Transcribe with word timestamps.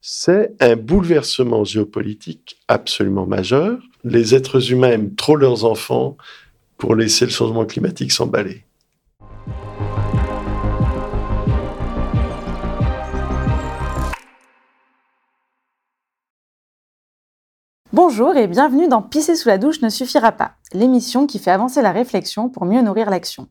C'est 0.00 0.54
un 0.60 0.76
bouleversement 0.76 1.64
géopolitique 1.64 2.56
absolument 2.68 3.26
majeur. 3.26 3.80
Les 4.04 4.36
êtres 4.36 4.70
humains 4.70 4.92
aiment 4.92 5.14
trop 5.16 5.34
leurs 5.34 5.64
enfants 5.64 6.16
pour 6.76 6.94
laisser 6.94 7.24
le 7.24 7.32
changement 7.32 7.66
climatique 7.66 8.12
s'emballer. 8.12 8.64
Bonjour 17.92 18.36
et 18.36 18.46
bienvenue 18.46 18.86
dans 18.86 19.02
Pisser 19.02 19.34
sous 19.34 19.48
la 19.48 19.58
douche 19.58 19.82
ne 19.82 19.88
suffira 19.88 20.30
pas, 20.30 20.52
l'émission 20.72 21.26
qui 21.26 21.40
fait 21.40 21.50
avancer 21.50 21.82
la 21.82 21.90
réflexion 21.90 22.48
pour 22.48 22.66
mieux 22.66 22.82
nourrir 22.82 23.10
l'action 23.10 23.48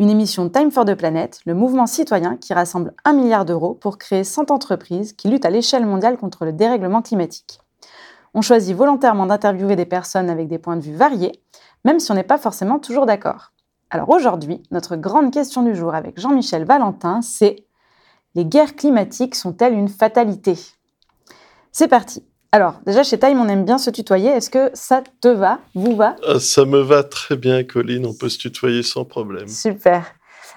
une 0.00 0.10
émission 0.10 0.48
Time 0.48 0.72
for 0.72 0.84
the 0.84 0.94
Planet, 0.94 1.40
le 1.46 1.54
mouvement 1.54 1.86
citoyen 1.86 2.36
qui 2.36 2.52
rassemble 2.52 2.94
un 3.04 3.12
milliard 3.12 3.44
d'euros 3.44 3.74
pour 3.74 3.96
créer 3.96 4.24
100 4.24 4.50
entreprises 4.50 5.12
qui 5.12 5.28
luttent 5.28 5.44
à 5.44 5.50
l'échelle 5.50 5.86
mondiale 5.86 6.16
contre 6.16 6.44
le 6.44 6.52
dérèglement 6.52 7.00
climatique. 7.00 7.60
On 8.34 8.42
choisit 8.42 8.76
volontairement 8.76 9.26
d'interviewer 9.26 9.76
des 9.76 9.86
personnes 9.86 10.30
avec 10.30 10.48
des 10.48 10.58
points 10.58 10.76
de 10.76 10.82
vue 10.82 10.96
variés, 10.96 11.40
même 11.84 12.00
si 12.00 12.10
on 12.10 12.14
n'est 12.14 12.24
pas 12.24 12.38
forcément 12.38 12.80
toujours 12.80 13.06
d'accord. 13.06 13.52
Alors 13.90 14.10
aujourd'hui, 14.10 14.64
notre 14.72 14.96
grande 14.96 15.32
question 15.32 15.62
du 15.62 15.76
jour 15.76 15.94
avec 15.94 16.18
Jean-Michel 16.18 16.64
Valentin, 16.64 17.22
c'est 17.22 17.64
les 18.34 18.44
guerres 18.44 18.74
climatiques 18.74 19.36
sont-elles 19.36 19.74
une 19.74 19.88
fatalité? 19.88 20.58
C'est 21.70 21.86
parti 21.86 22.26
alors, 22.54 22.74
déjà, 22.86 23.02
chez 23.02 23.18
Time, 23.18 23.40
on 23.40 23.48
aime 23.48 23.64
bien 23.64 23.78
se 23.78 23.90
tutoyer. 23.90 24.30
Est-ce 24.30 24.48
que 24.48 24.70
ça 24.74 25.02
te 25.20 25.26
va 25.26 25.58
Vous 25.74 25.96
va? 25.96 26.14
Ah, 26.24 26.38
Ça 26.38 26.64
me 26.64 26.78
va 26.78 27.02
très 27.02 27.34
bien, 27.34 27.64
Colline. 27.64 28.06
On 28.06 28.14
peut 28.14 28.28
se 28.28 28.38
tutoyer 28.38 28.84
sans 28.84 29.04
problème. 29.04 29.48
Super. 29.48 30.04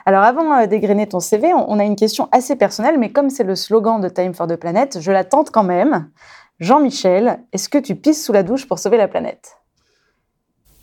Alors, 0.05 0.21
avant 0.21 0.53
euh, 0.53 0.67
d'égrener 0.67 1.09
ton 1.09 1.19
CV, 1.19 1.51
on 1.55 1.79
a 1.79 1.83
une 1.83 1.95
question 1.95 2.29
assez 2.31 2.55
personnelle, 2.55 2.99
mais 2.99 3.11
comme 3.11 3.31
c'est 3.31 3.43
le 3.43 3.55
slogan 3.55 3.99
de 3.99 4.09
Time 4.09 4.35
for 4.35 4.45
the 4.45 4.57
Planet, 4.57 4.99
je 5.01 5.11
la 5.11 5.23
tente 5.23 5.49
quand 5.49 5.63
même. 5.63 6.11
Jean-Michel, 6.59 7.39
est-ce 7.51 7.67
que 7.67 7.79
tu 7.79 7.95
pisses 7.95 8.23
sous 8.23 8.31
la 8.31 8.43
douche 8.43 8.67
pour 8.67 8.77
sauver 8.77 8.97
la 8.97 9.07
planète? 9.07 9.57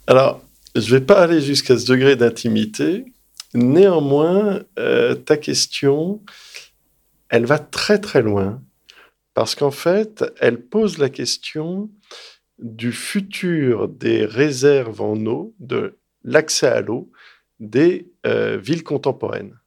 Alors, 0.08 0.40
je 0.74 0.92
ne 0.92 0.98
vais 0.98 1.06
pas 1.06 1.20
aller 1.20 1.40
jusqu'à 1.40 1.78
ce 1.78 1.86
degré 1.86 2.16
d'intimité. 2.16 3.04
Néanmoins, 3.54 4.62
euh, 4.80 5.14
ta 5.14 5.36
question, 5.36 6.22
elle 7.28 7.46
va 7.46 7.60
très 7.60 8.00
très 8.00 8.20
loin 8.20 8.60
parce 9.34 9.56
qu'en 9.56 9.72
fait, 9.72 10.24
elle 10.40 10.62
pose 10.62 10.98
la 10.98 11.10
question 11.10 11.90
du 12.58 12.92
futur 12.92 13.88
des 13.88 14.24
réserves 14.24 15.00
en 15.00 15.26
eau, 15.26 15.54
de 15.58 15.98
l'accès 16.22 16.68
à 16.68 16.80
l'eau 16.80 17.10
des 17.60 18.12
euh, 18.26 18.56
villes 18.56 18.84
contemporaines. 18.84 19.58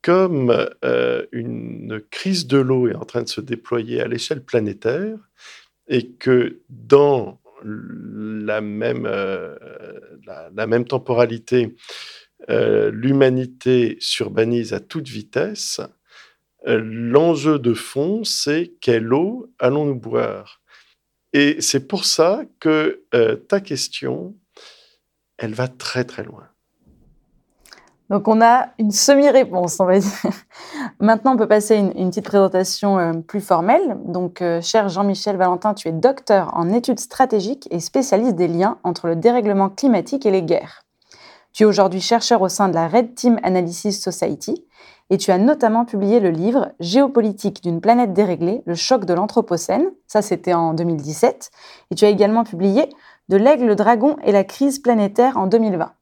Comme 0.00 0.68
euh, 0.84 1.26
une 1.32 2.00
crise 2.10 2.46
de 2.46 2.58
l'eau 2.58 2.88
est 2.88 2.94
en 2.94 3.04
train 3.04 3.22
de 3.22 3.28
se 3.28 3.40
déployer 3.40 4.00
à 4.00 4.06
l'échelle 4.06 4.44
planétaire 4.44 5.18
et 5.88 6.12
que 6.12 6.60
dans 6.68 7.40
la 7.64 8.60
même, 8.60 9.06
euh, 9.06 9.56
la, 10.54 10.66
même 10.66 10.84
temporalité, 10.84 11.74
l'humanité 12.48 13.96
s'urbanise 13.98 14.72
à 14.72 14.80
toute 14.80 15.08
vitesse, 15.08 15.80
l'enjeu 16.76 17.58
de 17.58 17.74
fond, 17.74 18.24
c'est 18.24 18.74
quelle 18.80 19.12
eau 19.12 19.50
allons-nous 19.58 19.98
boire? 19.98 20.60
Et 21.32 21.60
c'est 21.60 21.86
pour 21.86 22.04
ça 22.04 22.42
que 22.60 23.02
euh, 23.14 23.36
ta 23.36 23.60
question, 23.60 24.34
elle 25.38 25.54
va 25.54 25.68
très 25.68 26.04
très 26.04 26.24
loin. 26.24 26.44
Donc 28.10 28.26
on 28.26 28.40
a 28.40 28.68
une 28.78 28.90
semi-réponse, 28.90 29.80
on 29.80 29.84
va 29.84 29.98
dire. 29.98 30.10
Maintenant, 31.00 31.34
on 31.34 31.36
peut 31.36 31.48
passer 31.48 31.76
une, 31.76 31.92
une 31.96 32.08
petite 32.08 32.24
présentation 32.24 32.98
euh, 32.98 33.12
plus 33.12 33.42
formelle. 33.42 33.98
Donc, 34.06 34.42
cher 34.62 34.88
Jean-Michel 34.88 35.36
Valentin, 35.36 35.74
tu 35.74 35.88
es 35.88 35.92
docteur 35.92 36.50
en 36.54 36.70
études 36.70 37.00
stratégiques 37.00 37.68
et 37.70 37.80
spécialiste 37.80 38.34
des 38.34 38.48
liens 38.48 38.78
entre 38.82 39.06
le 39.08 39.16
dérèglement 39.16 39.68
climatique 39.68 40.24
et 40.24 40.30
les 40.30 40.42
guerres. 40.42 40.84
Tu 41.52 41.64
es 41.64 41.66
aujourd'hui 41.66 42.00
chercheur 42.00 42.40
au 42.40 42.48
sein 42.48 42.68
de 42.68 42.74
la 42.74 42.88
Red 42.88 43.14
Team 43.14 43.38
Analysis 43.42 44.00
Society 44.00 44.64
et 45.10 45.18
tu 45.18 45.30
as 45.30 45.38
notamment 45.38 45.84
publié 45.84 46.20
le 46.20 46.30
livre 46.30 46.72
Géopolitique 46.80 47.62
d'une 47.62 47.80
planète 47.80 48.12
déréglée, 48.12 48.62
le 48.66 48.74
choc 48.74 49.04
de 49.04 49.14
l'Anthropocène, 49.14 49.90
ça 50.06 50.22
c'était 50.22 50.54
en 50.54 50.74
2017, 50.74 51.50
et 51.90 51.94
tu 51.94 52.04
as 52.04 52.08
également 52.08 52.44
publié 52.44 52.88
De 53.28 53.36
l'aigle, 53.36 53.66
le 53.66 53.74
dragon 53.74 54.16
et 54.24 54.32
la 54.32 54.44
crise 54.44 54.78
planétaire 54.78 55.36
en 55.36 55.46
2020. 55.46 55.92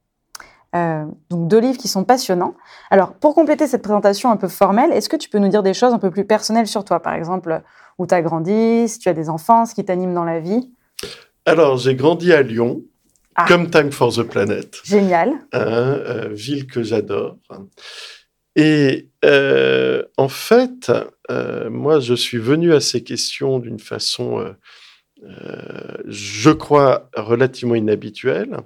Euh, 0.74 1.04
donc 1.30 1.48
deux 1.48 1.60
livres 1.60 1.78
qui 1.78 1.88
sont 1.88 2.04
passionnants. 2.04 2.54
Alors 2.90 3.14
pour 3.14 3.34
compléter 3.34 3.66
cette 3.66 3.82
présentation 3.82 4.30
un 4.30 4.36
peu 4.36 4.48
formelle, 4.48 4.92
est-ce 4.92 5.08
que 5.08 5.16
tu 5.16 5.28
peux 5.28 5.38
nous 5.38 5.48
dire 5.48 5.62
des 5.62 5.74
choses 5.74 5.92
un 5.92 5.98
peu 5.98 6.10
plus 6.10 6.24
personnelles 6.24 6.66
sur 6.66 6.84
toi, 6.84 7.00
par 7.00 7.14
exemple 7.14 7.62
où 7.98 8.06
tu 8.06 8.14
as 8.14 8.20
grandi, 8.20 8.88
si 8.88 8.98
tu 8.98 9.08
as 9.08 9.14
des 9.14 9.30
enfants, 9.30 9.64
ce 9.64 9.74
qui 9.74 9.84
t'anime 9.84 10.12
dans 10.12 10.24
la 10.24 10.40
vie? 10.40 10.70
Alors 11.46 11.76
j'ai 11.76 11.94
grandi 11.94 12.32
à 12.32 12.42
Lyon, 12.42 12.82
ah. 13.36 13.46
comme 13.46 13.70
Time 13.70 13.92
for 13.92 14.12
the 14.12 14.22
Planet. 14.22 14.80
Génial. 14.84 15.30
Hein, 15.52 15.60
euh, 15.62 16.28
ville 16.32 16.66
que 16.66 16.82
j'adore. 16.82 17.36
Et 18.56 19.10
euh, 19.24 20.02
en 20.16 20.28
fait, 20.28 20.90
euh, 21.30 21.68
moi, 21.68 22.00
je 22.00 22.14
suis 22.14 22.38
venu 22.38 22.72
à 22.72 22.80
ces 22.80 23.04
questions 23.04 23.58
d'une 23.58 23.78
façon, 23.78 24.56
euh, 25.22 26.02
je 26.06 26.50
crois, 26.50 27.10
relativement 27.14 27.74
inhabituelle, 27.74 28.56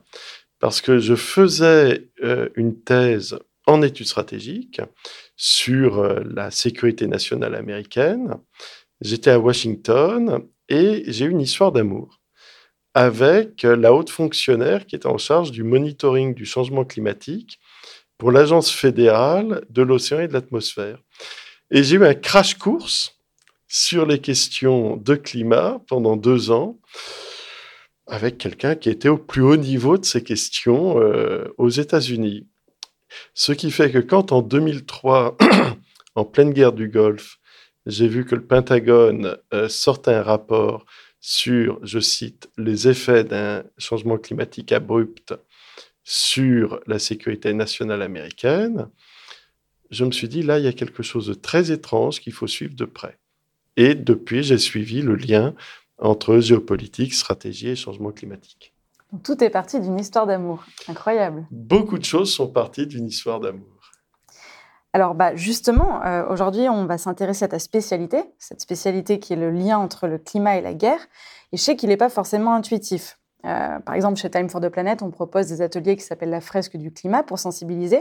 parce 0.61 0.81
que 0.81 0.99
je 0.99 1.17
faisais 1.17 2.09
une 2.55 2.81
thèse 2.81 3.39
en 3.67 3.83
études 3.83 4.07
stratégiques 4.07 4.81
sur 5.37 6.03
la 6.25 6.51
sécurité 6.51 7.07
nationale 7.07 7.55
américaine. 7.55 8.37
J'étais 9.01 9.31
à 9.31 9.41
Washington 9.41 10.45
et 10.69 11.05
j'ai 11.07 11.25
eu 11.25 11.31
une 11.31 11.41
histoire 11.41 11.73
d'amour 11.73 12.21
avec 12.95 13.63
la 13.63 13.95
haute 13.95 14.11
fonctionnaire 14.11 14.87
qui 14.87 14.97
était 14.97 15.07
en 15.07 15.19
charge 15.19 15.51
du 15.51 15.63
monitoring 15.63 16.35
du 16.35 16.45
changement 16.45 16.85
climatique 16.85 17.60
pour 18.21 18.31
l'Agence 18.31 18.71
fédérale 18.71 19.65
de 19.71 19.81
l'océan 19.81 20.21
et 20.21 20.29
de 20.29 20.35
l'atmosphère. 20.35 20.99
Et 21.71 21.83
j'ai 21.83 21.97
eu 21.97 22.05
un 22.05 22.15
crash 22.15 22.55
course 22.55 23.19
sur 23.67 24.05
les 24.05 24.21
questions 24.21 24.99
de 24.99 25.15
climat 25.15 25.81
pendant 25.89 26.17
deux 26.17 26.51
ans 26.51 26.79
avec 28.07 28.37
quelqu'un 28.37 28.75
qui 28.75 28.91
était 28.91 29.09
au 29.09 29.17
plus 29.17 29.41
haut 29.41 29.57
niveau 29.57 29.97
de 29.97 30.05
ces 30.05 30.23
questions 30.23 31.01
euh, 31.01 31.47
aux 31.57 31.71
États-Unis. 31.71 32.47
Ce 33.33 33.53
qui 33.53 33.71
fait 33.71 33.91
que 33.91 33.99
quand 33.99 34.33
en 34.33 34.43
2003, 34.43 35.39
en 36.15 36.25
pleine 36.27 36.53
guerre 36.53 36.75
du 36.75 36.89
Golfe, 36.89 37.39
j'ai 37.87 38.07
vu 38.07 38.27
que 38.27 38.35
le 38.35 38.45
Pentagone 38.47 39.39
euh, 39.55 39.69
sortait 39.71 40.13
un 40.13 40.23
rapport 40.23 40.85
sur, 41.21 41.79
je 41.83 42.01
cite, 42.01 42.51
les 42.59 42.87
effets 42.87 43.25
d'un 43.25 43.63
changement 43.79 44.19
climatique 44.19 44.73
abrupt 44.73 45.35
sur 46.11 46.81
la 46.89 46.99
sécurité 46.99 47.55
nationale 47.55 48.03
américaine, 48.03 48.89
je 49.93 50.05
me 50.05 50.11
suis 50.11 50.29
dit, 50.29 50.43
là, 50.43 50.59
il 50.59 50.65
y 50.65 50.69
a 50.69 50.73
quelque 50.73 51.05
chose 51.05 51.29
de 51.29 51.35
très 51.35 51.71
étrange 51.71 52.19
qu'il 52.19 52.33
faut 52.33 52.49
suivre 52.49 52.75
de 52.75 52.85
près. 52.85 53.21
Et 53.77 53.95
depuis, 53.95 54.43
j'ai 54.43 54.59
suivi 54.59 55.03
le 55.03 55.15
lien 55.15 55.55
entre 55.99 56.41
géopolitique, 56.41 57.15
stratégie 57.15 57.69
et 57.69 57.77
changement 57.77 58.11
climatique. 58.11 58.75
tout 59.23 59.45
est 59.45 59.51
parti 59.51 59.79
d'une 59.79 60.01
histoire 60.01 60.27
d'amour. 60.27 60.65
Incroyable. 60.89 61.47
Beaucoup 61.53 61.97
de 61.97 62.05
choses 62.05 62.35
sont 62.35 62.49
parties 62.49 62.89
d'une 62.89 63.07
histoire 63.07 63.39
d'amour. 63.39 63.69
Alors 64.93 65.15
bah, 65.15 65.37
justement, 65.37 66.05
euh, 66.05 66.27
aujourd'hui, 66.29 66.69
on 66.69 66.87
va 66.87 66.99
s'intéresser 66.99 67.45
à 67.45 67.49
ta 67.49 67.61
spécialité, 67.61 68.25
cette 68.41 68.61
spécialité 68.61 69.21
qui 69.21 69.35
est 69.35 69.37
le 69.37 69.53
lien 69.53 69.79
entre 69.79 70.09
le 70.09 70.19
climat 70.19 70.57
et 70.57 70.61
la 70.61 70.75
guerre. 70.75 71.07
Et 71.53 71.57
je 71.57 71.63
sais 71.63 71.77
qu'il 71.77 71.91
n'est 71.91 71.97
pas 71.97 72.09
forcément 72.09 72.53
intuitif. 72.53 73.20
Euh, 73.47 73.79
par 73.81 73.95
exemple, 73.95 74.19
chez 74.19 74.31
Time 74.31 74.49
for 74.51 74.61
the 74.61 74.69
Planet, 74.69 75.03
on 75.03 75.11
propose 75.11 75.47
des 75.47 75.63
ateliers 75.63 75.97
qui 75.97 76.05
s'appellent 76.05 76.31
la 76.31 76.41
fresque 76.41 76.77
du 76.77 76.93
climat 76.93 77.23
pour 77.23 77.39
sensibiliser. 77.39 77.99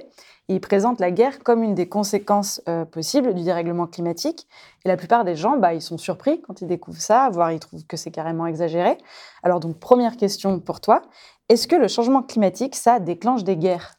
Et 0.47 0.55
ils 0.55 0.61
présentent 0.61 0.99
la 0.99 1.11
guerre 1.11 1.39
comme 1.39 1.63
une 1.63 1.75
des 1.75 1.87
conséquences 1.87 2.61
euh, 2.67 2.85
possibles 2.85 3.33
du 3.33 3.43
dérèglement 3.43 3.87
climatique. 3.87 4.47
Et 4.83 4.89
la 4.89 4.97
plupart 4.97 5.23
des 5.23 5.35
gens, 5.35 5.57
bah, 5.57 5.73
ils 5.73 5.81
sont 5.81 5.97
surpris 5.97 6.41
quand 6.41 6.61
ils 6.61 6.67
découvrent 6.67 7.01
ça, 7.01 7.29
voire 7.31 7.51
ils 7.51 7.59
trouvent 7.59 7.85
que 7.85 7.97
c'est 7.97 8.11
carrément 8.11 8.45
exagéré. 8.45 8.97
Alors 9.43 9.59
donc, 9.59 9.79
première 9.79 10.17
question 10.17 10.59
pour 10.59 10.81
toi, 10.81 11.01
est-ce 11.47 11.67
que 11.67 11.75
le 11.75 11.87
changement 11.87 12.21
climatique, 12.21 12.75
ça 12.75 12.99
déclenche 12.99 13.43
des 13.43 13.55
guerres? 13.55 13.95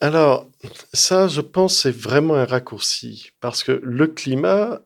Alors, 0.00 0.46
ça, 0.92 1.28
je 1.28 1.40
pense, 1.40 1.78
c'est 1.78 1.90
vraiment 1.90 2.34
un 2.34 2.44
raccourci, 2.44 3.30
parce 3.40 3.64
que 3.64 3.72
le 3.72 4.06
climat, 4.06 4.80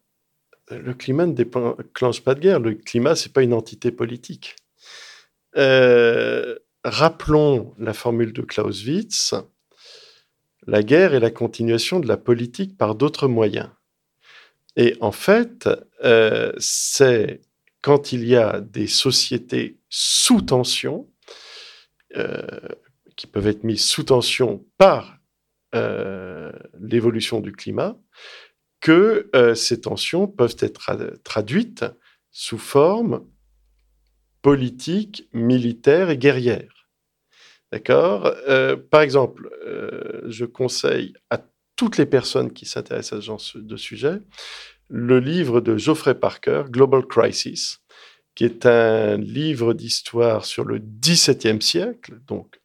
le 0.70 0.94
climat 0.94 1.26
ne 1.26 1.32
déclenche 1.32 2.22
pas 2.22 2.34
de 2.34 2.40
guerre. 2.40 2.60
Le 2.60 2.74
climat, 2.74 3.14
c'est 3.14 3.32
pas 3.32 3.42
une 3.42 3.54
entité 3.54 3.90
politique. 3.90 4.56
Euh, 5.56 6.56
rappelons 6.84 7.74
la 7.78 7.94
formule 7.94 8.32
de 8.32 8.42
Clausewitz. 8.42 9.34
La 10.66 10.82
guerre 10.82 11.14
est 11.14 11.20
la 11.20 11.30
continuation 11.30 12.00
de 12.00 12.08
la 12.08 12.16
politique 12.16 12.76
par 12.76 12.94
d'autres 12.94 13.28
moyens. 13.28 13.70
Et 14.76 14.96
en 15.00 15.12
fait, 15.12 15.68
euh, 16.04 16.52
c'est 16.58 17.40
quand 17.80 18.12
il 18.12 18.26
y 18.26 18.36
a 18.36 18.60
des 18.60 18.86
sociétés 18.86 19.78
sous 19.88 20.42
tension, 20.42 21.08
euh, 22.16 22.42
qui 23.16 23.26
peuvent 23.26 23.46
être 23.46 23.64
mises 23.64 23.84
sous 23.84 24.04
tension 24.04 24.64
par 24.76 25.16
l'évolution 26.80 27.40
du 27.40 27.52
climat, 27.52 27.98
que 28.80 29.28
euh, 29.34 29.54
ces 29.54 29.80
tensions 29.80 30.26
peuvent 30.26 30.56
être 30.60 30.80
traduites 31.24 31.84
sous 32.30 32.58
forme 32.58 33.26
politique, 34.42 35.28
militaire 35.32 36.10
et 36.10 36.18
guerrière. 36.18 36.88
D'accord? 37.72 38.32
Euh, 38.48 38.76
Par 38.76 39.02
exemple, 39.02 39.50
euh, 39.66 40.22
je 40.26 40.44
conseille 40.44 41.14
à 41.30 41.40
toutes 41.76 41.98
les 41.98 42.06
personnes 42.06 42.52
qui 42.52 42.66
s'intéressent 42.66 43.18
à 43.18 43.20
ce 43.20 43.26
genre 43.26 43.42
de 43.54 43.76
sujet 43.76 44.20
le 44.88 45.20
livre 45.20 45.60
de 45.60 45.76
Geoffrey 45.76 46.18
Parker, 46.18 46.64
Global 46.70 47.04
Crisis, 47.06 47.80
qui 48.34 48.44
est 48.44 48.66
un 48.66 49.16
livre 49.18 49.74
d'histoire 49.74 50.44
sur 50.44 50.64
le 50.64 50.78
XVIIe 50.78 51.60
siècle, 51.60 52.20
donc 52.26 52.60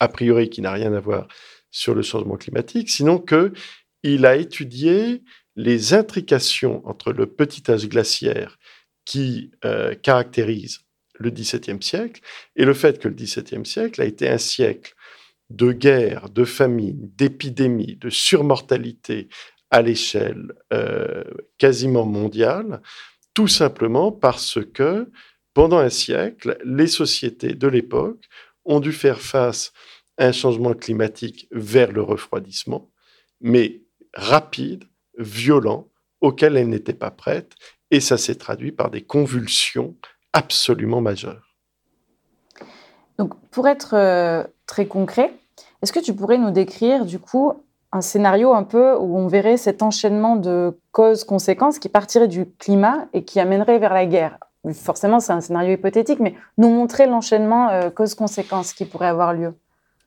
a 0.00 0.08
priori 0.08 0.48
qui 0.48 0.62
n'a 0.62 0.72
rien 0.72 0.92
à 0.94 1.00
voir 1.00 1.28
sur 1.70 1.94
le 1.94 2.02
changement 2.02 2.36
climatique, 2.36 2.88
sinon 2.88 3.18
que 3.18 3.52
il 4.02 4.24
a 4.24 4.36
étudié 4.36 5.22
les 5.56 5.94
intrications 5.94 6.86
entre 6.86 7.12
le 7.12 7.26
petit 7.26 7.70
âge 7.70 7.88
glaciaire 7.88 8.58
qui 9.04 9.50
euh, 9.64 9.94
caractérise 9.94 10.80
le 11.18 11.30
XVIIe 11.30 11.82
siècle 11.82 12.20
et 12.56 12.64
le 12.64 12.74
fait 12.74 12.98
que 12.98 13.08
le 13.08 13.14
XVIIe 13.14 13.64
siècle 13.64 14.02
a 14.02 14.04
été 14.04 14.28
un 14.28 14.38
siècle 14.38 14.94
de 15.48 15.72
guerre, 15.72 16.28
de 16.28 16.44
famine, 16.44 17.10
d'épidémie, 17.16 17.96
de 17.96 18.10
surmortalité 18.10 19.28
à 19.70 19.82
l'échelle 19.82 20.52
euh, 20.72 21.24
quasiment 21.58 22.04
mondiale, 22.04 22.82
tout 23.32 23.48
simplement 23.48 24.12
parce 24.12 24.58
que 24.74 25.10
pendant 25.54 25.78
un 25.78 25.88
siècle, 25.88 26.58
les 26.64 26.86
sociétés 26.86 27.54
de 27.54 27.68
l'époque 27.68 28.24
ont 28.64 28.80
dû 28.80 28.92
faire 28.92 29.20
face 29.20 29.72
à 30.18 30.26
un 30.26 30.32
changement 30.32 30.74
climatique 30.74 31.48
vers 31.50 31.92
le 31.92 32.02
refroidissement, 32.02 32.90
mais 33.40 33.82
rapide, 34.14 34.84
violent, 35.18 35.88
auquel 36.20 36.56
elles 36.56 36.68
n'étaient 36.68 36.92
pas 36.94 37.10
prêtes, 37.10 37.52
et 37.90 38.00
ça 38.00 38.16
s'est 38.16 38.34
traduit 38.34 38.72
par 38.72 38.90
des 38.90 39.02
convulsions 39.02 39.94
absolument 40.32 41.00
majeures. 41.00 41.56
Donc, 43.18 43.34
pour 43.50 43.68
être 43.68 43.94
euh, 43.94 44.44
très 44.66 44.86
concret, 44.86 45.32
est-ce 45.82 45.92
que 45.92 46.00
tu 46.00 46.14
pourrais 46.14 46.38
nous 46.38 46.50
décrire 46.50 47.06
du 47.06 47.18
coup 47.18 47.52
un 47.92 48.00
scénario 48.00 48.52
un 48.52 48.64
peu 48.64 48.94
où 48.96 49.16
on 49.16 49.28
verrait 49.28 49.56
cet 49.56 49.82
enchaînement 49.82 50.36
de 50.36 50.78
causes-conséquences 50.92 51.78
qui 51.78 51.88
partirait 51.88 52.28
du 52.28 52.46
climat 52.58 53.06
et 53.12 53.24
qui 53.24 53.40
amènerait 53.40 53.78
vers 53.78 53.94
la 53.94 54.06
guerre? 54.06 54.38
Forcément, 54.74 55.20
c'est 55.20 55.32
un 55.32 55.40
scénario 55.40 55.74
hypothétique, 55.74 56.18
mais 56.18 56.34
nous 56.58 56.68
montrer 56.68 57.06
l'enchaînement 57.06 57.70
euh, 57.70 57.90
causes-conséquences 57.90 58.72
qui 58.72 58.84
pourrait 58.84 59.06
avoir 59.06 59.32
lieu. 59.32 59.54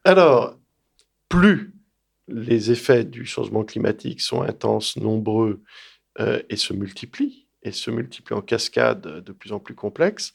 Alors, 0.04 0.56
plus 1.30 1.74
les 2.30 2.72
effets 2.72 3.04
du 3.04 3.26
changement 3.26 3.64
climatique 3.64 4.22
sont 4.22 4.42
intenses, 4.42 4.98
nombreux 4.98 5.62
euh, 6.20 6.42
et 6.50 6.56
se 6.56 6.74
multiplient, 6.74 7.48
et 7.64 7.72
se 7.72 7.92
multiplient 7.92 8.36
en 8.36 8.42
cascade 8.42 9.02
de 9.02 9.32
plus 9.32 9.52
en 9.52 9.60
plus 9.60 9.76
complexes, 9.76 10.34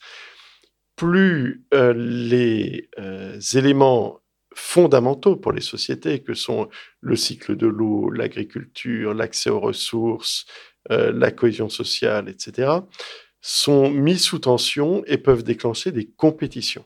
plus 0.95 1.65
euh, 1.73 1.93
les 1.95 2.89
euh, 2.99 3.39
éléments 3.53 4.19
fondamentaux 4.53 5.35
pour 5.35 5.51
les 5.51 5.61
sociétés, 5.61 6.19
que 6.19 6.33
sont 6.33 6.69
le 7.01 7.15
cycle 7.15 7.57
de 7.57 7.67
l'eau, 7.67 8.09
l'agriculture, 8.09 9.13
l'accès 9.13 9.49
aux 9.49 9.59
ressources, 9.59 10.45
la 10.87 11.31
cohésion 11.31 11.67
sociale, 11.67 12.29
etc., 12.29 12.71
sont 13.41 13.89
mis 13.89 14.19
sous 14.19 14.37
tension 14.39 15.03
et 15.07 15.17
peuvent 15.17 15.43
déclencher 15.43 15.91
des 15.91 16.05
compétitions. 16.05 16.85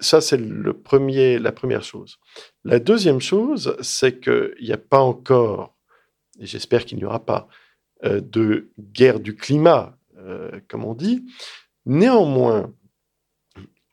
Ça, 0.00 0.20
c'est 0.20 0.36
le 0.36 0.72
premier, 0.74 1.38
la 1.38 1.52
première 1.52 1.82
chose. 1.82 2.18
La 2.64 2.78
deuxième 2.78 3.20
chose, 3.20 3.76
c'est 3.80 4.20
qu'il 4.20 4.54
n'y 4.60 4.72
a 4.72 4.78
pas 4.78 5.00
encore, 5.00 5.76
et 6.38 6.46
j'espère 6.46 6.84
qu'il 6.84 6.98
n'y 6.98 7.04
aura 7.04 7.24
pas, 7.24 7.48
euh, 8.04 8.20
de 8.20 8.70
guerre 8.78 9.18
du 9.18 9.34
climat, 9.34 9.98
euh, 10.18 10.60
comme 10.68 10.84
on 10.84 10.94
dit. 10.94 11.26
Néanmoins, 11.84 12.72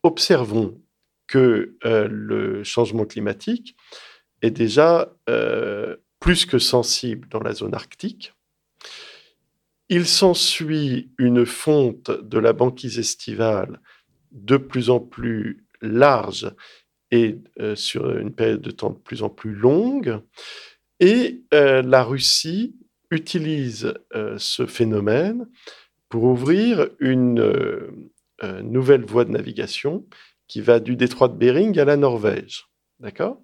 observons 0.03 0.79
que 1.25 1.75
euh, 1.85 2.07
le 2.07 2.63
changement 2.63 3.05
climatique 3.05 3.75
est 4.43 4.51
déjà 4.51 5.11
plus 6.19 6.45
que 6.45 6.59
sensible 6.59 7.27
dans 7.29 7.39
la 7.39 7.53
zone 7.53 7.73
arctique. 7.73 8.33
Il 9.89 10.05
s'ensuit 10.05 11.11
une 11.17 11.45
fonte 11.45 12.11
de 12.11 12.37
la 12.37 12.53
banquise 12.53 12.99
estivale 12.99 13.81
de 14.31 14.57
plus 14.57 14.89
en 14.89 14.99
plus 14.99 15.64
large 15.85 16.51
et 17.11 17.39
euh, 17.59 17.75
sur 17.75 18.17
une 18.17 18.33
période 18.33 18.61
de 18.61 18.71
temps 18.71 18.91
de 18.91 18.99
plus 18.99 19.23
en 19.23 19.29
plus 19.29 19.53
longue. 19.53 20.19
Et 20.99 21.43
euh, 21.53 21.81
la 21.81 22.03
Russie 22.03 22.75
utilise 23.11 23.93
euh, 24.15 24.35
ce 24.37 24.65
phénomène 24.65 25.47
pour 26.09 26.23
ouvrir 26.23 26.89
une 26.99 27.51
nouvelle 28.63 29.05
voie 29.05 29.25
de 29.25 29.31
navigation 29.31 30.05
qui 30.47 30.61
va 30.61 30.79
du 30.79 30.95
détroit 30.95 31.29
de 31.29 31.35
Bering 31.35 31.77
à 31.79 31.85
la 31.85 31.97
Norvège. 31.97 32.65
D'accord? 32.99 33.41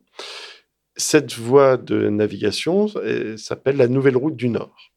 Cette 0.95 1.33
voie 1.33 1.77
de 1.77 2.09
navigation 2.09 2.87
s'appelle 3.37 3.77
la 3.77 3.87
Nouvelle 3.87 4.17
Route 4.17 4.35
du 4.35 4.49
Nord. 4.49 4.91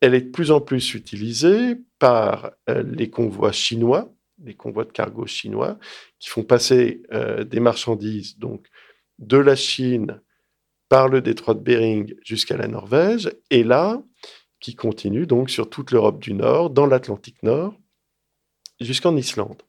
Elle 0.00 0.14
est 0.14 0.20
de 0.20 0.30
plus 0.30 0.50
en 0.50 0.60
plus 0.60 0.94
utilisée 0.94 1.76
par 1.98 2.52
les 2.68 3.10
convois 3.10 3.52
chinois 3.52 4.14
les 4.42 4.54
convois 4.54 4.84
de 4.84 4.92
cargo 4.92 5.26
chinois 5.26 5.78
qui 6.18 6.28
font 6.28 6.42
passer 6.42 7.02
euh, 7.12 7.44
des 7.44 7.60
marchandises 7.60 8.38
donc 8.38 8.66
de 9.18 9.36
la 9.36 9.56
Chine 9.56 10.20
par 10.88 11.08
le 11.08 11.20
détroit 11.20 11.54
de 11.54 11.60
Bering 11.60 12.14
jusqu'à 12.24 12.56
la 12.56 12.68
Norvège 12.68 13.30
et 13.50 13.64
là 13.64 14.02
qui 14.60 14.74
continue 14.74 15.26
donc 15.26 15.50
sur 15.50 15.68
toute 15.68 15.90
l'Europe 15.90 16.20
du 16.20 16.32
Nord, 16.32 16.70
dans 16.70 16.86
l'Atlantique 16.86 17.42
Nord, 17.42 17.78
jusqu'en 18.80 19.14
Islande. 19.14 19.62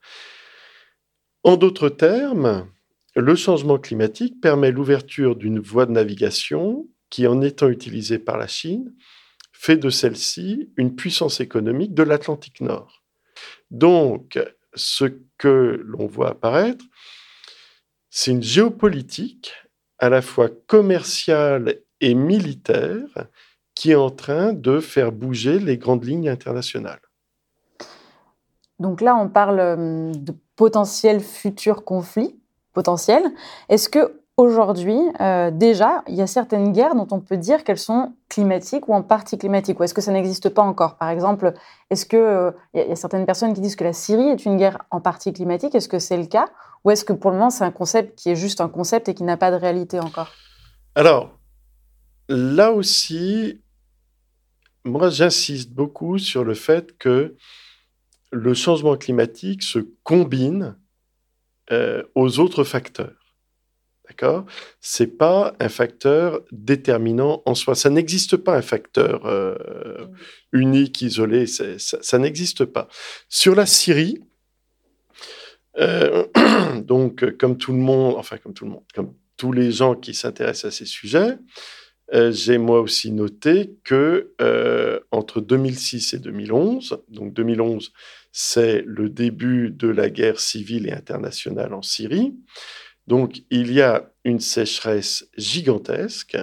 En 1.44 1.58
d'autres 1.58 1.90
termes, 1.90 2.70
le 3.14 3.36
changement 3.36 3.78
climatique 3.78 4.40
permet 4.42 4.72
l'ouverture 4.72 5.36
d'une 5.36 5.60
voie 5.60 5.86
de 5.86 5.92
navigation 5.92 6.88
qui, 7.10 7.28
en 7.28 7.42
étant 7.42 7.68
utilisée 7.68 8.20
par 8.20 8.38
la 8.38 8.48
Chine, 8.48 8.96
fait 9.52 9.78
de 9.78 9.90
celle-ci 9.90 10.70
une 10.78 10.96
puissance 10.96 11.42
économique 11.42 11.94
de 11.94 12.04
l'Atlantique 12.04 12.62
Nord. 12.62 13.05
Donc, 13.72 14.40
ce 14.74 15.06
que 15.38 15.82
l'on 15.86 16.08
voit 16.08 16.32
apparaître, 16.32 16.86
c'est 18.10 18.32
une 18.32 18.44
géopolitique 18.44 19.54
à 20.00 20.10
la 20.10 20.22
fois 20.22 20.50
commerciale 20.68 21.82
et 22.02 22.14
militaire 22.14 23.28
qui 23.74 23.92
est 23.92 23.96
en 23.96 24.10
train 24.10 24.54
de 24.54 24.80
faire 24.80 25.12
bouger 25.12 25.60
les 25.60 25.78
grandes 25.78 26.06
lignes 26.06 26.30
internationales. 26.30 27.02
Donc 28.80 29.02
là, 29.02 29.16
on 29.16 29.30
parle 29.30 29.60
hum, 29.60 30.16
de 30.16 30.34
potentiels 30.56 31.22
futurs 31.22 31.84
conflits 31.84 32.40
potentiels. 32.74 33.24
Est-ce 33.70 33.90
que 33.90 34.22
Aujourd'hui, 34.38 35.00
euh, 35.22 35.50
déjà, 35.50 36.04
il 36.10 36.16
y 36.16 36.22
a 36.22 36.28
certaines 36.28 36.74
guerres 36.74 36.94
dont 36.94 37.08
on 37.12 37.22
peut 37.22 37.38
dire 37.38 37.64
qu'elles 37.64 37.78
sont 37.78 38.14
climatiques 38.28 38.90
ou 38.90 38.94
en 38.94 39.02
partie 39.02 39.38
climatiques. 39.38 39.80
Ou 39.80 39.84
est-ce 39.84 39.94
que 39.94 40.02
ça 40.02 40.12
n'existe 40.12 40.50
pas 40.50 40.62
encore? 40.62 40.98
Par 40.98 41.10
exemple, 41.10 41.54
est-ce 41.90 42.06
que 42.06 42.18
euh, 42.18 42.52
y, 42.74 42.80
a 42.80 42.96
certaines 42.98 43.26
personnes 43.26 43.54
qui 43.54 43.62
disent 43.62 43.78
que 43.78 43.86
la 43.86 43.94
Syrie 43.94 44.28
est 44.28 44.44
une 44.44 44.58
guerre 44.58 44.80
en 44.92 45.00
partie 45.00 45.32
climatique 45.32 45.74
Est-ce 45.74 45.88
que 45.88 46.00
c'est 46.00 46.18
le 46.18 46.26
cas? 46.26 46.50
Ou 46.84 46.92
est-ce 46.92 47.06
que 47.06 47.14
pour 47.14 47.32
le 47.32 47.38
moment, 47.38 47.50
c'est 47.50 47.64
un 47.64 47.72
concept 47.72 48.20
qui 48.20 48.30
est 48.30 48.36
juste 48.36 48.60
un 48.60 48.68
concept 48.68 49.08
et 49.08 49.14
qui 49.14 49.24
n'a 49.24 49.38
pas 49.38 49.52
de 49.52 49.56
réalité 49.56 50.02
encore? 50.02 50.34
Alors, 50.96 51.40
là 52.28 52.74
aussi, 52.74 53.62
moi, 54.84 55.10
j'insiste 55.10 55.72
beaucoup 55.72 56.18
sur 56.18 56.44
le 56.44 56.56
fait 56.56 56.98
que 56.98 57.38
le 58.34 58.54
changement 58.54 58.98
climatique 58.98 59.64
se 59.64 59.80
combine 60.04 60.76
euh, 61.72 62.04
aux 62.16 62.40
autres 62.40 62.66
facteurs. 62.66 63.25
D'accord? 64.08 64.46
C'est 64.82 65.18
pas 65.18 65.56
un 65.60 65.70
facteur 65.70 66.42
déterminant 66.52 67.42
en 67.46 67.56
soi. 67.56 67.76
Ça 67.76 67.90
n'existe 67.90 68.38
pas 68.38 68.56
un 68.56 68.62
facteur 68.62 69.26
euh, 69.26 70.08
unique, 70.52 71.02
isolé. 71.02 71.46
Ça, 71.48 72.20
n'existe 72.20 72.66
pas. 72.66 72.88
Sur 73.30 73.56
la 73.56 73.66
Syrie, 73.66 74.20
euh, 75.80 76.26
donc 76.82 77.38
comme 77.38 77.58
tout 77.58 77.74
le 77.74 77.80
monde, 77.80 78.16
enfin 78.18 78.38
comme 78.38 78.54
tout 78.54 78.66
le 78.66 78.72
monde, 78.72 78.84
comme 78.94 79.14
tous 79.38 79.52
les 79.52 79.72
gens 79.72 79.96
qui 79.96 80.14
s'intéressent 80.14 80.74
à 80.74 80.78
ces 80.78 80.86
sujets, 80.86 81.38
euh, 82.14 82.32
j'ai 82.32 82.60
moi 82.60 82.82
aussi 82.82 83.12
noté 83.12 83.76
que 83.84 84.34
entre 85.12 85.42
2006 85.42 86.14
et 86.14 86.20
2011, 86.20 87.02
donc 87.10 87.34
2011, 87.34 87.92
c'est 88.32 88.84
le 88.86 89.10
début 89.10 89.72
de 89.72 89.88
la 89.88 90.10
guerre 90.10 90.40
civile 90.40 90.88
et 90.88 90.92
internationale 90.92 91.74
en 91.74 91.82
Syrie. 91.82 92.36
Donc 93.08 93.44
il 93.50 93.72
y 93.72 93.82
a 93.82 94.12
une 94.24 94.40
sécheresse 94.40 95.28
gigantesque 95.38 96.38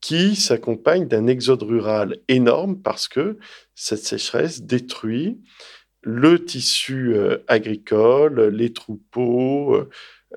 qui 0.00 0.36
s'accompagne 0.36 1.08
d'un 1.08 1.26
exode 1.26 1.62
rural 1.62 2.18
énorme 2.28 2.80
parce 2.80 3.08
que 3.08 3.38
cette 3.74 4.04
sécheresse 4.04 4.62
détruit 4.62 5.40
le 6.02 6.44
tissu 6.44 7.14
euh, 7.14 7.38
agricole, 7.48 8.48
les 8.48 8.72
troupeaux, 8.72 9.88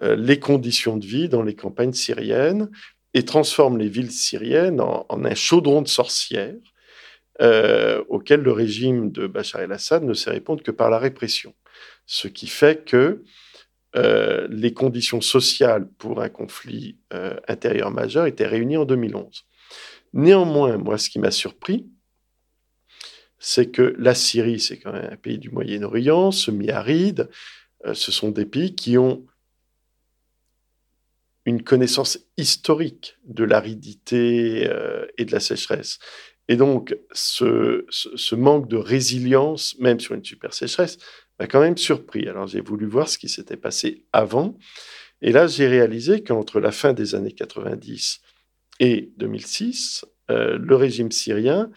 euh, 0.01 0.16
les 0.16 0.39
conditions 0.39 0.98
de 0.98 1.06
vie 1.06 1.27
dans 1.27 1.44
les 1.44 1.56
campagnes 1.56 1.94
syriennes 1.94 2.70
et 3.13 3.25
transforme 3.25 3.77
les 3.77 3.89
villes 3.89 4.12
syriennes 4.12 4.80
en, 4.80 5.06
un 5.10 5.36
chaudron 5.36 5.82
de 5.82 5.88
sorcières 5.88 6.56
euh, 7.42 8.04
auquel 8.10 8.42
le 8.42 8.51
régime 8.51 9.12
de 9.12 9.27
Bachar 9.27 9.62
el-Assad 9.62 10.04
ne 10.04 10.13
sait 10.13 10.32
répondre 10.32 10.63
que 10.63 10.72
par 10.72 10.89
la 10.89 11.00
répression. 11.00 11.54
Ce 12.06 12.27
qui 12.27 12.48
fait 12.48 12.86
que 12.86 13.24
euh, 13.96 14.48
les 14.50 14.74
conditions 14.74 15.22
sociales 15.22 15.88
pour 15.98 16.22
un 16.22 16.29
conflit 16.29 16.98
euh, 17.13 17.36
intérieur 17.48 17.91
majeur 17.91 18.25
étaient 18.25 18.48
réunies 18.48 18.77
en 18.77 18.86
2011. 18.86 19.46
Néanmoins, 20.13 20.77
moi, 20.77 20.98
ce 20.98 21.10
qui 21.10 21.20
m'a 21.20 21.32
surpris, 21.32 21.88
c'est 23.39 23.72
que 23.72 23.96
la 23.98 24.15
Syrie, 24.15 24.60
c'est 24.60 24.79
quand 24.79 24.91
même 24.91 25.10
un 25.12 25.15
pays 25.15 25.38
du 25.38 25.50
Moyen-Orient, 25.50 26.32
semi-aride, 26.32 27.29
ce 27.94 28.12
sont 28.12 28.32
des 28.32 28.46
pays 28.46 28.74
qui 28.74 28.98
ont 28.98 29.25
une 31.46 31.63
connaissance 31.63 32.17
historique 32.36 33.17
de 33.25 33.44
l'aridité 33.44 34.67
et 35.17 35.25
de 35.25 35.32
la 35.32 35.39
sécheresse. 35.39 36.00
Et 36.48 36.56
donc, 36.56 36.98
ce, 37.12 38.36
manque 38.36 38.70
de 38.70 38.77
résilience, 38.77 39.77
même 39.79 40.00
sur 40.00 40.15
une 40.15 40.24
super 40.24 40.53
sécheresse, 40.53 40.98
m'a 41.39 41.48
quand 41.48 41.62
même 41.62 41.77
surpris. 41.77 42.27
Alors, 42.27 42.48
j'ai 42.48 42.62
voulu 42.62 42.86
voir 42.86 43.10
ce 43.10 43.17
qui 43.17 43.29
s'était 43.29 43.58
passé 43.58 44.06
avant. 44.13 44.58
Et 45.22 45.32
là, 45.32 45.48
j'ai 45.48 45.67
réalisé 45.67 46.24
qu'entre 46.24 46.60
la 46.60 46.72
fin 46.72 46.94
des 46.94 47.15
années 47.15 47.32
90 47.32 48.22
et 48.79 49.12
2006, 49.17 50.06
euh, 50.29 50.58
le 50.58 50.75
régime 50.75 51.12
syrien 51.12 51.72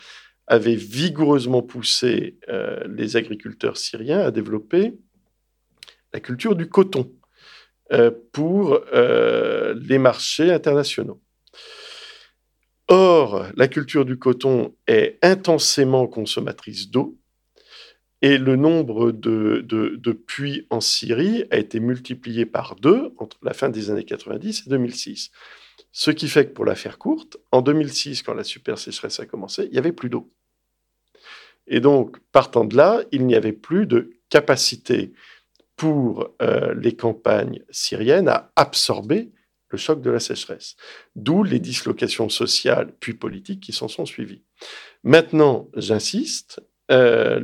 avait 0.47 0.75
vigoureusement 0.75 1.62
poussé 1.62 2.38
euh, 2.49 2.83
les 2.88 3.17
agriculteurs 3.17 3.76
syriens 3.76 4.21
à 4.21 4.31
développer 4.31 4.99
la 6.12 6.21
culture 6.21 6.57
du 6.57 6.69
coton 6.69 7.12
euh, 7.93 8.11
pour 8.33 8.81
les 8.93 9.99
marchés 9.99 10.50
internationaux. 10.50 11.21
Or, 12.88 13.47
la 13.55 13.69
culture 13.69 14.05
du 14.05 14.19
coton 14.19 14.75
est 14.88 15.17
intensément 15.23 16.09
consommatrice 16.09 16.90
d'eau 16.90 17.20
et 18.23 18.39
le 18.39 18.57
nombre 18.57 19.12
de, 19.12 20.12
puits 20.12 20.67
en 20.71 20.81
Syrie 20.81 21.45
a 21.50 21.57
été 21.57 21.81
multiplié 21.81 22.47
par 22.47 22.77
deux 22.77 23.15
entre 23.19 23.39
la 23.43 23.55
fin 23.55 23.69
des 23.69 23.91
années 23.91 24.05
90 24.05 24.65
et 24.67 24.71
2006. 24.71 25.31
Ce 25.93 26.11
qui 26.11 26.29
fait 26.29 26.47
que, 26.47 26.53
pour 26.53 26.65
la 26.65 26.75
faire 26.75 26.99
courte, 26.99 27.39
en 27.50 27.62
2006, 27.62 28.23
quand 28.23 28.35
la 28.35 28.45
super 28.45 28.79
sécheresse 28.79 29.21
a 29.21 29.27
commencé, 29.27 29.65
il 29.65 29.73
n'y 29.73 29.79
avait 29.79 29.93
plus 29.93 30.11
d'eau. 30.11 30.31
Et 31.67 31.81
donc, 31.81 32.19
partant 32.33 32.65
de 32.65 32.77
là, 32.77 33.03
il 33.12 33.27
n'y 33.27 33.35
avait 33.35 33.53
plus 33.53 33.87
de 33.87 34.11
capacité 34.29 35.12
pour 35.77 36.35
euh, 36.43 36.75
les 36.75 36.95
campagnes 36.95 37.62
syriennes 37.71 38.29
à 38.29 38.53
absorber 38.55 39.33
le 39.71 39.79
choc 39.79 40.03
de 40.03 40.11
la 40.11 40.21
sécheresse. 40.21 40.77
D'où 41.17 41.43
les 41.43 41.61
dislocations 41.61 42.29
sociales 42.29 42.93
puis 43.00 43.15
politiques 43.15 43.61
qui 43.61 43.73
s'en 43.73 43.89
sont 43.89 44.05
suivies. 44.05 44.43
Maintenant, 45.05 45.69
j'insiste, 45.75 46.61
euh, 46.90 47.40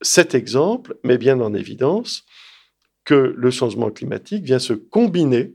cet 0.00 0.34
exemple 0.34 0.96
met 1.04 1.18
bien 1.18 1.40
en 1.40 1.54
évidence 1.54 2.24
que 3.04 3.34
le 3.36 3.50
changement 3.50 3.90
climatique 3.90 4.44
vient 4.44 4.58
se 4.58 4.72
combiner 4.72 5.54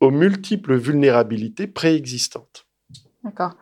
aux 0.00 0.10
multiples 0.10 0.74
vulnérabilités 0.74 1.66
préexistantes. 1.66 2.66
D'accord. 3.24 3.52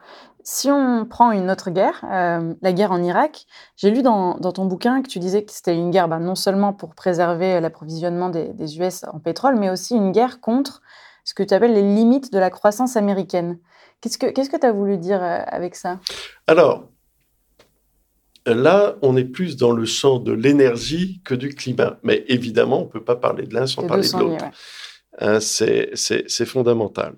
Si 0.42 0.70
on 0.70 1.04
prend 1.04 1.32
une 1.32 1.50
autre 1.50 1.70
guerre, 1.70 2.02
euh, 2.10 2.54
la 2.62 2.72
guerre 2.72 2.92
en 2.92 3.02
Irak, 3.02 3.46
j'ai 3.76 3.90
lu 3.90 4.02
dans, 4.02 4.38
ton 4.38 4.64
bouquin 4.64 5.02
que 5.02 5.08
tu 5.08 5.18
disais 5.18 5.44
que 5.44 5.52
c'était 5.52 5.76
une 5.76 5.90
guerre 5.90 6.08
bah, 6.08 6.18
non 6.18 6.34
seulement 6.34 6.72
pour 6.72 6.94
préserver 6.94 7.60
l'approvisionnement 7.60 8.30
des, 8.30 8.78
US 8.78 9.04
en 9.12 9.20
pétrole, 9.20 9.56
mais 9.56 9.68
aussi 9.68 9.94
une 9.94 10.12
guerre 10.12 10.40
contre 10.40 10.80
ce 11.24 11.34
que 11.34 11.42
tu 11.42 11.52
appelles 11.52 11.74
les 11.74 11.82
limites 11.82 12.32
de 12.32 12.38
la 12.38 12.48
croissance 12.48 12.96
américaine. 12.96 13.58
Qu'est-ce 14.00 14.19
que 14.19 14.59
tu 14.59 14.66
as 14.66 14.73
voulu 14.73 14.97
dire 14.99 15.23
euh, 15.23 15.40
avec 15.47 15.75
ça? 15.75 16.00
Alors, 16.47 16.88
là, 18.47 18.97
on 19.02 19.16
est 19.16 19.25
plus 19.25 19.57
dans 19.57 19.73
le 19.73 19.85
champ 19.85 20.19
de 20.19 20.33
l'énergie 20.33 21.21
que 21.25 21.35
du 21.35 21.50
climat. 21.50 21.99
Mais 22.02 22.25
évidemment, 22.28 22.80
on 22.83 22.87
ne 22.87 22.90
peut 22.90 23.04
pas 23.04 23.16
parler 23.16 23.47
de 23.47 23.54
l'un 23.54 23.66
sans 23.66 23.87
parler 23.87 24.09
de 24.09 24.19
l'autre. 24.19 24.45
Hein, 25.19 25.40
c'est 25.40 26.47
fondamental. 26.47 27.14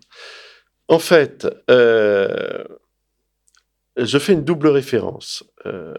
En 0.89 0.99
fait, 0.99 1.47
euh, 1.71 2.65
je 3.97 4.19
fais 4.19 4.33
une 4.33 4.45
double 4.45 4.69
référence 4.69 5.45
euh, 5.67 5.95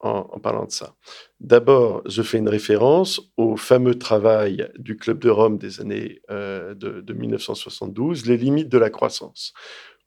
en, 0.00 0.38
parlant 0.38 0.64
de 0.64 0.70
ça. 0.70 0.94
D'abord, 1.40 2.02
je 2.06 2.22
fais 2.22 2.38
une 2.38 2.48
référence 2.48 3.20
au 3.36 3.56
fameux 3.56 3.96
travail 3.96 4.70
du 4.78 4.96
Club 4.96 5.18
de 5.18 5.30
Rome 5.30 5.58
des 5.58 5.80
années 5.80 6.20
euh, 6.30 6.74
de, 6.74 7.12
1972, 7.12 8.26
Les 8.26 8.36
limites 8.36 8.68
de 8.68 8.78
la 8.78 8.90
croissance, 8.90 9.52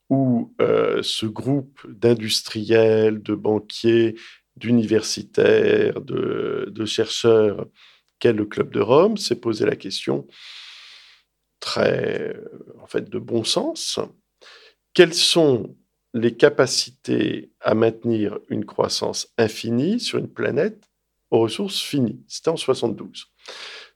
où 0.09 0.53
euh, 0.61 1.01
ce 1.03 1.25
groupe 1.25 1.79
d'industriels, 1.87 3.21
de 3.21 3.35
banquiers, 3.35 4.15
d'universitaires, 4.55 6.01
de, 6.01 6.85
chercheurs 6.85 7.67
qu'est 8.19 8.33
le 8.33 8.45
Club 8.45 8.71
de 8.71 8.79
Rome 8.79 9.17
s'est 9.17 9.39
posé 9.39 9.65
la 9.65 9.75
question 9.75 10.27
très, 11.59 12.35
en 12.79 12.85
fait, 12.85 13.09
de 13.09 13.19
bon 13.19 13.43
sens. 13.43 13.99
Quels 14.93 15.13
sont 15.13 15.75
les 16.13 16.35
capacités 16.35 17.51
à 17.59 17.73
maintenir 17.73 18.39
une 18.49 18.65
croissance 18.65 19.33
infinie 19.37 19.99
sur 19.99 20.19
une 20.19 20.31
planète 20.31 20.89
aux 21.31 21.39
ressources 21.39 21.81
finies? 21.81 22.23
C'était 22.27 22.49
en 22.49 22.57
72. 22.57 23.25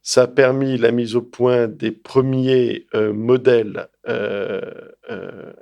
Ça 0.01 0.23
a 0.23 0.27
permis 0.27 0.77
la 0.77 0.91
mise 0.91 1.15
au 1.15 1.21
point 1.21 1.67
des 1.67 1.91
premiers 1.91 2.87
euh, 2.95 3.13
modèles 3.13 3.87
euh, 4.07 4.61
euh, 5.09 5.53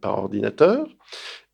par 0.00 0.18
ordinateur 0.18 0.86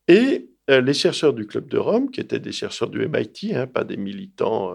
et 0.09 0.49
les 0.69 0.95
chercheurs 0.95 1.33
du 1.33 1.47
Club 1.47 1.69
de 1.69 1.78
Rome, 1.78 2.11
qui 2.11 2.21
étaient 2.21 2.38
des 2.38 2.52
chercheurs 2.52 2.88
du 2.88 3.07
MIT, 3.07 3.54
hein, 3.54 3.66
pas 3.66 3.85
des 3.85 3.97
militants 3.97 4.75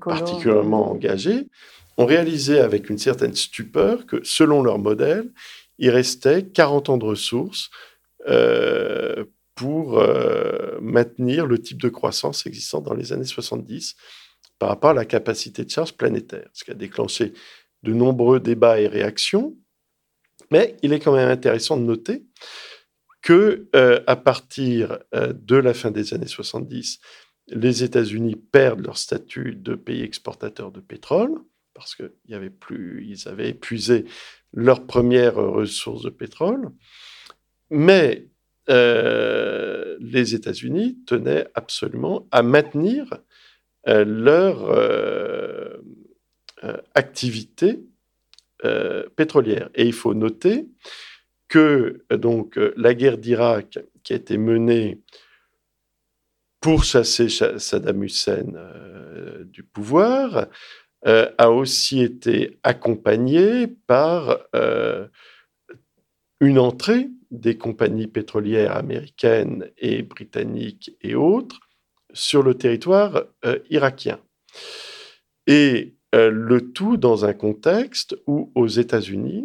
particulièrement 0.00 0.90
engagés, 0.90 1.48
ont 1.96 2.06
réalisé 2.06 2.58
avec 2.58 2.90
une 2.90 2.98
certaine 2.98 3.34
stupeur 3.34 4.06
que, 4.06 4.22
selon 4.24 4.62
leur 4.62 4.78
modèle, 4.78 5.32
il 5.78 5.90
restait 5.90 6.44
40 6.44 6.90
ans 6.90 6.98
de 6.98 7.04
ressources 7.04 7.70
euh, 8.28 9.24
pour 9.54 9.98
euh, 9.98 10.78
maintenir 10.80 11.46
le 11.46 11.58
type 11.58 11.80
de 11.80 11.88
croissance 11.88 12.46
existant 12.46 12.80
dans 12.80 12.94
les 12.94 13.12
années 13.12 13.24
70 13.24 13.96
par 14.58 14.68
rapport 14.68 14.90
à 14.90 14.94
la 14.94 15.04
capacité 15.04 15.64
de 15.64 15.70
charge 15.70 15.94
planétaire, 15.94 16.48
ce 16.52 16.64
qui 16.64 16.70
a 16.70 16.74
déclenché 16.74 17.32
de 17.82 17.92
nombreux 17.92 18.40
débats 18.40 18.80
et 18.80 18.86
réactions. 18.86 19.56
Mais 20.52 20.76
il 20.82 20.92
est 20.92 21.00
quand 21.00 21.14
même 21.16 21.30
intéressant 21.30 21.76
de 21.76 21.82
noter 21.82 22.24
que 23.22 23.68
euh, 23.74 24.00
à 24.06 24.16
partir 24.16 24.98
de 25.12 25.56
la 25.56 25.74
fin 25.74 25.90
des 25.90 26.12
années 26.12 26.26
70, 26.26 27.00
les 27.48 27.82
États-Unis 27.84 28.36
perdent 28.36 28.84
leur 28.84 28.98
statut 28.98 29.54
de 29.54 29.74
pays 29.74 30.02
exportateur 30.02 30.70
de 30.70 30.80
pétrole 30.80 31.38
parce 31.74 31.94
qu'ils 31.94 32.12
ils 32.30 33.28
avaient 33.28 33.48
épuisé 33.48 34.04
leurs 34.52 34.86
premières 34.86 35.36
ressources 35.36 36.02
de 36.02 36.10
pétrole. 36.10 36.70
Mais 37.70 38.28
euh, 38.68 39.96
les 40.00 40.34
États-Unis 40.34 40.98
tenaient 41.06 41.46
absolument 41.54 42.28
à 42.30 42.42
maintenir 42.42 43.06
euh, 43.88 44.04
leur 44.04 44.68
euh, 48.64 49.08
pétrolière. 49.16 49.70
Et 49.74 49.84
il 49.84 49.92
faut 49.92 50.14
noter 50.14 50.68
que 51.48 52.04
donc 52.10 52.58
la 52.76 52.94
guerre 52.94 53.18
d'Irak 53.18 53.78
qui 54.02 54.14
a 54.14 54.16
été 54.16 54.38
menée 54.38 55.00
pour 56.60 56.84
chasser 56.84 57.28
Saddam 57.28 58.04
Hussein 58.04 58.46
du 59.44 59.62
pouvoir 59.62 60.46
a 61.04 61.50
aussi 61.50 62.00
été 62.00 62.58
accompagnée 62.62 63.66
par 63.66 64.38
une 66.40 66.58
entrée 66.58 67.10
des 67.30 67.56
compagnies 67.56 68.06
pétrolières 68.06 68.76
américaines 68.76 69.70
et 69.78 70.02
britanniques 70.02 70.96
et 71.00 71.14
autres 71.14 71.60
sur 72.12 72.42
le 72.42 72.54
territoire 72.54 73.24
euh, 73.44 73.58
irakien. 73.70 74.20
Et 75.46 75.94
euh, 76.14 76.30
le 76.30 76.72
tout 76.72 76.96
dans 76.96 77.24
un 77.24 77.32
contexte 77.32 78.16
où 78.26 78.50
aux 78.54 78.68
États-Unis, 78.68 79.44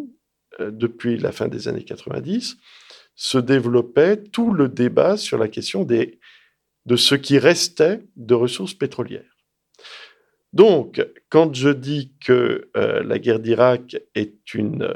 euh, 0.59 0.71
depuis 0.71 1.17
la 1.17 1.31
fin 1.31 1.47
des 1.47 1.67
années 1.67 1.85
90, 1.85 2.57
se 3.15 3.37
développait 3.37 4.17
tout 4.17 4.53
le 4.53 4.69
débat 4.69 5.17
sur 5.17 5.37
la 5.37 5.47
question 5.47 5.83
de 5.83 6.95
ce 6.95 7.15
qui 7.15 7.39
restait 7.39 8.01
de 8.15 8.35
ressources 8.35 8.75
pétrolières. 8.75 9.37
Donc, 10.53 11.05
quand 11.29 11.53
je 11.55 11.69
dis 11.69 12.13
que 12.23 12.69
la 12.73 13.19
guerre 13.19 13.39
d'Irak 13.39 13.97
est 14.13 14.53
une 14.53 14.87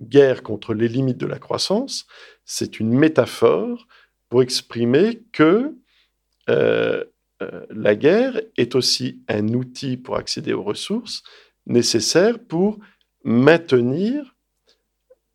guerre 0.00 0.42
contre 0.42 0.74
les 0.74 0.88
limites 0.88 1.18
de 1.18 1.26
la 1.26 1.38
croissance, 1.38 2.06
c'est 2.44 2.78
une 2.80 2.92
métaphore 2.92 3.86
pour 4.28 4.42
exprimer 4.42 5.22
que 5.32 5.74
euh, 6.50 6.50
euh, 6.50 7.04
la 7.70 7.94
guerre 7.94 8.40
est 8.56 8.74
aussi 8.74 9.22
un 9.28 9.48
outil 9.48 9.96
pour 9.96 10.16
accéder 10.16 10.52
aux 10.52 10.62
ressources 10.62 11.22
nécessaires 11.66 12.38
pour 12.38 12.78
maintenir 13.24 14.34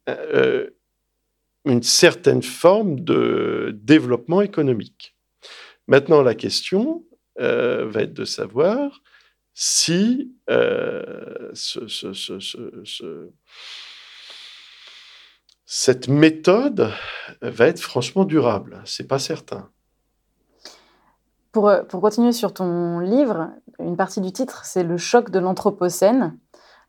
euh, 0.08 0.70
une 1.66 1.84
certaine 1.84 2.42
forme 2.42 3.02
de 3.02 3.78
développement 3.82 4.42
économique. 4.42 5.16
Maintenant, 5.88 6.22
la 6.22 6.36
question 6.36 7.04
euh, 7.40 7.86
va 7.86 8.04
être 8.04 8.14
de 8.14 8.26
savoir 8.26 9.02
si 9.54 10.34
euh, 10.50 11.52
cette 15.66 16.08
méthode 16.08 16.92
va 17.42 17.68
être 17.68 17.82
franchement 17.82 18.24
durable. 18.24 18.82
C'est 18.86 19.08
pas 19.08 19.20
certain. 19.20 19.70
Pour, 21.52 21.72
pour, 21.88 22.02
continuer 22.02 22.32
sur 22.32 22.54
ton 22.54 23.00
livre, 23.00 23.50
une 23.80 23.98
partie 23.98 24.22
du 24.22 24.32
titre, 24.32 24.66
c'est 24.66 24.84
le 24.84 24.98
choc 24.98 25.32
de 25.32 25.40
l'Anthropocène. 25.40 26.38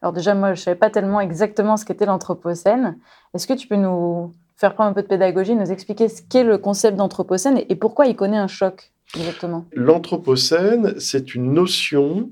Alors 0.02 0.12
déjà, 0.12 0.35
moi, 0.35 0.55
je 0.55 0.61
ne 0.61 0.64
savais 0.64 0.76
pas 0.76 0.90
tellement 0.90 1.21
exactement 1.21 1.76
ce 1.76 1.85
qu'était 1.85 2.07
l'Anthropocène. 2.07 2.99
Est-ce 3.35 3.47
que 3.47 3.55
tu 3.55 3.69
peux 3.69 3.76
nous 3.76 4.35
faire 4.57 4.75
prendre 4.75 4.90
un 4.90 4.93
peu 4.93 5.02
de 5.02 5.07
pédagogie, 5.07 5.55
nous 5.55 5.73
expliquer 5.73 6.09
ce 6.09 6.21
qu'est 6.23 6.45
le 6.45 6.59
concept 6.59 6.97
d'Anthropocène 6.97 7.62
et 7.69 7.76
pourquoi 7.76 8.07
il 8.07 8.14
connaît 8.14 8.37
un 8.37 8.47
choc 8.47 8.93
exactement? 9.17 9.64
L'Anthropocène, 9.73 11.00
c'est 11.00 11.35
une 11.35 11.55
notion 11.55 12.31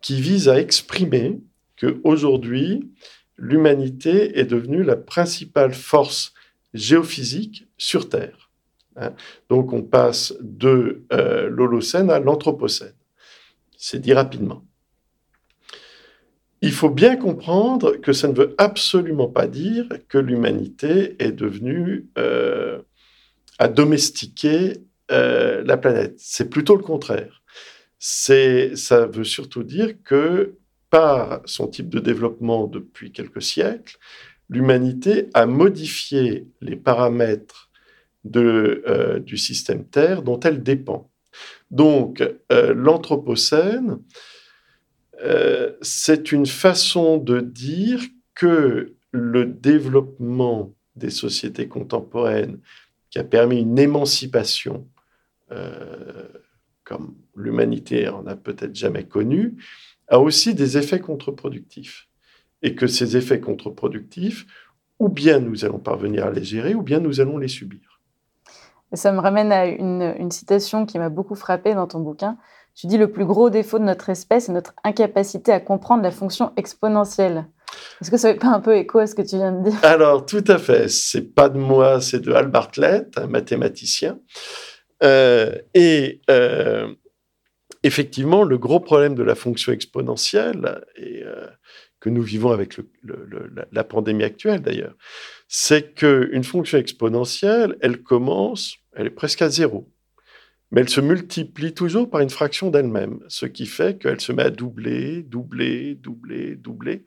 qui 0.00 0.20
vise 0.20 0.48
à 0.48 0.60
exprimer 0.60 1.40
qu'aujourd'hui, 1.80 2.92
l'humanité 3.36 4.38
est 4.38 4.44
devenue 4.44 4.84
la 4.84 4.96
principale 4.96 5.74
force 5.74 6.32
géophysique 6.72 7.66
sur 7.76 8.08
Terre. 8.08 8.45
Hein. 8.96 9.12
Donc 9.48 9.72
on 9.72 9.82
passe 9.82 10.34
de 10.40 11.04
euh, 11.12 11.48
l'Holocène 11.48 12.10
à 12.10 12.18
l'Anthropocène. 12.18 12.94
C'est 13.76 14.00
dit 14.00 14.12
rapidement. 14.12 14.64
Il 16.62 16.72
faut 16.72 16.90
bien 16.90 17.16
comprendre 17.16 17.96
que 17.96 18.12
ça 18.12 18.28
ne 18.28 18.34
veut 18.34 18.54
absolument 18.58 19.28
pas 19.28 19.46
dire 19.46 19.86
que 20.08 20.18
l'humanité 20.18 21.14
est 21.18 21.32
devenue 21.32 22.08
euh, 22.16 22.80
à 23.58 23.68
domestiquer 23.68 24.78
euh, 25.12 25.62
la 25.64 25.76
planète. 25.76 26.14
C'est 26.18 26.48
plutôt 26.48 26.76
le 26.76 26.82
contraire. 26.82 27.42
Ça 27.98 29.06
veut 29.06 29.24
surtout 29.24 29.62
dire 29.62 29.94
que 30.02 30.56
par 30.90 31.40
son 31.44 31.68
type 31.68 31.88
de 31.88 32.00
développement 32.00 32.66
depuis 32.66 33.12
quelques 33.12 33.42
siècles, 33.42 33.98
l'humanité 34.48 35.28
a 35.34 35.46
modifié 35.46 36.48
les 36.60 36.76
paramètres 36.76 37.65
euh, 38.34 39.18
du 39.18 39.36
système 39.36 39.84
Terre 39.84 40.22
dont 40.22 40.40
elle 40.40 40.62
dépend. 40.62 41.10
Donc, 41.70 42.22
l'Anthropocène, 42.50 43.98
euh, 45.22 45.72
c'est 45.82 46.32
une 46.32 46.46
façon 46.46 47.18
de 47.18 47.40
dire 47.40 48.02
que 48.34 48.94
le 49.12 49.46
développement 49.46 50.74
des 50.94 51.10
sociétés 51.10 51.68
contemporaines 51.68 52.58
qui 53.10 53.18
a 53.18 53.24
permis 53.24 53.60
une 53.60 53.78
émancipation 53.78 54.86
euh, 55.52 56.28
comme 56.84 57.16
l'humanité 57.34 58.08
en 58.08 58.26
a 58.26 58.36
peut-être 58.36 58.74
jamais 58.74 59.04
connu, 59.04 59.56
a 60.08 60.20
aussi 60.20 60.54
des 60.54 60.78
effets 60.78 61.00
contre-productifs. 61.00 62.08
Et 62.62 62.74
que 62.74 62.86
ces 62.86 63.16
effets 63.16 63.40
contre-productifs, 63.40 64.46
ou 64.98 65.08
bien 65.08 65.40
nous 65.40 65.64
allons 65.64 65.78
parvenir 65.78 66.26
à 66.26 66.30
les 66.30 66.44
gérer, 66.44 66.74
ou 66.74 66.82
bien 66.82 67.00
nous 67.00 67.20
allons 67.20 67.38
les 67.38 67.48
subir. 67.48 67.95
Ça 68.92 69.12
me 69.12 69.20
ramène 69.20 69.52
à 69.52 69.66
une, 69.66 70.30
citation 70.30 70.86
qui 70.86 70.98
m'a 70.98 71.08
beaucoup 71.08 71.34
frappée 71.34 71.74
dans 71.74 71.86
ton 71.86 72.00
bouquin. 72.00 72.36
Tu 72.74 72.86
dis 72.86 72.98
le 72.98 73.10
plus 73.10 73.24
gros 73.24 73.50
défaut 73.50 73.78
de 73.78 73.84
notre 73.84 74.10
espèce 74.10 74.48
est 74.48 74.52
notre 74.52 74.74
incapacité 74.84 75.52
à 75.52 75.60
comprendre 75.60 76.02
la 76.02 76.10
fonction 76.10 76.52
exponentielle. 76.56 77.46
Est-ce 78.00 78.10
que 78.10 78.16
ça 78.16 78.32
fait 78.32 78.38
pas 78.38 78.48
un 78.48 78.60
peu 78.60 78.76
écho 78.76 78.98
à 78.98 79.06
ce 79.06 79.14
que 79.14 79.22
tu 79.22 79.36
viens 79.36 79.52
de 79.52 79.70
dire? 79.70 79.78
Alors, 79.82 80.26
tout 80.26 80.44
à 80.46 80.58
fait. 80.58 80.88
C'est 80.88 81.34
pas 81.34 81.48
de 81.48 81.58
moi, 81.58 82.00
c'est 82.00 82.20
de 82.20 82.32
Al 82.32 82.48
Bartlett, 82.48 83.16
un 83.18 83.26
mathématicien. 83.26 84.18
Euh, 85.02 85.56
et 85.74 86.20
euh, 86.30 86.94
effectivement, 87.82 88.44
le 88.44 88.58
gros 88.58 88.80
problème 88.80 89.14
de 89.14 89.22
la 89.22 89.34
fonction 89.34 89.72
exponentielle, 89.72 90.82
et 90.96 91.22
euh, 91.24 91.46
que 92.06 92.10
nous 92.10 92.22
vivons 92.22 92.52
avec 92.52 92.78
la 93.72 93.82
pandémie 93.82 94.22
actuelle 94.22 94.62
d'ailleurs, 94.62 94.94
c'est 95.48 95.92
qu'une 95.96 96.44
fonction 96.44 96.78
exponentielle, 96.78 97.76
elle 97.80 98.00
commence, 98.00 98.76
elle 98.92 99.08
est 99.08 99.10
presque 99.10 99.42
à 99.42 99.50
zéro 99.50 99.92
mais 100.72 100.80
elle 100.80 100.88
se 100.88 101.00
multiplie 101.00 101.74
toujours 101.74 102.10
par 102.10 102.20
une 102.20 102.30
fraction 102.30 102.70
d'elle-même, 102.70 103.20
ce 103.28 103.46
qui 103.46 103.66
fait 103.66 103.98
qu'elle 103.98 104.20
se 104.20 104.32
met 104.32 104.42
à 104.42 104.50
doubler, 104.50 105.22
doubler, 105.22 105.94
doubler, 105.94 106.56
doubler. 106.56 107.04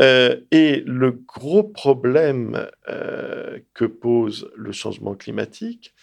Euh, 0.00 0.40
et 0.52 0.82
le 0.86 1.10
gros 1.10 1.64
problème 1.64 2.68
euh, 2.88 3.58
que 3.74 3.84
pose 3.84 4.50
le 4.54 4.70
changement 4.70 5.16
climatique, 5.16 5.94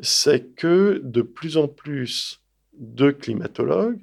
c'est 0.00 0.54
que 0.54 1.00
de 1.04 1.20
plus 1.20 1.58
en 1.58 1.68
plus 1.68 2.40
de 2.72 3.10
climatologues 3.10 4.00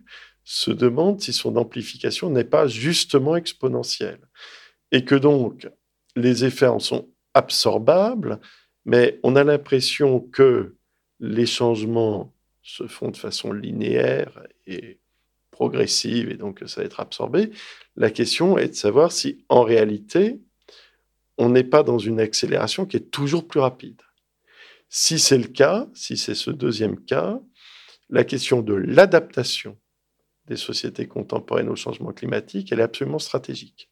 se 0.54 0.70
demandent 0.70 1.22
si 1.22 1.32
son 1.32 1.56
amplification 1.56 2.30
n'est 2.30 2.44
pas 2.44 2.68
justement 2.68 3.38
exponentielle. 3.38 4.20
Et 4.92 5.06
que 5.06 5.16
donc 5.16 5.70
les 6.18 6.44
effets 6.44 6.68
en 6.68 6.80
sont 6.80 7.08
absorbables, 7.34 8.38
mais 8.84 9.18
on 9.24 9.38
a 9.38 9.46
l'impression 9.46 10.20
que 10.20 10.76
les 11.22 11.46
changements 11.46 12.34
se 12.64 12.86
font 12.86 13.12
de 13.12 13.16
façon 13.18 13.54
linéaire 13.54 14.46
et 14.68 15.00
progressive, 15.52 16.30
et 16.30 16.36
donc 16.36 16.62
ça 16.68 16.82
va 16.82 16.86
être 16.86 17.00
absorbé. 17.00 17.52
La 17.96 18.12
question 18.12 18.58
est 18.58 18.70
de 18.70 18.76
savoir 18.76 19.14
si, 19.14 19.46
en 19.48 19.64
réalité, 19.64 20.42
on 21.38 21.48
n'est 21.48 21.64
pas 21.64 21.84
dans 21.84 21.98
une 21.98 22.20
accélération 22.20 22.86
qui 22.86 22.98
est 22.98 23.10
toujours 23.10 23.48
plus 23.48 23.62
rapide. 23.62 24.02
Si 24.90 25.18
c'est 25.18 25.38
le 25.38 25.48
cas, 25.48 25.88
si 25.94 26.18
c'est 26.18 26.36
ce 26.36 26.52
deuxième 26.52 27.00
cas, 27.06 27.40
la 28.10 28.26
question 28.26 28.62
de 28.62 28.74
l'adaptation 28.74 29.78
des 30.52 30.58
sociétés 30.58 31.08
contemporaines 31.08 31.70
au 31.70 31.78
changement 31.78 32.12
climatique, 32.12 32.72
elle 32.72 32.82
est 32.82 32.84
absolument 32.84 33.20
stratégique. 33.20 33.90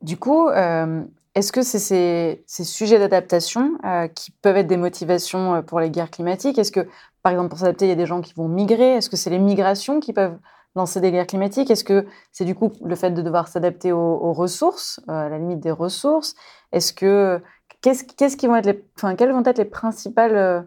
Du 0.00 0.16
coup, 0.16 0.48
euh, 0.48 1.04
est-ce 1.34 1.52
que 1.52 1.62
c'est 1.62 2.42
ces, 2.46 2.64
sujets 2.64 2.98
d'adaptation 2.98 3.78
euh, 3.84 4.08
qui 4.08 4.30
peuvent 4.30 4.56
être 4.56 4.66
des 4.66 4.78
motivations 4.78 5.56
euh, 5.56 5.62
pour 5.62 5.80
les 5.80 5.90
guerres 5.90 6.10
climatiques? 6.10 6.58
Est-ce 6.58 6.72
que, 6.72 6.88
par 7.22 7.32
exemple, 7.32 7.50
pour 7.50 7.58
s'adapter, 7.58 7.84
il 7.84 7.88
y 7.90 7.92
a 7.92 7.96
des 7.96 8.06
gens 8.06 8.22
qui 8.22 8.32
vont 8.32 8.48
migrer? 8.48 8.94
Est-ce 8.94 9.10
que 9.10 9.18
c'est 9.18 9.30
les 9.30 9.38
migrations 9.38 10.00
qui 10.00 10.14
peuvent 10.14 10.38
lancer 10.74 11.02
des 11.02 11.12
guerres 11.12 11.26
climatiques? 11.26 11.70
Est-ce 11.70 11.84
que 11.84 12.06
c'est 12.32 12.46
du 12.46 12.54
coup 12.54 12.72
le 12.82 12.96
fait 12.96 13.10
de 13.10 13.20
devoir 13.20 13.48
s'adapter 13.48 13.92
aux, 13.92 14.32
ressources, 14.32 14.98
à 15.08 15.28
la 15.28 15.38
limite 15.38 15.60
des 15.60 15.70
ressources? 15.70 16.34
Est-ce 16.72 16.94
que 16.94 17.42
qu'est-ce, 17.82 18.36
qui 18.38 18.46
vont 18.46 18.56
être 18.56 18.66
les, 18.66 18.82
enfin, 18.96 19.14
quelles 19.14 19.32
vont 19.32 19.44
être 19.44 19.58
les 19.58 19.66
principales 19.66 20.66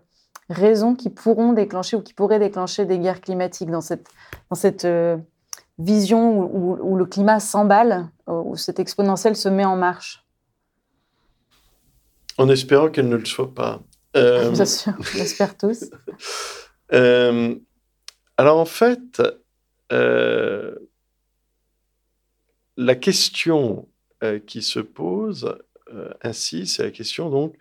raisons 0.49 0.95
qui 0.95 1.09
pourront 1.09 1.53
déclencher 1.53 1.97
ou 1.97 2.01
qui 2.01 2.13
pourraient 2.13 2.39
déclencher 2.39 2.85
des 2.85 2.99
guerres 2.99 3.21
climatiques 3.21 3.71
dans 3.71 3.81
cette 3.81 4.07
dans 4.49 4.55
cette 4.55 4.87
vision 5.79 6.39
où, 6.39 6.77
où 6.81 6.95
le 6.95 7.05
climat 7.05 7.39
s'emballe, 7.39 8.09
où 8.27 8.55
cette 8.55 8.79
exponentielle 8.79 9.35
se 9.35 9.49
met 9.49 9.65
en 9.65 9.75
marche 9.75 10.25
en 12.37 12.49
espérant 12.49 12.89
qu'elle 12.89 13.09
ne 13.09 13.15
le 13.15 13.25
soit 13.25 13.53
pas. 13.53 13.81
Euh, 14.15 14.51
Bien 14.51 14.65
sûr, 14.65 14.93
j'espère 15.13 15.57
tous. 15.57 15.85
Euh, 16.93 17.55
alors 18.37 18.59
en 18.59 18.65
fait, 18.65 19.19
euh, 19.91 20.75
la 22.77 22.93
question 22.93 23.89
qui 24.45 24.61
se 24.61 24.79
pose 24.79 25.57
ainsi, 26.21 26.67
c'est 26.67 26.83
la 26.83 26.91
question 26.91 27.31
donc 27.31 27.55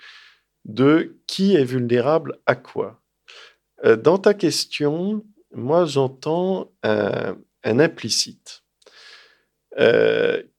de 0.65 1.17
qui 1.27 1.55
est 1.55 1.65
vulnérable 1.65 2.39
à 2.47 2.55
quoi. 2.55 3.03
dans 4.03 4.19
ta 4.19 4.35
question, 4.35 5.25
moi 5.53 5.85
j'entends 5.85 6.73
un, 6.83 7.37
un, 7.65 7.79
implicite 7.79 8.63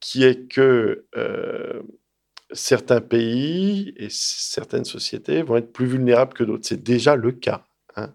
qui 0.00 0.24
est 0.24 0.48
que 0.48 1.06
certains 2.52 3.00
pays 3.00 3.94
et 3.96 4.08
certaines 4.10 4.84
sociétés 4.84 5.42
vont 5.42 5.56
être 5.56 5.72
plus 5.72 5.86
vulnérables 5.86 6.34
que 6.34 6.44
d'autres. 6.44 6.66
C'est 6.66 6.82
déjà 6.82 7.16
le 7.16 7.32
cas. 7.32 7.66
Hein. 7.96 8.14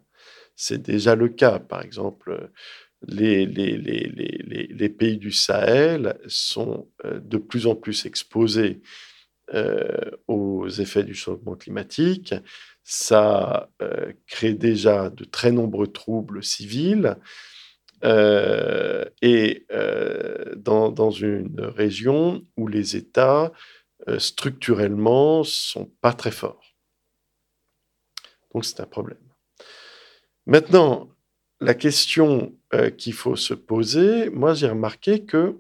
C'est 0.56 0.82
déjà 0.82 1.16
le 1.16 1.30
cas. 1.30 1.60
Par 1.60 1.82
exemple, 1.82 2.52
les, 3.08 4.90
pays 4.90 5.18
du 5.18 5.32
Sahel 5.32 6.18
sont 6.28 6.88
euh, 7.06 7.20
de 7.20 7.38
plus 7.38 7.68
en 7.68 7.76
plus 7.76 8.06
exposés 8.06 8.82
euh, 9.54 10.12
aux 10.28 10.68
effets 10.68 11.04
du 11.04 11.14
changement 11.14 11.56
climatique. 11.56 12.34
Ça 12.84 13.70
euh, 13.82 14.14
crée 14.28 14.54
déjà 14.54 15.10
de 15.10 15.24
très 15.24 15.52
nombreux 15.52 15.88
troubles 15.88 16.44
civils. 16.44 17.16
et 19.22 19.68
dans, 20.56 20.92
dans, 20.92 21.12
une 21.12 21.62
région 21.62 22.44
où 22.58 22.68
les 22.68 22.96
États 22.96 23.52
euh, 24.08 24.18
structurellement 24.18 25.44
sont 25.44 25.92
pas 26.02 26.14
très 26.14 26.32
forts. 26.32 26.76
Donc 28.52 28.66
c'est 28.66 28.80
un 28.80 28.88
problème. 28.88 29.20
Maintenant, 30.48 31.10
la 31.60 31.76
question 31.76 32.58
euh, 32.74 32.90
qu'il 32.90 33.14
faut 33.14 33.36
se 33.36 33.54
poser, 33.54 34.32
moi 34.32 34.56
j'ai 34.56 34.68
remarqué 34.68 35.24
que 35.24 35.56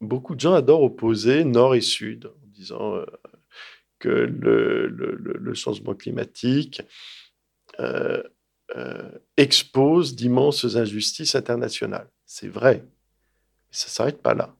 beaucoup 0.00 0.34
de 0.34 0.40
gens 0.40 0.54
adorent 0.54 0.82
opposer 0.82 1.44
nord 1.44 1.74
et 1.74 1.80
sud, 1.80 2.26
en 2.26 2.46
disant 2.48 3.04
que 3.98 4.08
le, 4.08 5.54
changement 5.54 5.94
climatique 5.94 6.82
expose 9.36 10.14
d'immenses 10.14 10.76
injustices 10.76 11.34
internationales. 11.34 12.10
C'est 12.24 12.48
vrai, 12.48 12.82
mais 12.84 13.70
ça 13.70 13.86
ne 13.86 13.90
s'arrête 13.90 14.22
pas 14.22 14.34
là. 14.34 14.54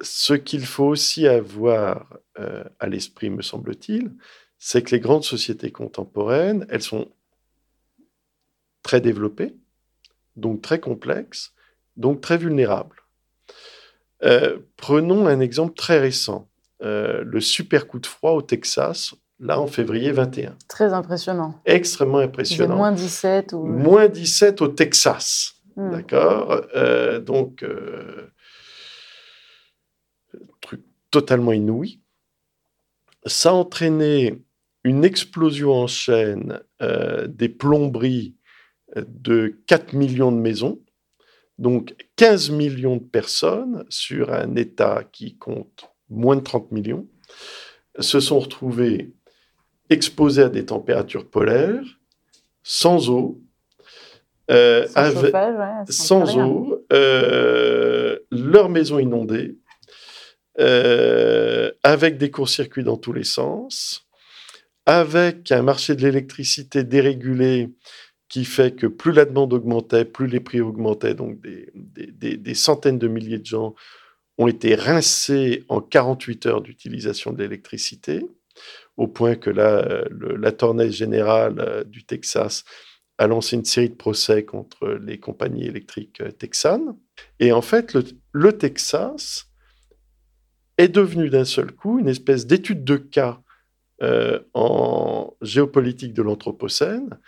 ce 0.00 0.34
qu'il 0.34 0.64
faut 0.64 0.86
aussi 0.86 1.26
avoir 1.26 2.18
à 2.36 2.86
l'esprit, 2.86 3.30
me 3.30 3.42
semble-t-il, 3.42 4.12
c'est 4.58 4.82
que 4.82 4.90
les 4.90 5.00
grandes 5.00 5.24
sociétés 5.24 5.70
contemporaines, 5.70 6.66
elles 6.68 6.82
sont 6.82 7.10
très 8.82 9.00
développées, 9.00 9.54
donc 10.36 10.62
très 10.62 10.80
complexes, 10.80 11.54
donc 11.98 12.20
très 12.20 12.38
vulnérables. 12.38 12.96
Euh, 14.24 14.58
prenons 14.76 15.26
un 15.26 15.40
exemple 15.40 15.74
très 15.74 15.98
récent, 15.98 16.48
euh, 16.82 17.22
le 17.24 17.40
super 17.40 17.86
coup 17.86 17.98
de 17.98 18.06
froid 18.06 18.32
au 18.32 18.42
Texas, 18.42 19.14
là 19.38 19.60
en 19.60 19.66
février 19.66 20.10
21. 20.10 20.56
Très 20.68 20.92
impressionnant. 20.92 21.60
Extrêmement 21.66 22.18
impressionnant. 22.18 22.76
Moins 22.76 22.92
17 22.92 23.52
ou... 23.52 23.64
Moins 23.64 24.08
17 24.08 24.62
au 24.62 24.68
Texas. 24.68 25.54
Hmm. 25.76 25.90
D'accord? 25.90 26.62
Euh, 26.74 27.20
Donc, 27.20 27.64
truc 30.60 30.82
totalement 31.10 31.52
inouï. 31.52 32.00
Ça 33.26 33.50
a 33.50 33.52
entraîné 33.52 34.42
une 34.84 35.04
explosion 35.04 35.72
en 35.72 35.86
chaîne 35.86 36.60
des 37.28 37.48
plomberies 37.48 38.34
de 38.96 39.58
4 39.66 39.92
millions 39.92 40.32
de 40.32 40.38
maisons, 40.38 40.80
donc 41.58 41.94
15 42.16 42.50
millions 42.50 42.96
de 42.96 43.04
personnes 43.04 43.84
sur 43.88 44.32
un 44.32 44.54
État 44.54 45.04
qui 45.12 45.36
compte 45.36 45.90
moins 46.08 46.36
de 46.36 46.40
30 46.40 46.72
millions, 46.72 47.06
se 47.98 48.20
sont 48.20 48.38
retrouvées 48.38 49.12
exposées 49.90 50.44
à 50.44 50.48
des 50.48 50.66
températures 50.66 51.28
polaires, 51.28 51.84
sans 52.62 53.10
eau, 53.10 53.40
euh, 54.50 54.86
sans, 55.88 56.38
eau, 56.38 56.86
euh, 56.92 58.18
leur 58.30 58.68
maison 58.68 58.98
inondée, 58.98 59.56
avec 61.82 62.18
des 62.18 62.30
courts-circuits 62.30 62.84
dans 62.84 62.96
tous 62.96 63.12
les 63.12 63.24
sens, 63.24 64.08
avec 64.86 65.52
un 65.52 65.62
marché 65.62 65.94
de 65.94 66.02
l'électricité 66.02 66.82
dérégulé 66.82 67.68
qui 68.28 68.44
fait 68.44 68.74
que 68.74 68.86
plus 68.86 69.12
la 69.12 69.24
demande 69.24 69.52
augmentait, 69.52 70.04
plus 70.04 70.26
les 70.26 70.40
prix 70.40 70.60
augmentaient. 70.60 71.14
Donc 71.14 71.40
des, 71.40 72.54
centaines 72.54 72.98
de 72.98 73.08
milliers 73.08 73.38
de 73.38 73.46
gens 73.46 73.74
ont 74.36 74.46
été 74.46 74.74
rincés 74.74 75.64
en 75.68 75.80
48 75.80 76.46
heures 76.46 76.60
d'utilisation 76.60 77.32
de 77.32 77.42
l'électricité, 77.42 78.24
au 78.96 79.06
point 79.06 79.34
que 79.34 79.50
la, 79.50 80.04
le, 80.10 80.90
générale 80.90 81.56
euh, 81.58 81.84
du 81.84 82.04
Texas 82.04 82.64
a 83.16 83.26
lancé 83.26 83.56
une 83.56 83.64
série 83.64 83.88
de 83.88 83.94
procès 83.94 84.44
contre 84.44 84.88
les 84.88 85.18
compagnies 85.18 85.66
électriques 85.66 86.20
euh, 86.20 86.30
texanes. 86.30 86.96
Et 87.40 87.52
en 87.52 87.62
fait, 87.62 87.96
le 88.32 88.52
Texas 88.58 89.48
est 90.76 90.88
devenu 90.88 91.28
d'un 91.28 91.44
seul 91.44 91.72
coup 91.72 91.98
une 91.98 92.08
espèce 92.08 92.46
d'étude 92.46 92.84
de 92.84 92.96
cas 92.96 93.40
euh, 94.00 94.38
en 94.54 95.36
géopolitique 95.42 96.14
de 96.14 96.22
l'Anthropocène, 96.22 97.18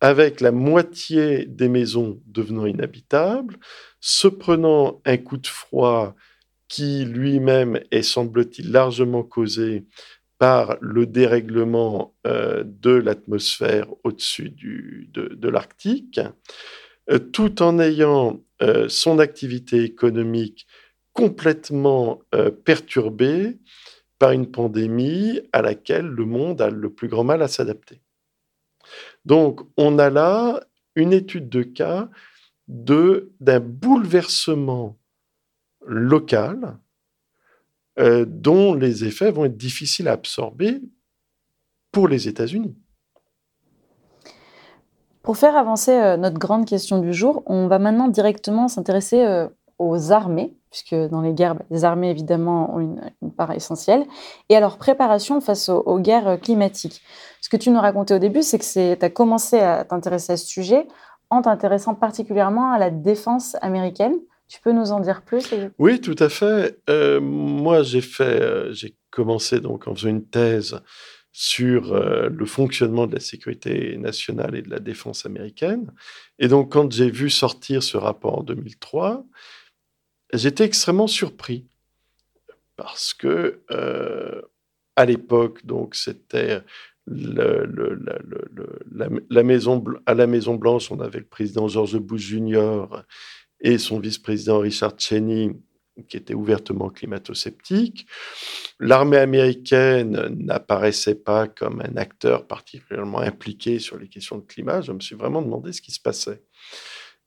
avec 0.00 0.40
la 0.40 0.52
moitié 0.52 1.44
des 1.44 1.68
maisons 1.68 2.20
devenant 2.26 2.66
inhabitables, 2.66 3.58
se 4.00 4.28
prenant 4.28 5.00
un 5.04 5.18
coup 5.18 5.36
de 5.36 5.46
froid 5.46 6.14
qui 6.68 7.04
lui-même 7.04 7.80
est, 7.90 8.02
semble-t-il, 8.02 8.70
largement 8.70 9.22
causé 9.22 9.84
par 10.38 10.78
le 10.80 11.06
dérèglement 11.06 12.14
euh, 12.26 12.64
de 12.64 12.92
l'atmosphère 12.92 13.88
au-dessus 14.04 14.50
de, 14.50 15.48
l'Arctique, 15.48 16.20
euh, 17.10 17.18
tout 17.18 17.62
en 17.62 17.78
ayant 17.78 18.42
son 18.88 19.18
activité 19.18 19.84
économique 19.84 20.66
complètement 21.14 22.20
perturbée 22.66 23.56
par 24.20 24.32
une 24.32 24.50
pandémie 24.50 25.40
à 25.52 25.62
laquelle 25.62 26.06
le 26.06 26.26
monde 26.26 26.60
a 26.60 26.68
le 26.68 26.90
plus 26.90 27.08
grand 27.08 27.24
mal 27.24 27.40
à 27.40 27.48
s'adapter. 27.48 28.02
Donc, 29.24 29.60
on 29.76 29.98
a 29.98 30.10
là 30.10 30.60
une 30.94 31.12
étude 31.12 31.48
de 31.48 31.62
cas 31.62 32.08
d'un 32.68 33.60
bouleversement 33.60 34.96
local 35.86 36.78
euh, 37.98 38.24
dont 38.26 38.74
les 38.74 39.04
effets 39.04 39.30
vont 39.30 39.44
être 39.44 39.56
difficiles 39.56 40.08
à 40.08 40.12
absorber 40.12 40.80
pour 41.90 42.06
les 42.06 42.28
États-Unis. 42.28 42.76
Pour 45.22 45.36
faire 45.36 45.56
avancer 45.56 45.92
euh, 45.92 46.16
notre 46.16 46.38
grande 46.38 46.64
question 46.64 47.00
du 47.00 47.12
jour, 47.12 47.42
on 47.46 47.66
va 47.66 47.78
maintenant 47.78 48.08
directement 48.08 48.68
s'intéresser 48.68 49.24
euh, 49.26 49.48
aux 49.78 50.12
armées 50.12 50.56
puisque 50.70 50.94
dans 50.94 51.20
les 51.20 51.34
guerres, 51.34 51.56
les 51.70 51.84
armées, 51.84 52.10
évidemment, 52.10 52.74
ont 52.74 52.80
une, 52.80 53.32
part 53.36 53.50
essentielle, 53.50 54.06
et 54.48 54.56
à 54.56 54.60
leur 54.60 54.78
préparation 54.78 55.40
face 55.40 55.68
aux, 55.68 55.98
guerres 55.98 56.38
climatiques. 56.40 57.02
Ce 57.40 57.48
que 57.48 57.56
tu 57.56 57.70
nous 57.70 57.80
racontais 57.80 58.14
au 58.14 58.18
début, 58.18 58.42
c'est 58.42 58.58
que 58.58 58.94
tu 58.94 59.04
as 59.04 59.10
commencé 59.10 59.58
à 59.58 59.84
t'intéresser 59.84 60.34
à 60.34 60.36
ce 60.36 60.46
sujet 60.46 60.86
en 61.30 61.42
t'intéressant 61.42 61.94
particulièrement 61.94 62.72
à 62.72 62.78
la 62.78 62.90
défense 62.90 63.56
américaine. 63.62 64.14
Tu 64.48 64.60
peux 64.60 64.72
nous 64.72 64.90
en 64.90 65.00
dire 65.00 65.22
plus 65.22 65.48
Oui, 65.78 66.00
tout 66.00 66.16
à 66.18 66.28
fait. 66.28 66.80
Euh, 66.90 67.20
moi, 67.20 67.82
euh, 68.20 68.72
j'ai 68.72 68.96
commencé 69.10 69.60
donc 69.60 69.86
en 69.86 69.94
faisant 69.94 70.08
une 70.08 70.26
thèse 70.26 70.80
sur 71.32 71.94
euh, 71.94 72.28
le 72.28 72.46
fonctionnement 72.46 73.06
de 73.06 73.14
la 73.14 73.20
sécurité 73.20 73.96
nationale 73.96 74.56
et 74.56 74.62
de 74.62 74.70
la 74.70 74.80
défense 74.80 75.24
américaine. 75.24 75.92
Et 76.40 76.48
donc, 76.48 76.72
quand 76.72 76.90
j'ai 76.90 77.10
vu 77.10 77.30
sortir 77.30 77.84
ce 77.84 77.96
rapport 77.96 78.40
en 78.40 78.42
2003, 78.42 79.24
j'étais 80.32 80.64
extrêmement 80.64 81.06
surpris 81.06 81.68
parce 82.76 83.14
que 83.14 83.62
à 84.96 85.04
l'époque, 85.04 85.64
donc 85.64 85.94
c'était 85.94 86.62
la, 87.10 87.66
maison, 89.42 89.84
à 90.06 90.14
la 90.14 90.26
Maison 90.26 90.54
Blanche, 90.54 90.90
on 90.90 91.00
avait 91.00 91.18
le 91.18 91.26
président 91.26 91.68
George 91.68 91.98
Bush 91.98 92.22
Jr. 92.22 92.84
et 93.60 93.78
son 93.78 93.98
vice-président 93.98 94.60
Richard 94.60 94.94
Cheney, 94.98 95.50
qui 96.08 96.16
était 96.16 96.34
ouvertement 96.34 96.88
climato-sceptique. 96.88 98.06
L'armée 98.78 99.18
américaine 99.18 100.28
n'apparaissait 100.38 101.16
pas 101.16 101.48
comme 101.48 101.82
un 101.82 101.96
acteur 101.96 102.46
particulièrement 102.46 103.20
impliqué 103.20 103.78
sur 103.78 103.98
les 103.98 104.08
questions 104.08 104.38
de 104.38 104.46
climat. 104.46 104.80
Je 104.80 104.92
me 104.92 105.00
suis 105.00 105.16
vraiment 105.16 105.42
demandé 105.42 105.72
ce 105.72 105.82
qui 105.82 105.90
se 105.92 106.00
passait. 106.00 106.42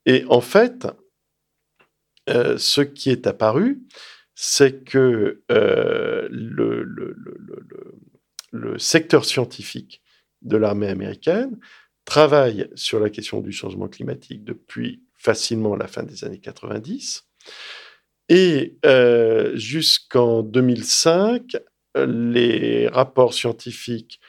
Et 0.06 0.26
en 0.30 0.41
fait, 0.41 0.88
euh, 2.30 2.58
ce 2.58 2.82
qui 2.82 3.10
est 3.10 3.28
apparu, 3.28 3.84
c'est 4.36 4.84
que 4.84 5.43
euh, 5.52 6.28
le, 6.32 6.84
secteur 8.78 9.26
scientifique 9.26 10.02
de 10.42 10.58
l'armée 10.58 10.88
américaine 10.88 11.58
travaille 12.06 12.70
sur 12.76 13.00
la 13.00 13.10
question 13.10 13.42
du 13.42 13.52
changement 13.52 13.88
climatique 13.88 14.44
depuis 14.44 15.04
facilement 15.18 15.76
la 15.76 15.88
fin 15.88 16.04
des 16.04 16.26
années 16.26 16.39
90. 16.39 17.24
Et 18.30 18.78
euh, 18.86 19.56
jusqu'en 19.56 20.44
2005, 20.44 21.58
les 21.96 22.88
rapports 22.88 23.34
scientifiques 23.34 24.20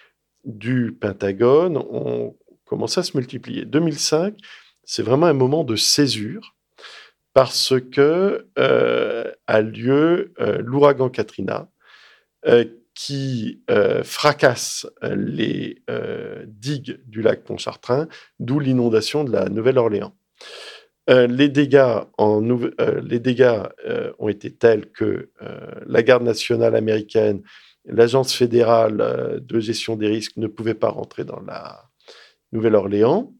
du 0.44 0.92
Pentagone 0.92 1.78
ont 1.78 2.36
commencé 2.64 3.00
à 3.00 3.02
se 3.02 3.16
multiplier. 3.16 3.64
2005, 3.64 4.36
c'est 4.84 5.02
vraiment 5.02 5.26
un 5.26 5.32
moment 5.32 5.64
de 5.64 5.76
césure 5.76 6.54
parce 7.32 7.74
que 7.90 8.46
euh, 8.58 9.32
a 9.46 9.60
lieu 9.60 10.34
euh, 10.38 10.58
l'ouragan 10.60 11.08
Katrina 11.08 11.68
euh, 12.94 14.00
qui 14.00 14.04
fracasse 14.04 14.86
les 15.02 15.82
digues 16.46 17.00
du 17.06 17.22
lac 17.22 17.44
Pontchartrain, 17.44 18.08
d'où 18.38 18.60
l'inondation 18.60 19.24
de 19.24 19.32
la 19.32 19.48
Nouvelle-Orléans. 19.48 20.14
les 21.08 21.48
dégâts, 21.48 22.00
les 23.02 23.18
dégâts 23.18 23.62
ont 24.18 24.28
été 24.28 24.54
tels 24.54 24.90
que 24.92 25.30
la 25.86 26.02
garde 26.02 26.22
nationale 26.22 26.76
américaine, 26.76 27.42
l'agence 27.84 28.32
fédérale 28.32 29.42
de 29.42 29.60
gestion 29.60 29.96
des 29.96 30.08
risques 30.08 30.36
ne 30.36 30.46
pouvaient 30.46 30.74
pas 30.74 30.90
rentrer 30.90 31.24
dans 31.24 31.40
la 31.40 31.90
Nouvelle-Orléans. 32.52 33.34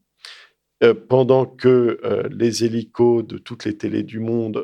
Euh, 0.85 0.93
pendant 0.93 1.47
que 1.47 2.01
euh, 2.05 2.29
les 2.31 2.65
hélicos 2.65 3.25
de 3.25 3.39
toutes 3.39 3.65
les 3.65 3.77
télés 3.77 4.03
du 4.03 4.19
monde 4.19 4.63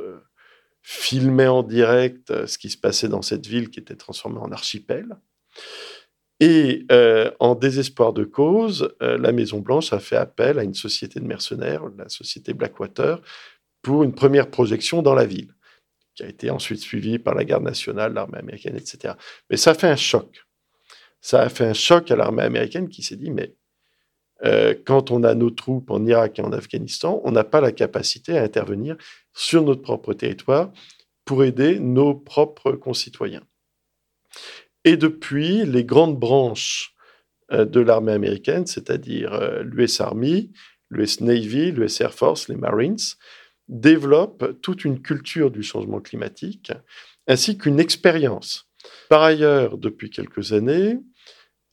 euh, 0.91 1.03
filmaient 1.03 1.47
en 1.47 1.63
direct 1.63 2.47
ce 2.47 2.59
qui 2.59 2.71
se 2.71 2.79
passait 2.79 3.09
dans 3.09 3.23
cette 3.23 3.47
ville 3.47 3.71
qui 3.71 3.81
était 3.81 3.97
transformée 3.97 4.41
en 4.41 4.53
archipel. 4.53 5.17
Et 6.43 6.87
en 7.39 7.55
désespoir 7.55 8.15
de 8.15 8.25
cause, 8.25 8.95
la 9.01 9.31
Maison-Blanche 9.31 9.93
a 9.93 9.99
fait 9.99 10.17
appel 10.17 10.59
à 10.59 10.65
une 10.65 10.73
société 10.73 11.21
de 11.21 11.27
mercenaires, 11.27 11.83
la 11.99 12.09
société 12.09 12.55
Blackwater, 12.55 13.21
pour 13.83 14.03
une 14.03 14.15
première 14.15 14.51
projection 14.51 15.03
dans 15.03 15.15
la 15.15 15.27
ville, 15.27 15.55
qui 16.15 16.23
a 16.23 16.29
été 16.29 16.51
ensuite 16.51 16.81
suivie 16.81 17.19
par 17.19 17.35
la 17.35 17.45
garde 17.45 17.63
nationale, 17.63 18.15
l'armée 18.15 18.39
américaine, 18.39 18.77
etc. 18.77 19.15
Mais 19.51 19.57
ça 19.57 19.73
a 19.73 19.75
fait 19.75 19.89
un 19.89 19.97
choc. 19.97 20.47
Ça 21.21 21.43
a 21.43 21.49
fait 21.49 21.67
un 21.67 21.75
choc 21.75 22.11
à 22.11 22.17
l'armée 22.17 22.43
américaine 22.43 22.89
qui 22.89 23.03
s'est 23.03 23.17
dit, 23.17 23.31
mais 23.31 23.55
euh, 24.45 24.75
quand 24.87 25.11
on 25.11 25.23
a 25.23 25.35
nos 25.35 25.51
troupes 25.51 25.91
en 25.91 26.05
Irak 26.07 26.39
et 26.39 26.43
en 26.43 26.53
Afghanistan, 26.53 27.21
on 27.25 27.33
n'a 27.33 27.45
pas 27.45 27.61
la 27.61 27.73
capacité 27.73 28.39
à 28.39 28.43
intervenir 28.43 28.97
sur 29.35 29.63
notre 29.63 29.83
propre 29.83 30.15
territoire 30.15 30.73
pour 31.25 31.45
aider 31.45 31.79
nos 31.79 32.15
propres 32.15 32.73
concitoyens. 32.73 33.43
Et 34.85 34.97
depuis, 34.97 35.65
les 35.65 35.85
grandes 35.85 36.19
branches 36.19 36.95
euh, 37.53 37.65
de 37.65 37.81
l'armée 37.81 38.13
américaine, 38.13 38.67
c'est-à-dire 38.67 39.35
euh, 39.35 39.63
l'US 39.63 40.01
Army, 40.01 40.53
l'US 40.91 41.21
Navy, 41.21 41.73
l'US 41.73 42.01
Air 42.01 42.15
Force, 42.15 42.49
les 42.49 42.57
Marines, 42.57 42.97
développent 43.69 44.61
toute 44.63 44.85
une 44.85 45.01
culture 45.01 45.51
du 45.51 45.63
changement 45.63 46.01
climatique 46.01 46.73
ainsi 47.29 47.57
qu'une 47.57 47.79
expérience. 47.79 48.69
Par 49.09 49.23
ailleurs, 49.23 49.79
depuis 49.79 50.11
quelques 50.11 50.53
années, 50.53 50.99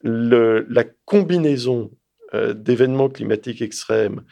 la 0.02 0.84
combinaison 1.04 1.90
euh, 2.34 2.54
d'événements 2.54 3.08
climatiques 3.08 3.62
extrêmes 3.62 4.22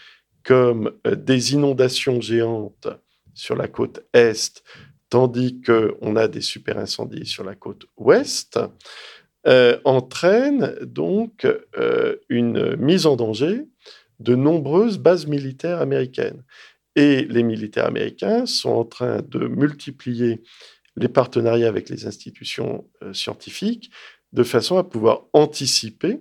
comme 0.42 0.92
des 1.04 1.54
inondations 1.54 2.20
géantes 2.20 2.86
sur 3.34 3.56
la 3.56 3.66
côte 3.68 4.06
est, 4.12 4.62
tandis 5.10 5.60
qu'on 5.60 6.16
a 6.16 6.28
des 6.28 6.40
super 6.40 6.78
incendies 6.78 7.26
sur 7.26 7.42
la 7.44 7.54
côte 7.54 7.86
ouest, 7.96 8.58
euh, 9.46 9.78
entraîne 9.84 10.74
donc 10.82 11.46
euh, 11.78 12.16
une 12.28 12.74
mise 12.76 13.06
en 13.06 13.14
danger 13.14 13.68
de 14.18 14.34
nombreuses 14.34 14.98
bases 14.98 15.26
militaires 15.26 15.80
américaines. 15.80 16.42
Et 16.96 17.24
les 17.26 17.44
militaires 17.44 17.86
américains 17.86 18.46
sont 18.46 18.70
en 18.70 18.84
train 18.84 19.22
de 19.22 19.46
multiplier 19.46 20.42
les 20.96 21.08
partenariats 21.08 21.68
avec 21.68 21.90
les 21.90 22.06
institutions 22.06 22.88
euh, 23.02 23.12
scientifiques 23.12 23.90
de 24.32 24.42
façon 24.42 24.78
à 24.78 24.84
pouvoir 24.84 25.26
anticiper 25.32 26.20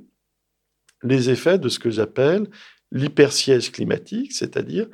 les 1.03 1.29
effets 1.29 1.59
de 1.59 1.69
ce 1.69 1.79
que 1.79 1.89
j'appelle 1.89 2.47
l'hypersiège 2.91 3.71
climatique, 3.71 4.33
c'est-à-dire 4.33 4.87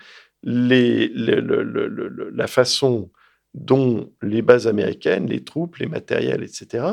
la 0.44 2.48
façon 2.48 3.12
dont 3.54 4.12
les 4.22 4.42
bases 4.42 4.68
américaines, 4.68 5.28
les 5.28 5.44
troupes, 5.44 5.78
les 5.78 5.88
matériels, 5.88 6.44
etc., 6.44 6.86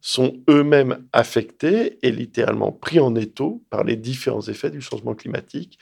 sont 0.00 0.42
eux-mêmes 0.50 1.06
affectés 1.12 1.98
et 2.06 2.10
littéralement 2.10 2.72
pris 2.72 3.00
en 3.00 3.14
étau 3.14 3.64
par 3.70 3.84
les 3.84 3.96
différents 3.96 4.42
effets 4.42 4.70
du 4.70 4.80
changement 4.80 5.14
climatique, 5.14 5.78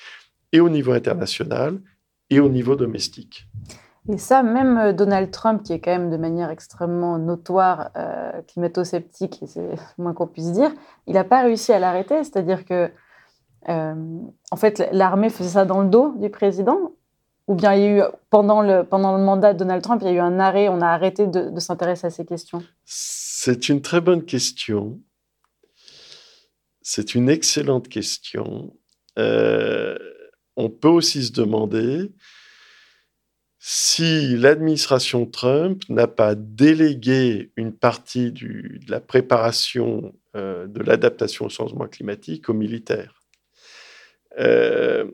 et 0.53 0.61
au 0.61 0.69
niveau 0.69 0.93
international 0.93 1.81
et 2.29 2.40
au 2.40 2.49
niveau 2.49 2.77
domestique. 2.77 3.47
Et 4.09 4.19
ça, 4.19 4.43
même 4.43 4.79
euh, 4.79 4.93
Donald 4.93 5.31
Trump, 5.31 5.63
qui 5.63 5.73
est 5.73 5.81
quand 5.81 5.91
même 5.91 6.11
de 6.11 6.17
manière 6.17 6.51
extrêmement 6.51 7.19
notoire 7.19 7.91
euh, 7.97 8.33
climato-sceptique, 8.49 9.41
c'est 9.47 9.75
moins 9.99 10.15
qu'on 10.15 10.27
puisse 10.27 10.53
dire, 10.53 10.73
il 11.07 11.15
n'a 11.15 11.25
pas 11.25 11.43
réussi 11.43 11.73
à 11.73 11.79
l'arrêter. 11.79 12.25
C'est-à-dire 12.25 12.65
que, 12.65 12.91
euh, 13.69 13.95
en 14.51 14.57
fait, 14.57 14.89
l'armée 14.93 15.29
faisait 15.29 15.51
ça 15.51 15.65
dans 15.65 15.83
le 15.83 15.89
dos 15.89 16.15
du 16.19 16.31
président. 16.31 16.93
Ou 17.47 17.55
bien 17.57 17.75
il 17.75 17.83
y 17.83 17.85
a 17.85 17.91
eu, 17.91 18.03
pendant 18.31 18.63
le, 18.63 18.85
pendant 18.85 19.17
le 19.17 19.25
mandat 19.25 19.55
de 19.55 19.59
Donald 19.59 19.83
Trump, 19.83 20.01
il 20.03 20.07
y 20.07 20.11
a 20.11 20.15
eu 20.15 20.21
un 20.21 20.39
arrêt, 20.39 20.69
on 20.69 20.81
a 20.81 20.87
arrêté 20.87 21.27
de, 21.27 21.59
s'intéresser 21.59 22.07
à 22.07 22.11
ces 22.11 22.25
questions? 22.25 22.63
C'est 22.85 23.69
une 23.69 23.83
très 23.83 24.01
bonne 24.01 24.25
question. 24.25 25.01
C'est 26.81 27.17
une 27.17 27.29
excellente 27.29 27.89
question. 27.89 28.73
On 29.17 30.71
peut 30.71 30.89
aussi 30.89 31.25
se 31.25 31.33
demander 31.33 32.13
si 33.62 34.37
l'administration 34.37 35.27
Trump 35.27 35.83
n'a 35.88 36.09
pas 36.09 36.35
délégué 36.35 37.53
une 37.57 37.73
partie 37.77 38.33
de 38.33 38.81
la 38.88 39.01
préparation 39.01 40.14
euh, 40.35 40.66
de 40.66 40.83
l'adaptation 40.83 41.46
au 41.46 41.51
changement 41.51 41.87
climatique 41.87 42.49
aux 42.49 42.55
militaires. 42.55 43.23
Euh, 44.38 45.05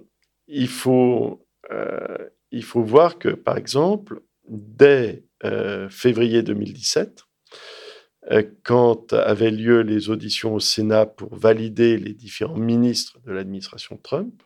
il, 0.47 0.69
faut, 0.69 1.47
il 2.53 2.63
faut 2.63 2.83
voir 2.83 3.19
que, 3.19 3.31
par 3.31 3.59
exemple, 3.59 4.23
dès 4.49 5.25
février 5.91 6.43
2017, 6.43 7.27
euh, 8.33 8.43
quand 8.65 9.13
avaient 9.13 9.51
lieu 9.51 9.83
les 9.83 10.11
auditions 10.11 10.55
au 10.55 10.61
Sénat 10.61 11.07
pour 11.07 11.37
valider 11.37 11.97
les 11.97 12.13
différents 12.13 12.57
ministres 12.57 13.21
de 13.25 13.31
l'administration 13.31 13.97
Trump, 13.99 14.43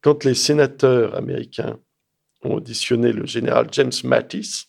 quand 0.00 0.24
les 0.24 0.34
sénateurs 0.34 1.14
américains 1.14 1.78
ont 2.44 2.54
auditionné 2.54 3.12
le 3.12 3.26
général 3.26 3.68
James 3.72 3.92
Mattis, 4.04 4.68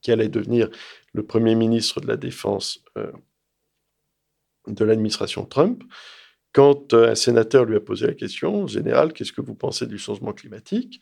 qui 0.00 0.12
allait 0.12 0.28
devenir 0.28 0.68
le 1.12 1.24
premier 1.24 1.54
ministre 1.54 2.00
de 2.00 2.06
la 2.06 2.16
Défense 2.16 2.82
euh, 2.96 3.12
de 4.66 4.84
l'administration 4.84 5.44
Trump, 5.44 5.82
quand 6.52 6.94
euh, 6.94 7.10
un 7.10 7.14
sénateur 7.14 7.64
lui 7.64 7.76
a 7.76 7.80
posé 7.80 8.06
la 8.06 8.14
question, 8.14 8.66
Général, 8.66 9.12
qu'est-ce 9.12 9.32
que 9.32 9.40
vous 9.40 9.54
pensez 9.54 9.86
du 9.86 9.98
changement 9.98 10.32
climatique? 10.32 11.00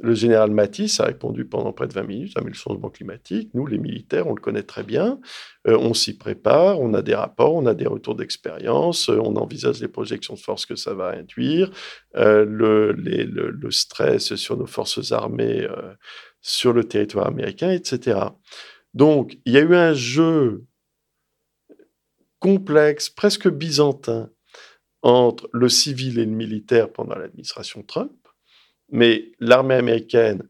Le 0.00 0.14
général 0.14 0.50
Matisse 0.52 1.00
a 1.00 1.04
répondu 1.04 1.44
pendant 1.44 1.72
près 1.72 1.88
de 1.88 1.92
20 1.92 2.02
minutes 2.04 2.32
ah, 2.36 2.40
le 2.44 2.52
changement 2.52 2.88
climatique, 2.88 3.50
nous, 3.54 3.66
les 3.66 3.78
militaires, 3.78 4.28
on 4.28 4.34
le 4.34 4.40
connaît 4.40 4.62
très 4.62 4.84
bien, 4.84 5.20
euh, 5.66 5.76
on 5.76 5.92
s'y 5.92 6.16
prépare, 6.16 6.80
on 6.80 6.94
a 6.94 7.02
des 7.02 7.14
rapports, 7.14 7.54
on 7.54 7.66
a 7.66 7.74
des 7.74 7.86
retours 7.86 8.14
d'expérience, 8.14 9.10
euh, 9.10 9.18
on 9.18 9.36
envisage 9.36 9.80
les 9.80 9.88
projections 9.88 10.34
de 10.34 10.38
force 10.38 10.66
que 10.66 10.76
ça 10.76 10.94
va 10.94 11.10
induire, 11.10 11.70
euh, 12.16 12.44
le, 12.46 13.70
stress 13.70 14.34
sur 14.36 14.56
nos 14.56 14.66
forces 14.66 15.12
armées 15.12 15.66
sur 16.40 16.72
le 16.72 16.84
territoire 16.84 17.26
américain, 17.26 17.70
etc. 17.70 18.18
Donc, 18.94 19.38
il 19.44 19.52
y 19.52 19.58
a 19.58 19.60
eu 19.60 19.74
un 19.74 19.92
jeu 19.92 20.64
complexe, 22.38 23.10
presque 23.10 23.48
byzantin, 23.48 24.30
entre 25.02 25.48
le 25.52 25.68
civil 25.68 26.18
et 26.18 26.24
le 26.24 26.32
militaire 26.32 26.90
pendant 26.90 27.14
l'administration 27.14 27.82
Trump 27.82 28.27
mais 28.90 29.32
l'armée 29.40 29.74
américaine 29.74 30.42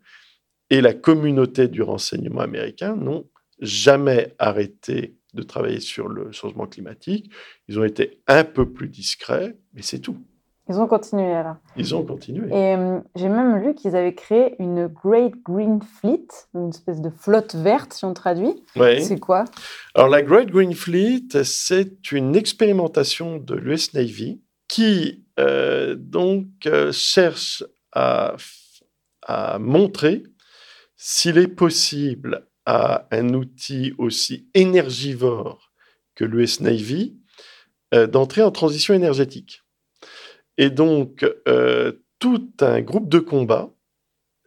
et 0.70 0.80
la 0.80 0.94
communauté 0.94 1.68
du 1.68 1.82
renseignement 1.82 2.40
américain 2.40 2.96
n'ont 2.96 3.24
jamais 3.60 4.34
arrêté 4.38 5.16
de 5.34 5.42
travailler 5.42 5.80
sur 5.80 6.08
le 6.08 6.32
changement 6.32 6.66
climatique. 6.66 7.30
Ils 7.68 7.78
ont 7.78 7.84
été 7.84 8.22
un 8.26 8.44
peu 8.44 8.70
plus 8.70 8.88
discrets, 8.88 9.56
mais 9.74 9.82
c'est 9.82 9.98
tout. 9.98 10.18
Ils 10.70 10.78
ont 10.78 10.86
continué 10.86 11.32
alors. 11.32 11.56
Ils 11.78 11.94
ont 11.94 12.04
continué. 12.04 12.48
Et 12.48 12.76
euh, 12.76 13.00
j'ai 13.16 13.30
même 13.30 13.56
lu 13.56 13.74
qu'ils 13.74 13.96
avaient 13.96 14.14
créé 14.14 14.54
une 14.58 14.86
Great 14.86 15.32
Green 15.42 15.80
Fleet, 15.80 16.26
une 16.54 16.68
espèce 16.68 17.00
de 17.00 17.08
flotte 17.08 17.54
verte, 17.54 17.94
si 17.94 18.04
on 18.04 18.12
traduit. 18.12 18.62
Oui. 18.76 19.02
C'est 19.02 19.18
quoi? 19.18 19.44
Alors 19.94 20.10
la 20.10 20.20
Great 20.20 20.50
Green 20.50 20.74
Fleet, 20.74 21.42
c'est 21.42 22.12
une 22.12 22.36
expérimentation 22.36 23.38
de 23.38 23.54
l'US 23.54 23.94
Navy 23.94 24.42
qui 24.68 25.24
euh, 25.40 25.96
donc 25.98 26.46
euh, 26.66 26.92
cherche 26.92 27.64
à, 27.92 28.36
montrer 29.58 30.22
s'il 30.96 31.38
est 31.38 31.48
possible 31.48 32.46
à 32.64 33.06
un 33.10 33.34
outil 33.34 33.92
aussi 33.98 34.48
énergivore 34.54 35.72
que 36.14 36.24
l'US 36.24 36.60
Navy 36.60 37.18
euh, 37.94 38.06
d'entrer 38.06 38.42
en 38.42 38.50
transition 38.50 38.94
énergétique. 38.94 39.62
Et 40.56 40.70
donc, 40.70 41.24
euh, 41.46 41.92
tout 42.18 42.50
un 42.60 42.80
groupe 42.80 43.08
de 43.08 43.18
combat 43.18 43.70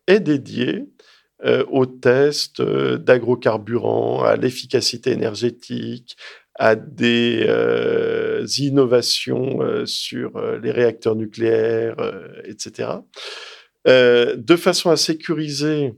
est 0.07 0.19
dédié 0.19 0.89
euh, 1.43 1.65
aux 1.69 1.85
tests 1.85 2.61
d'agrocarburants, 2.61 4.23
à 4.23 4.35
l'efficacité 4.35 5.11
énergétique, 5.11 6.17
à 6.61 6.75
des 6.75 7.43
euh, 7.47 8.45
innovations 8.59 9.63
euh, 9.63 9.87
sur 9.87 10.37
euh, 10.37 10.59
les 10.59 10.69
réacteurs 10.69 11.15
nucléaires, 11.15 11.95
etc., 12.43 12.89
de 13.83 14.55
façon 14.57 14.91
à 14.91 14.95
sécuriser 14.95 15.95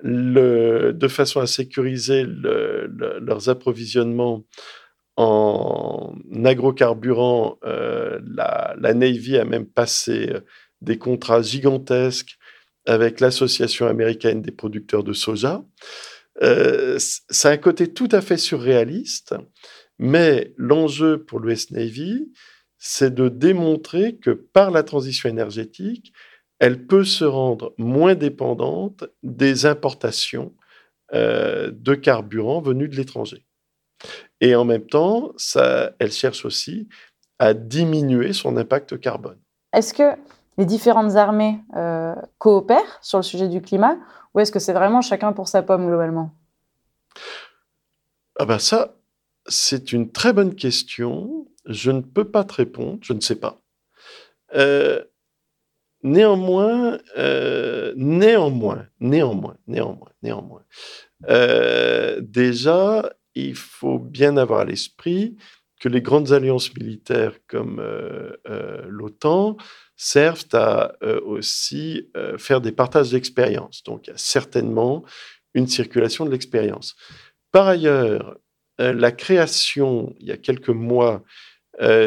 le, 0.00 0.92
de 0.92 1.08
façon 1.08 1.40
à 1.40 1.46
sécuriser 1.46 2.26
leurs 2.26 3.48
approvisionnements 3.48 4.44
en 5.16 6.14
agrocarburants, 6.44 7.58
la, 7.62 8.74
la, 8.78 8.92
Navy 8.92 9.38
a 9.38 9.46
même 9.46 9.64
passé 9.64 10.34
des 10.82 10.98
contrats 10.98 11.40
gigantesques 11.40 12.36
avec 12.84 13.20
l'Association 13.20 13.86
américaine 13.86 14.42
des 14.42 14.52
producteurs 14.52 15.02
de 15.02 15.14
soja. 15.14 15.64
Euh, 16.42 16.98
c'est 16.98 17.48
un 17.48 17.56
côté 17.56 17.92
tout 17.92 18.08
à 18.10 18.20
fait 18.20 18.36
surréaliste, 18.36 19.34
mais 19.98 20.52
l'enjeu 20.56 21.24
pour 21.24 21.40
l'US 21.40 21.70
Navy, 21.70 22.32
c'est 22.78 23.14
de 23.14 23.28
démontrer 23.28 24.16
que 24.16 24.30
par 24.30 24.70
la 24.70 24.82
transition 24.82 25.28
énergétique, 25.28 26.12
elle 26.58 26.86
peut 26.86 27.04
se 27.04 27.24
rendre 27.24 27.74
moins 27.78 28.14
dépendante 28.14 29.04
des 29.22 29.66
importations 29.66 30.54
euh, 31.12 31.70
de 31.72 31.94
carburant 31.94 32.60
venus 32.60 32.90
de 32.90 32.96
l'étranger. 32.96 33.46
Et 34.40 34.54
en 34.54 34.64
même 34.64 34.86
temps, 34.86 35.32
elle 35.98 36.12
cherche 36.12 36.44
aussi 36.44 36.88
à 37.38 37.54
diminuer 37.54 38.32
son 38.32 38.56
impact 38.56 38.98
carbone. 39.00 39.38
Est-ce 39.72 39.94
que 39.94 40.16
les 40.58 40.64
différentes 40.64 41.16
armées 41.16 41.60
euh, 41.76 42.14
coopèrent 42.38 42.98
sur 43.02 43.18
le 43.18 43.22
sujet 43.22 43.48
du 43.48 43.60
climat 43.60 43.98
ou 44.34 44.40
est-ce 44.40 44.52
que 44.52 44.58
c'est 44.58 44.72
vraiment 44.72 45.00
chacun 45.00 45.32
pour 45.32 45.48
sa 45.48 45.62
pomme 45.62 45.86
globalement? 45.86 46.34
Ah 48.38 48.44
ben 48.44 48.58
ça, 48.58 48.96
c'est 49.46 49.92
une 49.92 50.10
très 50.10 50.32
bonne 50.32 50.54
question. 50.54 51.46
Je 51.66 51.90
ne 51.90 52.00
peux 52.00 52.30
pas 52.30 52.44
te 52.44 52.54
répondre, 52.54 52.98
je 53.02 53.12
ne 53.12 53.20
sais 53.20 53.36
pas. 53.36 53.62
Euh, 54.54 55.02
néanmoins, 56.02 56.98
euh, 57.16 57.94
néanmoins, 57.96 58.86
néanmoins, 59.00 59.56
néanmoins, 59.66 60.10
néanmoins, 60.22 60.64
déjà, 62.20 63.14
il 63.34 63.54
faut 63.54 63.98
bien 63.98 64.36
avoir 64.36 64.60
à 64.60 64.64
l'esprit 64.64 65.36
que 65.80 65.88
les 65.88 66.02
grandes 66.02 66.32
alliances 66.32 66.74
militaires 66.74 67.38
comme 67.46 67.82
l'OTAN 68.88 69.56
servent 69.96 70.46
à 70.52 70.94
euh, 71.02 71.20
aussi 71.20 72.08
euh, 72.16 72.38
faire 72.38 72.60
des 72.60 72.72
partages 72.72 73.10
d'expérience. 73.10 73.82
Donc, 73.84 74.06
il 74.06 74.10
y 74.10 74.14
a 74.14 74.18
certainement 74.18 75.04
une 75.54 75.68
circulation 75.68 76.24
de 76.24 76.30
l'expérience. 76.30 76.96
Par 77.52 77.68
ailleurs, 77.68 78.38
euh, 78.80 78.92
la 78.92 79.12
création, 79.12 80.14
il 80.18 80.26
y 80.26 80.32
a 80.32 80.36
quelques 80.36 80.70
mois, 80.70 81.22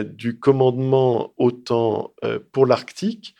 du 0.05 0.39
commandement 0.39 1.33
OTAN 1.35 2.13
pour 2.53 2.65
l'Arctique 2.65 3.35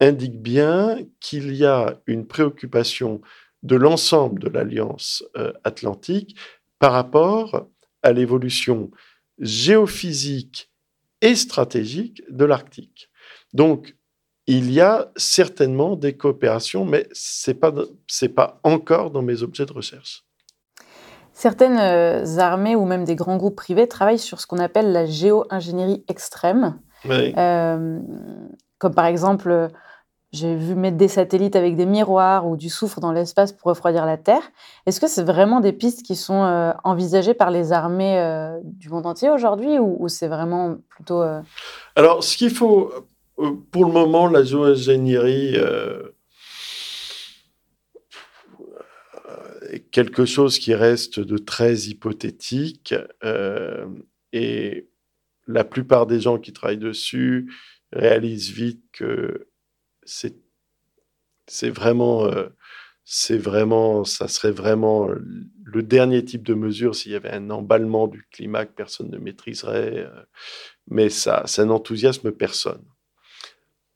indique 0.00 0.40
bien 0.40 0.98
qu'il 1.20 1.54
y 1.54 1.66
a 1.66 2.00
une 2.06 2.26
préoccupation 2.26 3.20
de 3.62 3.76
l'ensemble 3.76 4.40
de 4.40 4.48
l'Alliance 4.48 5.22
atlantique 5.64 6.34
par 6.78 6.92
rapport 6.92 7.68
à 8.02 8.12
l'évolution 8.12 8.90
géophysique 9.38 10.70
et 11.20 11.34
stratégique 11.34 12.22
de 12.30 12.46
l'Arctique. 12.46 13.10
Donc, 13.52 13.96
il 14.46 14.70
y 14.72 14.80
a 14.80 15.10
certainement 15.16 15.96
des 15.96 16.16
coopérations, 16.16 16.84
mais 16.84 17.08
ce 17.12 17.50
n'est 17.50 17.56
pas, 17.56 17.72
pas 18.34 18.60
encore 18.62 19.10
dans 19.10 19.22
mes 19.22 19.42
objets 19.42 19.66
de 19.66 19.72
recherche. 19.72 20.24
Certaines 21.32 21.78
euh, 21.78 22.38
armées 22.38 22.76
ou 22.76 22.86
même 22.86 23.04
des 23.04 23.16
grands 23.16 23.36
groupes 23.36 23.56
privés 23.56 23.88
travaillent 23.88 24.18
sur 24.18 24.40
ce 24.40 24.46
qu'on 24.46 24.58
appelle 24.58 24.92
la 24.92 25.04
géo-ingénierie 25.04 26.04
extrême. 26.08 26.78
Euh, 27.10 28.00
comme 28.78 28.94
par 28.94 29.04
exemple, 29.04 29.68
j'ai 30.32 30.56
vu 30.56 30.74
mettre 30.74 30.96
des 30.96 31.08
satellites 31.08 31.54
avec 31.54 31.76
des 31.76 31.84
miroirs 31.84 32.48
ou 32.48 32.56
du 32.56 32.70
soufre 32.70 33.00
dans 33.00 33.12
l'espace 33.12 33.52
pour 33.52 33.68
refroidir 33.68 34.06
la 34.06 34.16
Terre. 34.16 34.42
Est-ce 34.86 34.98
que 34.98 35.06
c'est 35.06 35.24
vraiment 35.24 35.60
des 35.60 35.72
pistes 35.72 36.02
qui 36.02 36.16
sont 36.16 36.42
euh, 36.42 36.72
envisagées 36.84 37.34
par 37.34 37.50
les 37.50 37.72
armées 37.72 38.18
du 38.62 38.88
monde 38.88 39.06
entier 39.06 39.28
aujourd'hui 39.28 39.78
ou, 39.78 39.96
ou 39.98 40.08
c'est 40.08 40.28
vraiment 40.28 40.76
plutôt... 40.88 41.22
Alors, 41.96 42.24
ce 42.24 42.36
qu'il 42.36 42.50
faut 42.50 42.90
pour 43.36 43.84
le 43.84 43.92
moment, 43.92 44.28
la 44.28 44.42
géo-ingénierie 44.42 45.56
euh, 45.56 46.10
est 49.70 49.90
quelque 49.90 50.24
chose 50.24 50.58
qui 50.58 50.74
reste 50.74 51.20
de 51.20 51.36
très 51.36 51.74
hypothétique 51.74 52.94
euh, 53.24 53.86
et 54.32 54.88
la 55.46 55.64
plupart 55.64 56.06
des 56.06 56.20
gens 56.20 56.38
qui 56.38 56.52
travaillent 56.52 56.78
dessus 56.78 57.52
réalisent 57.92 58.50
vite 58.50 58.82
que 58.92 59.48
c'est 60.04 60.34
vraiment 61.70 62.28
c'est 63.04 63.38
vraiment 63.38 64.02
ça 64.04 64.26
serait 64.26 64.50
vraiment 64.50 65.08
le 65.08 65.82
dernier 65.82 66.24
type 66.24 66.42
de 66.42 66.54
mesure 66.54 66.96
s'il 66.96 67.12
y 67.12 67.14
avait 67.14 67.30
un 67.30 67.50
emballement 67.50 68.08
du 68.08 68.26
climat 68.32 68.66
que 68.66 68.74
personne 68.74 69.10
ne 69.10 69.18
maîtriserait 69.18 70.08
mais 70.88 71.08
ça 71.08 71.44
ça 71.46 71.64
n'enthousiasme 71.64 72.32
personne 72.32 72.82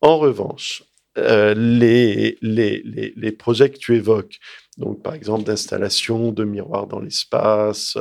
en 0.00 0.18
revanche, 0.18 0.84
euh, 1.18 1.54
les, 1.54 2.38
les, 2.40 2.82
les, 3.16 3.32
projets 3.32 3.70
que 3.70 3.78
tu 3.78 3.96
évoques, 3.96 4.38
donc 4.78 5.02
par 5.02 5.14
exemple 5.14 5.44
d'installation 5.44 6.30
de 6.32 6.44
miroirs 6.44 6.86
dans 6.86 7.00
l'espace, 7.00 7.98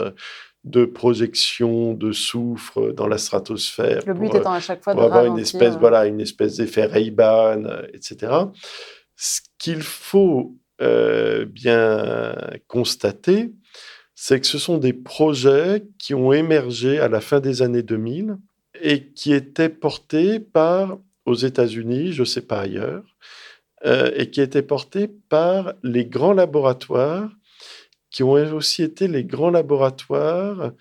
de 0.63 0.85
projection 0.85 1.93
de 1.93 2.11
soufre 2.11 2.93
dans 2.93 3.07
la 3.07 3.17
stratosphère. 3.17 4.01
Le 4.05 4.13
but 4.13 4.35
étant 4.35 4.53
à 4.53 4.59
chaque 4.59 4.83
fois 4.83 4.93
de 4.93 4.99
avoir 4.99 5.25
une 5.25 5.39
espèce, 5.39 5.75
euh, 5.75 5.79
voilà, 5.79 6.05
une 6.05 6.21
espèce 6.21 6.57
d'effet 6.57 6.85
Ray-Ban, 6.85 7.63
etc. 7.93 8.33
Ce 9.15 9.41
qu'il 9.57 9.81
faut 9.81 10.55
euh, 10.81 11.45
bien 11.45 12.35
constater, 12.67 13.51
c'est 14.15 14.39
que 14.39 14.47
ce 14.47 14.57
sont 14.57 14.77
des 14.77 14.93
projets 14.93 15.85
qui 15.97 16.13
ont 16.13 16.33
émergé 16.33 16.99
à 16.99 17.07
la 17.07 17.21
fin 17.21 17.39
des 17.39 17.61
années 17.61 17.83
2000 17.83 18.37
et 18.81 19.07
qui 19.13 19.33
étaient 19.33 19.69
portés 19.69 20.39
par 20.39 20.97
aux 21.29 21.35
États-Unis, 21.35 22.11
je 22.11 22.21
ne 22.21 22.25
sais 22.25 22.41
pas 22.41 22.61
ailleurs, 22.61 23.03
euh, 23.85 24.11
et 24.15 24.29
qui 24.29 24.41
était 24.41 24.63
porté 24.63 25.07
par 25.07 25.73
les 25.83 26.05
grands 26.05 26.33
laboratoires, 26.33 27.29
qui 28.09 28.23
ont 28.23 28.31
aussi 28.31 28.83
été 28.83 29.07
les 29.07 29.23
grands 29.23 29.51
laboratoires 29.51 30.71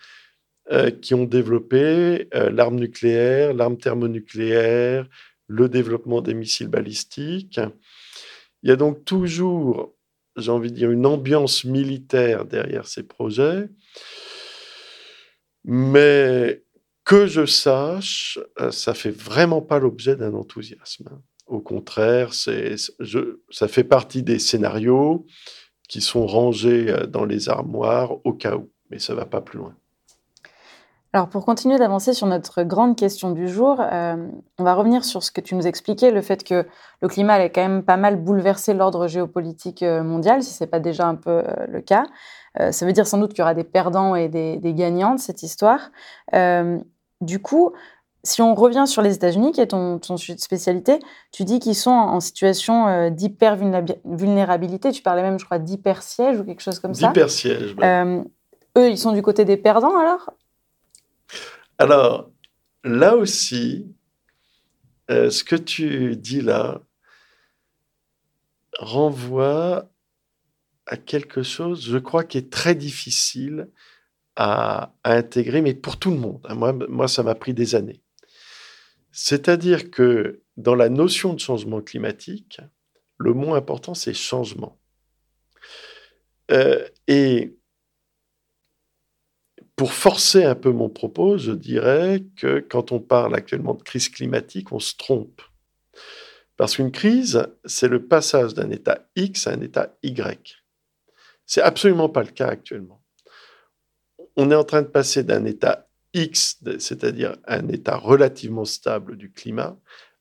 euh, 0.70 0.90
qui 0.90 1.14
ont 1.14 1.24
développé 1.24 2.28
euh, 2.34 2.50
l'arme 2.50 2.76
nucléaire, 2.76 3.52
l'arme 3.52 3.78
thermonucléaire, 3.78 5.06
le 5.46 5.68
développement 5.68 6.20
des 6.20 6.34
missiles 6.34 6.68
balistiques. 6.68 7.60
Il 8.62 8.70
y 8.70 8.72
a 8.72 8.76
donc 8.76 9.04
toujours, 9.04 9.94
j'ai 10.36 10.50
envie 10.50 10.70
de 10.70 10.76
dire, 10.76 10.90
une 10.90 11.06
ambiance 11.06 11.64
militaire 11.64 12.44
derrière 12.44 12.86
ces 12.86 13.02
projets, 13.02 13.68
mais 15.64 16.62
que 17.08 17.26
je 17.26 17.46
sache, 17.46 18.38
euh, 18.60 18.70
ça 18.70 18.92
fait 18.92 19.10
vraiment 19.10 19.62
pas 19.62 19.78
l'objet 19.78 20.14
d'un 20.14 20.34
enthousiasme. 20.34 21.08
Au 21.46 21.58
contraire, 21.58 22.34
ça 22.34 23.68
fait 23.68 23.84
partie 23.84 24.22
des 24.22 24.38
scénarios 24.38 25.24
qui 25.88 26.02
sont 26.02 26.26
rangés 26.26 26.90
euh, 26.90 27.06
dans 27.06 27.24
les 27.24 27.48
armoires 27.48 28.12
au 28.24 28.34
cas 28.34 28.56
où, 28.56 28.68
mais 28.90 28.98
ça 28.98 29.14
va 29.14 29.24
pas 29.24 29.40
plus 29.40 29.58
loin. 29.58 29.72
Alors 31.14 31.30
pour 31.30 31.46
continuer 31.46 31.78
d'avancer 31.78 32.12
sur 32.12 32.26
notre 32.26 32.62
grande 32.62 32.94
question 32.94 33.30
du 33.30 33.48
jour, 33.48 33.80
euh, 33.80 34.28
on 34.58 34.64
va 34.64 34.74
revenir 34.74 35.02
sur 35.02 35.22
ce 35.22 35.32
que 35.32 35.40
tu 35.40 35.54
nous 35.54 35.66
expliquais, 35.66 36.10
le 36.10 36.20
fait 36.20 36.44
que 36.44 36.66
le 37.00 37.08
climat 37.08 37.32
allait 37.32 37.50
quand 37.50 37.66
même 37.66 37.84
pas 37.84 37.96
mal 37.96 38.16
bouleverser 38.16 38.74
l'ordre 38.74 39.08
géopolitique 39.08 39.82
mondial, 39.82 40.42
si 40.42 40.52
ce 40.52 40.62
n'est 40.62 40.68
pas 40.68 40.80
déjà 40.80 41.06
un 41.06 41.14
peu 41.14 41.42
le 41.68 41.80
cas. 41.80 42.04
ça 42.70 42.84
veut 42.84 42.92
dire 42.92 43.06
sans 43.06 43.16
doute 43.16 43.30
qu'il 43.30 43.38
y 43.38 43.42
aura 43.42 43.54
des 43.54 43.64
perdants 43.64 44.14
et 44.14 44.28
des, 44.28 44.58
des 44.58 44.74
gagnants 44.74 45.14
de 45.14 45.20
cette 45.20 45.42
histoire. 45.42 45.90
Du 47.20 47.40
coup, 47.40 47.72
si 48.24 48.42
on 48.42 48.54
revient 48.54 48.84
sur 48.86 49.02
les 49.02 49.14
États-Unis, 49.14 49.52
qui 49.52 49.60
est 49.60 49.68
ton, 49.68 49.96
de 49.96 50.16
spécialité, 50.16 50.98
tu 51.32 51.44
dis 51.44 51.58
qu'ils 51.58 51.74
sont 51.74 51.90
en 51.90 52.20
situation 52.20 52.88
euh, 52.88 53.10
d'hyper-vulnérabilité. 53.10 54.92
Tu 54.92 55.02
parlais 55.02 55.22
même, 55.22 55.38
je 55.38 55.44
crois, 55.44 55.58
d'hyper-siège 55.58 56.38
ou 56.38 56.44
quelque 56.44 56.62
chose 56.62 56.78
comme 56.78 56.94
ça. 56.94 57.08
D'hyper-siège. 57.08 57.76
Euh, 57.80 58.22
eux, 58.76 58.90
ils 58.90 58.98
sont 58.98 59.12
du 59.12 59.22
côté 59.22 59.44
des 59.44 59.56
perdants 59.56 59.96
alors? 59.96 60.30
Alors, 61.78 62.30
là 62.84 63.16
aussi, 63.16 63.94
euh, 65.10 65.30
ce 65.30 65.44
que 65.44 65.56
tu 65.56 66.16
dis 66.16 66.40
là 66.40 66.80
renvoie 68.78 69.88
à 70.86 70.96
quelque 70.96 71.42
chose, 71.42 71.84
je 71.86 71.98
crois, 71.98 72.24
qui 72.24 72.38
est 72.38 72.50
très 72.52 72.74
difficile 72.74 73.68
à, 74.38 74.94
intégrer, 75.02 75.60
mais 75.62 75.74
pour 75.74 75.98
tout 75.98 76.12
le 76.12 76.16
monde. 76.16 76.40
Hein. 76.48 76.54
Moi, 76.88 77.08
ça 77.08 77.24
m'a 77.24 77.34
pris 77.34 77.54
des 77.54 77.74
années. 77.74 78.00
C'est-à-dire 79.10 79.90
que 79.90 80.42
dans 80.56 80.76
la 80.76 80.88
notion 80.88 81.34
de 81.34 81.40
changement 81.40 81.82
climatique, 81.82 82.60
le 83.18 83.34
mot 83.34 83.54
important, 83.54 83.94
c'est 83.94 84.14
changement. 84.14 84.78
Euh, 86.52 86.86
et 87.08 87.58
pour 89.74 89.92
forcer 89.92 90.44
un 90.44 90.54
peu 90.54 90.70
mon 90.70 90.88
propos, 90.88 91.36
je 91.36 91.50
dirais 91.50 92.24
que 92.36 92.60
quand 92.60 92.92
on 92.92 93.00
parle 93.00 93.34
actuellement 93.34 93.74
de 93.74 93.82
crise 93.82 94.08
climatique, 94.08 94.70
on 94.70 94.78
se 94.78 94.94
trompe. 94.96 95.42
Parce 96.56 96.76
qu'une 96.76 96.92
crise, 96.92 97.48
c'est 97.64 97.88
le 97.88 98.06
passage 98.06 98.54
d'un 98.54 98.70
état 98.70 99.08
X 99.16 99.48
à 99.48 99.52
un 99.52 99.60
état 99.62 99.96
Y. 100.04 100.62
C'est 101.44 101.62
absolument 101.62 102.08
pas 102.08 102.22
le 102.22 102.30
cas 102.30 102.48
actuellement 102.48 102.97
on 104.38 104.52
est 104.52 104.54
en 104.54 104.64
train 104.64 104.82
de 104.82 104.86
passer 104.86 105.24
d'un 105.24 105.44
état 105.44 105.88
X, 106.14 106.60
c'est-à-dire 106.78 107.36
un 107.46 107.66
état 107.68 107.96
relativement 107.96 108.64
stable 108.64 109.16
du 109.16 109.32
climat, 109.32 109.76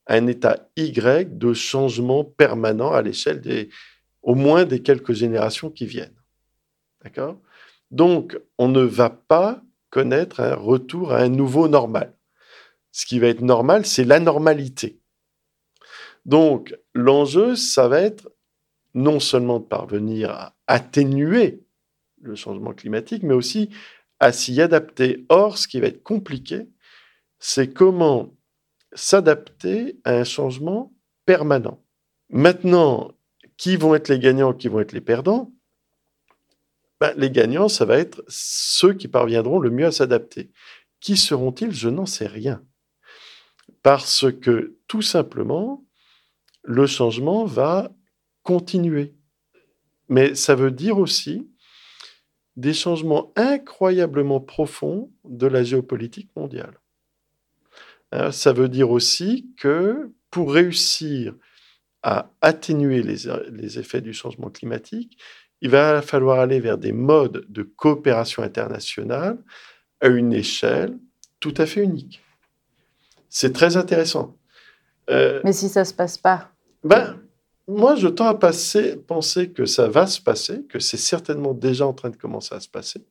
à 0.06 0.14
un 0.14 0.26
état 0.26 0.68
Y 0.76 1.38
de 1.38 1.54
changement 1.54 2.24
permanent 2.24 2.92
à 2.92 3.00
l'échelle 3.00 3.40
des, 3.40 3.68
au 4.22 4.34
moins 4.34 4.64
des 4.64 4.82
quelques 4.82 5.12
générations 5.12 5.70
qui 5.70 5.86
viennent. 5.86 6.16
D'accord? 7.04 7.40
Donc, 7.92 8.36
on 8.58 8.66
ne 8.68 8.82
va 8.82 9.08
pas 9.08 9.62
connaître 9.88 10.40
un 10.40 10.56
retour 10.56 11.12
à 11.12 11.18
un 11.18 11.28
nouveau 11.28 11.68
normal. 11.68 12.12
Ce 12.90 13.06
qui 13.06 13.20
va 13.20 13.28
être 13.28 13.40
normal, 13.40 13.86
c'est 13.86 14.04
l'anormalité. 14.04 14.98
Donc, 16.26 16.76
l'enjeu, 16.92 17.54
ça 17.54 17.86
va 17.86 18.00
être 18.00 18.28
non 18.94 19.20
seulement 19.20 19.60
de 19.60 19.64
parvenir 19.64 20.30
à 20.30 20.56
atténuer 20.66 21.62
le 22.20 22.34
changement 22.34 22.72
climatique, 22.72 23.22
mais 23.22 23.34
aussi 23.34 23.70
à 24.20 24.32
s'y 24.32 24.60
adapter. 24.60 25.24
Or, 25.28 25.58
ce 25.58 25.68
qui 25.68 25.80
va 25.80 25.88
être 25.88 26.02
compliqué, 26.02 26.68
c'est 27.38 27.72
comment 27.72 28.34
s'adapter 28.92 30.00
à 30.04 30.14
un 30.14 30.24
changement 30.24 30.92
permanent. 31.26 31.82
Maintenant, 32.30 33.12
qui 33.56 33.76
vont 33.76 33.94
être 33.94 34.08
les 34.08 34.18
gagnants, 34.18 34.52
qui 34.52 34.68
vont 34.68 34.80
être 34.80 34.92
les 34.92 35.00
perdants? 35.00 35.52
Ben, 37.00 37.12
Les 37.16 37.30
gagnants, 37.30 37.68
ça 37.68 37.84
va 37.84 37.98
être 37.98 38.24
ceux 38.28 38.92
qui 38.92 39.08
parviendront 39.08 39.58
le 39.58 39.70
mieux 39.70 39.86
à 39.86 39.92
s'adapter. 39.92 40.50
Qui 41.00 41.16
seront-ils? 41.16 41.72
Je 41.72 41.88
n'en 41.88 42.06
sais 42.06 42.26
rien. 42.26 42.64
Parce 43.82 44.26
que 44.32 44.78
tout 44.88 45.02
simplement, 45.02 45.84
le 46.62 46.86
changement 46.86 47.44
va 47.44 47.92
continuer. 48.42 49.14
Mais 50.08 50.34
ça 50.34 50.54
veut 50.54 50.70
dire 50.70 50.98
aussi 50.98 51.50
des 52.58 52.74
changements 52.74 53.32
incroyablement 53.36 54.40
profonds 54.40 55.12
de 55.24 55.46
la 55.46 55.62
géopolitique 55.62 56.28
mondiale. 56.34 56.80
Hein, 58.10 58.32
ça 58.32 58.52
veut 58.52 58.68
dire 58.68 58.90
aussi 58.90 59.54
que 59.56 60.10
pour 60.32 60.52
réussir 60.52 61.36
à 62.02 62.32
atténuer 62.40 63.02
les, 63.02 63.78
effets 63.78 64.00
du 64.00 64.12
changement 64.12 64.50
climatique, 64.50 65.22
il 65.60 65.70
va 65.70 66.02
falloir 66.02 66.40
aller 66.40 66.58
vers 66.58 66.78
des 66.78 66.90
modes 66.92 67.46
de 67.48 67.62
coopération 67.62 68.42
internationale 68.42 69.38
à 70.00 70.08
une 70.08 70.32
échelle 70.32 70.98
tout 71.38 71.54
à 71.58 71.66
fait 71.66 71.82
unique. 71.82 72.20
C'est 73.28 73.52
très 73.52 73.76
intéressant. 73.76 74.36
Euh, 75.10 75.40
Mais 75.44 75.52
si 75.52 75.68
ça 75.68 75.80
ne 75.80 75.84
se 75.84 75.94
passe 75.94 76.18
pas 76.18 76.50
ben, 76.82 77.20
Moi, 77.68 77.96
je 77.96 78.08
tends 78.08 78.28
à 78.28 78.34
penser 78.34 79.52
que 79.52 79.66
ça 79.66 79.88
va 79.88 80.06
se 80.06 80.22
passer, 80.22 80.64
que 80.64 80.78
c'est 80.78 80.96
certainement 80.96 81.52
déjà 81.52 81.86
en 81.86 81.92
train 81.92 82.08
de 82.08 82.16
commencer 82.16 82.54
à 82.54 82.60
se 82.60 82.68
passer, 82.68 83.04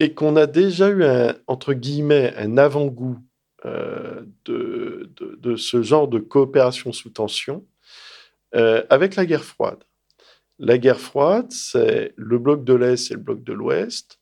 et 0.00 0.14
qu'on 0.14 0.34
a 0.34 0.46
déjà 0.46 0.88
eu, 0.88 1.04
un, 1.04 1.36
entre 1.46 1.74
guillemets, 1.74 2.32
un 2.38 2.56
avant-goût 2.56 3.18
euh, 3.66 4.24
de, 4.46 5.56
ce 5.56 5.82
genre 5.82 6.08
de 6.08 6.18
coopération 6.18 6.92
sous 6.92 7.10
tension 7.10 7.66
euh, 8.54 8.82
avec 8.88 9.14
la 9.16 9.26
guerre 9.26 9.44
froide. 9.44 9.84
La 10.58 10.78
guerre 10.78 11.00
froide, 11.00 11.52
c'est 11.52 12.14
le 12.16 12.38
bloc 12.38 12.64
de 12.64 12.74
l'Est 12.74 13.10
et 13.10 13.14
le 13.14 13.20
bloc 13.20 13.44
de 13.44 13.52
l'Ouest 13.52 14.20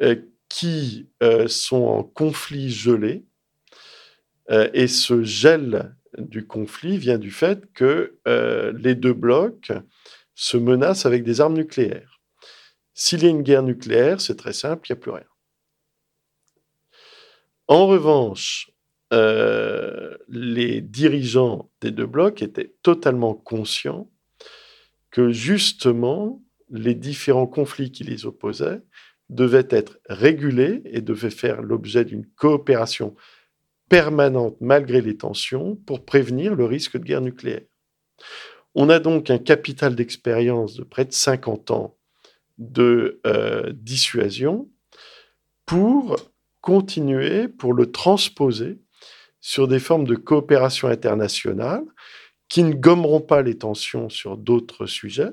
euh, 0.00 0.16
qui 0.48 1.08
sont 1.48 1.84
en 1.84 2.02
conflit 2.02 2.70
gelé. 2.70 3.24
et 4.48 4.86
ce 4.86 5.22
gel 5.22 5.95
du 6.18 6.46
conflit 6.46 6.98
vient 6.98 7.18
du 7.18 7.30
fait 7.30 7.72
que 7.72 8.18
les 8.78 8.94
deux 8.94 9.12
blocs 9.12 9.72
se 10.34 10.56
menacent 10.56 11.06
avec 11.06 11.24
des 11.24 11.40
armes 11.40 11.56
nucléaires. 11.56 12.20
S'il 12.94 13.22
y 13.22 13.26
a 13.26 13.30
une 13.30 13.42
guerre 13.42 13.62
nucléaire, 13.62 14.20
c'est 14.20 14.36
très 14.36 14.52
simple, 14.52 14.86
il 14.88 14.92
n'y 14.92 14.98
a 14.98 15.00
plus 15.00 15.10
rien. 15.10 15.26
En 17.68 17.86
revanche, 17.86 18.70
euh, 19.12 20.16
les 20.28 20.80
dirigeants 20.80 21.70
des 21.80 21.90
deux 21.90 22.06
blocs 22.06 22.42
étaient 22.42 22.74
totalement 22.82 23.34
conscients 23.34 24.10
que 25.10 25.30
justement 25.30 26.42
les 26.70 26.94
différents 26.94 27.46
conflits 27.46 27.92
qui 27.92 28.04
les 28.04 28.26
opposaient 28.26 28.82
devaient 29.28 29.68
être 29.70 29.98
régulés 30.08 30.82
et 30.86 31.00
devaient 31.00 31.30
faire 31.30 31.62
l'objet 31.62 32.04
d'une 32.04 32.26
coopération 32.26 33.14
permanente 33.88 34.56
malgré 34.60 35.00
les 35.00 35.16
tensions 35.16 35.76
pour 35.86 36.04
prévenir 36.04 36.54
le 36.54 36.64
risque 36.64 36.96
de 36.98 37.04
guerre 37.04 37.20
nucléaire. 37.20 37.62
On 38.74 38.90
a 38.90 38.98
donc 38.98 39.30
un 39.30 39.38
capital 39.38 39.94
d'expérience 39.94 40.74
de 40.74 40.84
près 40.84 41.04
de 41.04 41.12
50 41.12 41.70
ans 41.70 41.96
de 42.58 43.20
euh, 43.26 43.72
dissuasion 43.74 44.68
pour 45.64 46.16
continuer 46.60 47.48
pour 47.48 47.74
le 47.74 47.90
transposer 47.90 48.78
sur 49.40 49.68
des 49.68 49.78
formes 49.78 50.06
de 50.06 50.16
coopération 50.16 50.88
internationale 50.88 51.84
qui 52.48 52.62
ne 52.64 52.74
gommeront 52.74 53.20
pas 53.20 53.42
les 53.42 53.58
tensions 53.58 54.08
sur 54.08 54.36
d'autres 54.36 54.86
sujets, 54.86 55.32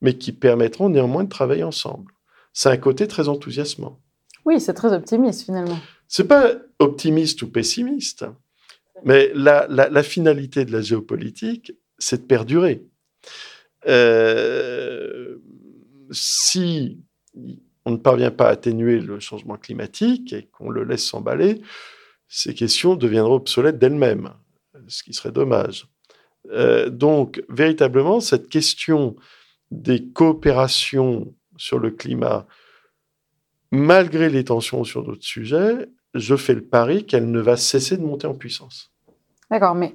mais 0.00 0.16
qui 0.16 0.32
permettront 0.32 0.88
néanmoins 0.88 1.24
de 1.24 1.28
travailler 1.28 1.64
ensemble. 1.64 2.12
C'est 2.52 2.70
un 2.70 2.76
côté 2.76 3.06
très 3.06 3.28
enthousiasmant. 3.28 4.00
Oui, 4.44 4.60
c'est 4.60 4.74
très 4.74 4.92
optimiste 4.92 5.44
finalement. 5.44 5.78
C'est 6.08 6.28
pas 6.28 6.52
optimiste 6.78 7.42
ou 7.42 7.50
pessimiste, 7.50 8.26
mais 9.04 9.30
la, 9.34 10.02
finalité 10.02 10.64
de 10.64 10.72
la 10.72 10.80
géopolitique, 10.80 11.72
c'est 11.98 12.22
de 12.22 12.26
perdurer. 12.26 12.84
Euh, 13.86 15.36
si 16.10 16.98
on 17.84 17.92
ne 17.92 17.96
parvient 17.96 18.30
pas 18.30 18.48
à 18.48 18.52
atténuer 18.52 19.00
le 19.00 19.20
changement 19.20 19.56
climatique 19.56 20.32
et 20.32 20.46
qu'on 20.46 20.70
le 20.70 20.84
laisse 20.84 21.04
s'emballer, 21.04 21.60
ces 22.28 22.54
questions 22.54 22.96
deviendront 22.96 23.36
obsolètes 23.36 23.78
d'elles-mêmes, 23.78 24.32
ce 24.88 25.02
qui 25.02 25.12
serait 25.12 25.32
dommage. 25.32 25.86
Euh, 26.50 26.90
donc, 26.90 27.42
véritablement, 27.48 28.20
cette 28.20 28.48
question 28.48 29.16
des 29.70 30.08
coopérations 30.08 31.34
sur 31.56 31.78
le 31.78 31.90
climat, 31.90 32.46
malgré 33.70 34.30
les 34.30 34.44
tensions 34.44 34.84
sur 34.84 35.02
d'autres 35.02 35.24
sujets, 35.24 35.88
je 36.18 36.36
fais 36.36 36.54
le 36.54 36.64
pari 36.64 37.06
qu'elle 37.06 37.30
ne 37.30 37.40
va 37.40 37.56
cesser 37.56 37.96
de 37.96 38.02
monter 38.02 38.26
en 38.26 38.34
puissance. 38.34 38.92
D'accord, 39.50 39.74
mais 39.74 39.94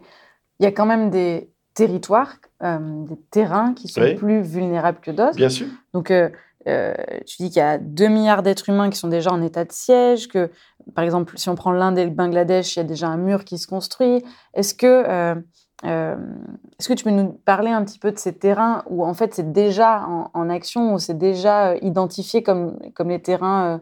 il 0.59 0.63
y 0.63 0.67
a 0.67 0.71
quand 0.71 0.85
même 0.85 1.09
des 1.09 1.49
territoires, 1.73 2.35
euh, 2.63 2.77
des 3.05 3.17
terrains 3.31 3.73
qui 3.73 3.87
sont 3.87 4.15
plus 4.15 4.41
vulnérables 4.41 4.99
que 5.01 5.11
d'autres. 5.11 5.35
Bien 5.35 5.49
sûr. 5.49 5.67
Donc, 5.93 6.11
euh, 6.11 6.29
euh, 6.67 6.93
tu 7.25 7.37
dis 7.41 7.49
qu'il 7.49 7.57
y 7.57 7.65
a 7.65 7.77
2 7.77 8.07
milliards 8.07 8.43
d'êtres 8.43 8.69
humains 8.69 8.89
qui 8.89 8.97
sont 8.97 9.07
déjà 9.07 9.31
en 9.31 9.41
état 9.41 9.65
de 9.65 9.71
siège, 9.71 10.27
que 10.27 10.51
par 10.93 11.03
exemple, 11.03 11.37
si 11.37 11.49
on 11.49 11.55
prend 11.55 11.71
l'Inde 11.71 11.97
et 11.97 12.05
le 12.05 12.11
Bangladesh, 12.11 12.75
il 12.75 12.79
y 12.79 12.81
a 12.81 12.85
déjà 12.85 13.07
un 13.07 13.17
mur 13.17 13.45
qui 13.45 13.57
se 13.57 13.67
construit. 13.67 14.23
Est-ce 14.53 14.75
que, 14.75 15.41
est-ce 15.83 16.87
que 16.87 16.93
tu 16.93 17.03
peux 17.03 17.09
nous 17.09 17.29
parler 17.45 17.71
un 17.71 17.83
petit 17.83 17.97
peu 17.97 18.11
de 18.11 18.19
ces 18.19 18.33
terrains 18.33 18.83
où 18.87 19.03
en 19.03 19.15
fait 19.15 19.33
c'est 19.33 19.51
déjà 19.51 20.05
en, 20.33 20.49
action, 20.49 20.93
où 20.93 20.99
c'est 20.99 21.17
déjà 21.17 21.75
identifié 21.77 22.43
comme, 22.43 22.77
comme 22.93 23.09
les 23.09 23.21
terrains 23.21 23.79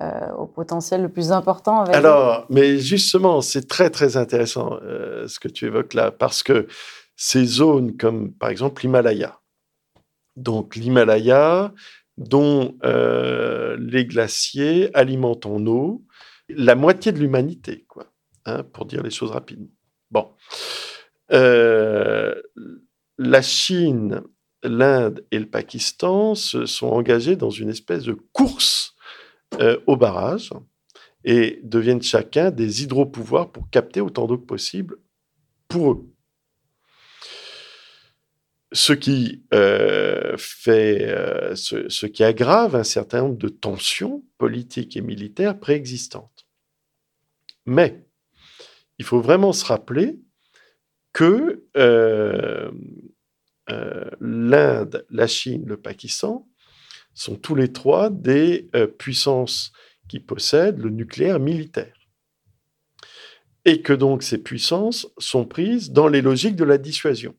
au 0.00 0.46
potentiel 0.46 1.02
le 1.02 1.08
plus 1.08 1.30
important 1.30 1.84
Alors, 1.84 2.46
mais 2.50 2.78
justement, 2.78 3.40
c'est 3.40 3.68
très 3.68 3.90
très 3.90 4.16
intéressant 4.16 4.78
ce 4.80 5.38
que 5.38 5.48
tu 5.48 5.66
évoques 5.66 5.94
là, 5.94 6.10
parce 6.10 6.42
que 6.42 6.66
ces 7.16 7.44
zones 7.44 7.96
comme 7.96 8.32
par 8.32 8.50
exemple 8.50 8.82
l'Himalaya, 8.82 9.40
donc 10.36 10.76
l'Himalaya, 10.76 11.72
dont 12.16 12.76
euh, 12.84 13.76
les 13.78 14.06
glaciers 14.06 14.94
alimentent 14.94 15.46
en 15.46 15.64
eau 15.66 16.04
la 16.48 16.74
moitié 16.74 17.12
de 17.12 17.18
l'humanité, 17.18 17.84
quoi, 17.88 18.12
hein, 18.44 18.62
pour 18.64 18.84
dire 18.86 19.02
les 19.02 19.10
choses 19.10 19.30
rapidement. 19.30 19.70
Bon. 20.10 20.30
Euh, 21.32 22.34
la 23.18 23.42
Chine, 23.42 24.22
l'Inde 24.62 25.24
et 25.30 25.38
le 25.38 25.46
Pakistan 25.46 26.34
se 26.34 26.66
sont 26.66 26.88
engagés 26.88 27.36
dans 27.36 27.50
une 27.50 27.70
espèce 27.70 28.04
de 28.04 28.16
course 28.32 28.93
euh, 29.60 29.78
au 29.86 29.96
barrage 29.96 30.50
et 31.24 31.60
deviennent 31.62 32.02
chacun 32.02 32.50
des 32.50 32.82
hydropouvoirs 32.82 33.50
pour 33.50 33.70
capter 33.70 34.00
autant 34.00 34.26
d'eau 34.26 34.38
que 34.38 34.46
possible 34.46 34.96
pour 35.68 35.92
eux 35.92 36.10
ce 38.72 38.92
qui 38.92 39.44
euh, 39.54 40.34
fait, 40.36 41.04
euh, 41.04 41.54
ce, 41.54 42.06
qui 42.06 42.24
aggrave 42.24 42.74
un 42.74 42.82
certain 42.82 43.20
nombre 43.20 43.38
de 43.38 43.48
tensions 43.48 44.24
politiques 44.36 44.96
et 44.96 45.00
militaires 45.00 45.60
préexistantes. 45.60 46.48
Mais 47.66 48.04
il 48.98 49.04
faut 49.04 49.20
vraiment 49.20 49.52
se 49.52 49.64
rappeler 49.64 50.18
que 51.12 51.64
l'Inde, 54.20 55.06
la 55.08 55.26
Chine, 55.28 55.64
le 55.66 55.76
Pakistan 55.76 56.48
sont 57.14 57.36
tous 57.36 57.54
les 57.54 57.72
trois 57.72 58.10
des 58.10 58.68
puissances 58.98 59.72
qui 60.08 60.20
possèdent 60.20 60.78
le 60.78 60.90
nucléaire 60.90 61.40
militaire. 61.40 61.94
Et 63.64 63.80
que 63.80 63.92
donc 63.92 64.22
ces 64.22 64.38
puissances 64.38 65.08
sont 65.16 65.46
prises 65.46 65.90
dans 65.90 66.08
les 66.08 66.20
logiques 66.20 66.56
de 66.56 66.64
la 66.64 66.76
dissuasion. 66.76 67.34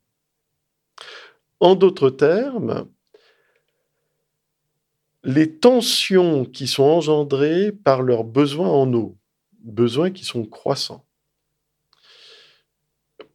En 1.60 1.76
d'autres 1.76 2.10
termes, 2.10 2.90
les 5.24 5.58
tensions 5.58 6.46
qui 6.46 6.68
sont 6.68 6.84
engendrées 6.84 7.72
par 7.72 8.02
leurs 8.02 8.24
besoins 8.24 8.70
en 8.70 8.92
eau, 8.94 9.18
besoins 9.62 10.12
qui 10.12 10.24
sont 10.24 10.46
croissants, 10.46 11.06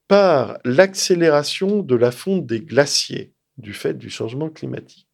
par 0.06 0.58
l'accélération 0.64 1.82
de 1.82 1.94
la 1.94 2.10
fonte 2.10 2.46
des 2.46 2.60
glaciers 2.60 3.32
du 3.58 3.72
fait 3.72 3.94
du 3.94 4.10
changement 4.10 4.50
climatique, 4.50 5.09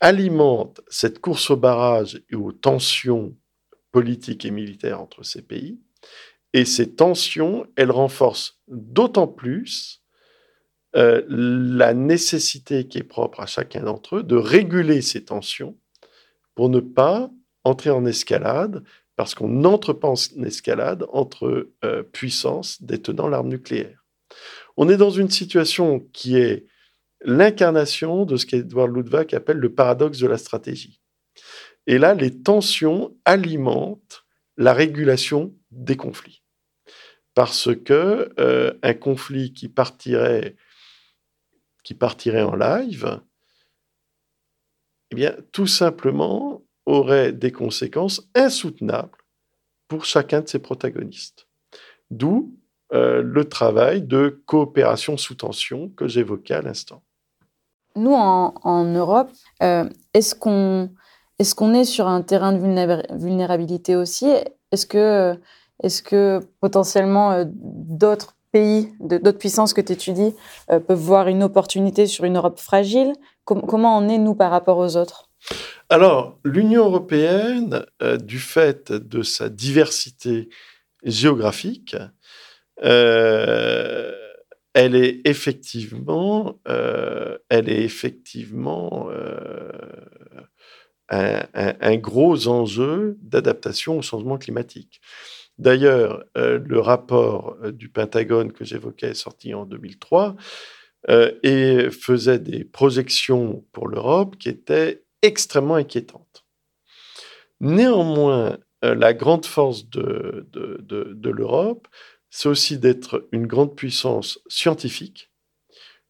alimentent 0.00 0.80
cette 0.88 1.20
course 1.20 1.50
au 1.50 1.56
barrage 1.56 2.22
et 2.30 2.34
aux 2.34 2.52
tensions 2.52 3.36
politiques 3.92 4.44
et 4.44 4.50
militaires 4.50 5.00
entre 5.00 5.22
ces 5.22 5.42
pays. 5.42 5.80
Et 6.52 6.64
ces 6.64 6.94
tensions, 6.94 7.66
elles 7.76 7.90
renforcent 7.90 8.60
d'autant 8.66 9.28
plus 9.28 10.02
euh, 10.96 11.22
la 11.28 11.94
nécessité 11.94 12.88
qui 12.88 12.98
est 12.98 13.04
propre 13.04 13.40
à 13.40 13.46
chacun 13.46 13.82
d'entre 13.82 14.16
eux 14.16 14.22
de 14.22 14.36
réguler 14.36 15.02
ces 15.02 15.24
tensions 15.24 15.78
pour 16.54 16.68
ne 16.68 16.80
pas 16.80 17.30
entrer 17.62 17.90
en 17.90 18.06
escalade, 18.06 18.82
parce 19.16 19.34
qu'on 19.34 19.48
n'entre 19.48 19.92
pas 19.92 20.08
en 20.08 20.42
escalade 20.44 21.06
entre 21.12 21.70
puissances 22.12 22.82
détenant 22.82 23.28
l'arme 23.28 23.48
nucléaire. 23.48 24.00
On 24.76 24.88
est 24.88 24.96
dans 24.96 25.10
une 25.10 25.28
situation 25.30 26.00
qui 26.12 26.36
est 26.36 26.66
l'incarnation 27.22 28.24
de 28.24 28.36
ce 28.36 28.46
qu'Edward 28.46 28.94
Luttwak 28.94 29.34
appelle 29.34 29.58
le 29.58 29.74
paradoxe 29.74 30.18
de 30.18 30.26
la 30.26 30.38
stratégie. 30.38 31.00
Et 31.86 31.98
là, 31.98 32.14
les 32.14 32.42
tensions 32.42 33.16
alimentent 33.24 34.24
la 34.56 34.72
régulation 34.72 35.54
des 35.70 35.96
conflits. 35.96 36.42
Parce 37.34 37.74
que 37.74 38.32
euh, 38.38 38.74
un 38.82 38.94
conflit 38.94 39.52
qui 39.52 39.68
partirait, 39.68 40.56
qui 41.84 41.96
en 42.02 42.56
live, 42.56 43.20
eh 45.10 45.14
bien, 45.14 45.36
tout 45.52 45.66
simplement 45.66 46.62
aurait 46.86 47.32
des 47.32 47.52
conséquences 47.52 48.28
insoutenables 48.34 49.18
pour 49.88 50.04
chacun 50.04 50.40
de 50.40 50.48
ses 50.48 50.58
protagonistes. 50.58 51.48
D'où 52.10 52.56
euh, 52.92 53.22
le 53.22 53.44
travail 53.44 54.02
de 54.02 54.42
coopération 54.46 55.16
sous 55.16 55.36
tension 55.36 55.88
que 55.90 56.08
j'évoquais 56.08 56.54
à 56.54 56.62
l'instant. 56.62 57.04
Nous, 57.96 58.14
en, 58.14 58.84
Europe, 58.84 59.30
euh, 59.62 59.84
est-ce 60.14 60.34
qu'on 60.34 61.74
est, 61.74 61.84
sur 61.84 62.06
un 62.08 62.22
terrain 62.22 62.52
de 62.52 63.16
vulnérabilité 63.16 63.96
aussi? 63.96 64.30
Est-ce 64.72 64.86
que, 66.02 66.40
potentiellement 66.60 67.32
euh, 67.32 67.44
d'autres 67.46 68.34
pays, 68.52 68.92
d'autres 69.00 69.38
puissances 69.38 69.72
que 69.72 69.80
tu 69.80 69.92
étudies 69.92 70.34
peuvent 70.68 70.98
voir 70.98 71.28
une 71.28 71.44
opportunité 71.44 72.06
sur 72.06 72.24
une 72.24 72.36
Europe 72.36 72.58
fragile? 72.58 73.12
Comment 73.44 73.96
en 73.96 74.08
est, 74.08 74.18
nous, 74.18 74.34
par 74.34 74.50
rapport 74.50 74.78
aux 74.78 74.96
autres? 74.96 75.28
Alors, 75.88 76.38
l'Union 76.44 76.84
européenne, 76.84 77.84
du 78.20 78.40
fait 78.40 78.92
de 78.92 79.22
sa 79.22 79.48
diversité 79.48 80.48
géographique, 81.04 81.96
euh, 82.84 84.12
elle 84.74 84.94
est 84.94 85.20
effectivement, 85.24 86.60
euh, 86.68 87.38
est 87.50 87.88
euh, 91.12 91.42
un, 91.52 91.96
gros 91.96 92.48
enjeu 92.48 93.18
d'adaptation 93.20 93.98
au 93.98 94.02
changement 94.02 94.38
climatique. 94.38 95.00
D'ailleurs, 95.58 96.24
le 96.36 96.78
rapport 96.78 97.58
du 97.72 97.90
Pentagone 97.90 98.52
que 98.52 98.64
j'évoquais, 98.64 99.12
sorti 99.12 99.52
en 99.52 99.66
2003, 99.66 100.36
et 101.42 101.90
faisait 101.90 102.38
des 102.38 102.64
projections 102.64 103.66
pour 103.72 103.88
l'Europe 103.88 104.36
qui 104.38 104.48
étaient 104.48 105.02
extrêmement 105.20 105.74
inquiétantes. 105.74 106.46
Néanmoins, 107.60 108.56
la 108.82 109.12
grande 109.12 109.44
force 109.44 109.90
de 109.90 110.48
l'Europe, 111.30 111.88
c'est 112.30 112.48
aussi 112.48 112.78
d'être 112.78 113.28
une 113.32 113.46
grande 113.46 113.76
puissance 113.76 114.40
scientifique, 114.48 115.30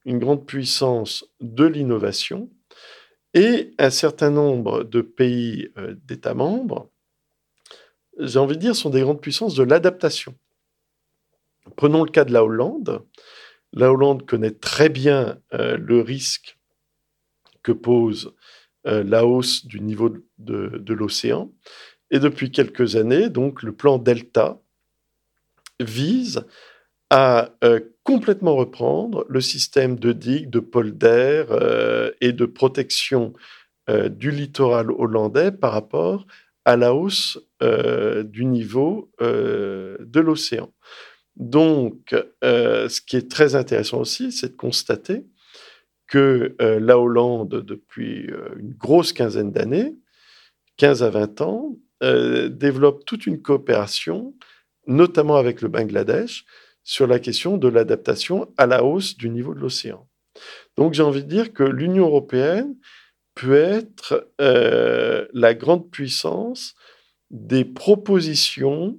une 0.05 0.19
grande 0.19 0.47
puissance 0.47 1.25
de 1.41 1.65
l'innovation, 1.65 2.51
et 3.35 3.75
un 3.79 3.91
certain 3.91 4.31
nombre 4.31 4.85
de 4.85 5.01
pays 5.01 5.71
euh, 5.79 5.95
d'États 6.05 6.35
membres, 6.35 6.91
j'ai 8.19 8.39
envie 8.39 8.57
de 8.57 8.61
dire, 8.61 8.77
sont 8.77 8.91
des 8.91 9.01
grandes 9.01 9.21
puissances 9.21 9.55
de 9.55 9.63
l'adaptation. 9.63 10.35
Prenons 11.77 12.05
le 12.05 12.11
cas 12.11 12.25
de 12.25 12.33
la 12.33 12.45
Hollande. 12.45 13.05
La 13.73 13.93
Hollande 13.93 14.27
connaît 14.27 14.51
très 14.51 14.89
bien 14.89 15.41
euh, 15.55 15.77
le 15.77 16.01
risque 16.01 16.59
que 17.63 17.73
pose 17.73 18.35
euh, 18.87 19.05
la 19.05 19.25
hausse 19.25 19.65
du 19.65 19.81
niveau 19.81 20.11
de, 20.39 20.79
de 20.79 20.95
l'océan. 20.95 21.53
Et 22.11 22.19
depuis 22.19 22.51
quelques 22.51 22.97
années, 22.97 23.31
donc, 23.31 23.63
le 23.63 23.73
plan 23.73 23.99
Delta, 23.99 24.61
vise 25.81 26.45
à 27.11 27.57
euh, 27.65 27.81
complètement 28.05 28.55
reprendre 28.55 29.27
le 29.29 29.41
système 29.41 29.99
de 29.99 30.13
digues, 30.13 30.49
de 30.49 30.61
polders 30.61 31.49
euh, 31.51 32.13
et 32.21 32.33
de 32.33 32.47
protection 32.47 33.35
euh, 33.91 34.09
du 34.09 34.31
littoral 34.31 34.91
hollandais 34.93 35.51
par 35.51 35.73
rapport 35.73 36.27
à 36.65 36.77
la 36.77 36.95
hausse 36.95 37.39
du 37.61 38.45
niveau 38.45 39.11
de 39.19 40.21
l'océan. 40.21 40.73
Donc, 41.37 42.15
ce 42.43 43.01
qui 43.01 43.17
est 43.17 43.31
très 43.31 43.55
intéressant 43.55 43.99
aussi, 43.99 44.31
c'est 44.31 44.51
de 44.51 44.57
constater 44.57 45.27
que 46.07 46.55
la 46.59 46.99
Hollande, 46.99 47.63
depuis 47.65 48.31
une 48.59 48.75
grosse 48.75 49.15
quinzaine 49.15 49.53
d'années, 49.53 49.97
15 50.77 51.03
à 51.03 51.11
20 51.11 51.41
ans, 51.41 51.77
développe 52.03 53.05
toute 53.07 53.27
une 53.27 53.41
coopération 53.41 54.35
notamment 54.91 55.37
avec 55.37 55.63
le 55.63 55.69
Bangladesh, 55.69 56.45
sur 56.83 57.07
la 57.07 57.19
question 57.19 57.57
de 57.57 57.69
l'adaptation 57.69 58.49
à 58.57 58.67
la 58.67 58.85
hausse 58.85 59.17
du 59.17 59.31
niveau 59.31 59.55
de 59.55 59.61
l'océan. 59.61 60.07
Donc 60.77 60.95
j'ai 60.95 61.03
envie 61.03 61.23
de 61.23 61.29
dire 61.29 61.53
que 61.53 61.63
l'Union 61.63 62.07
européenne 62.07 62.75
peut 63.35 63.55
être 63.55 64.29
euh, 64.41 65.27
la 65.33 65.55
grande 65.55 65.89
puissance 65.91 66.75
des 67.31 67.65
propositions 67.65 68.97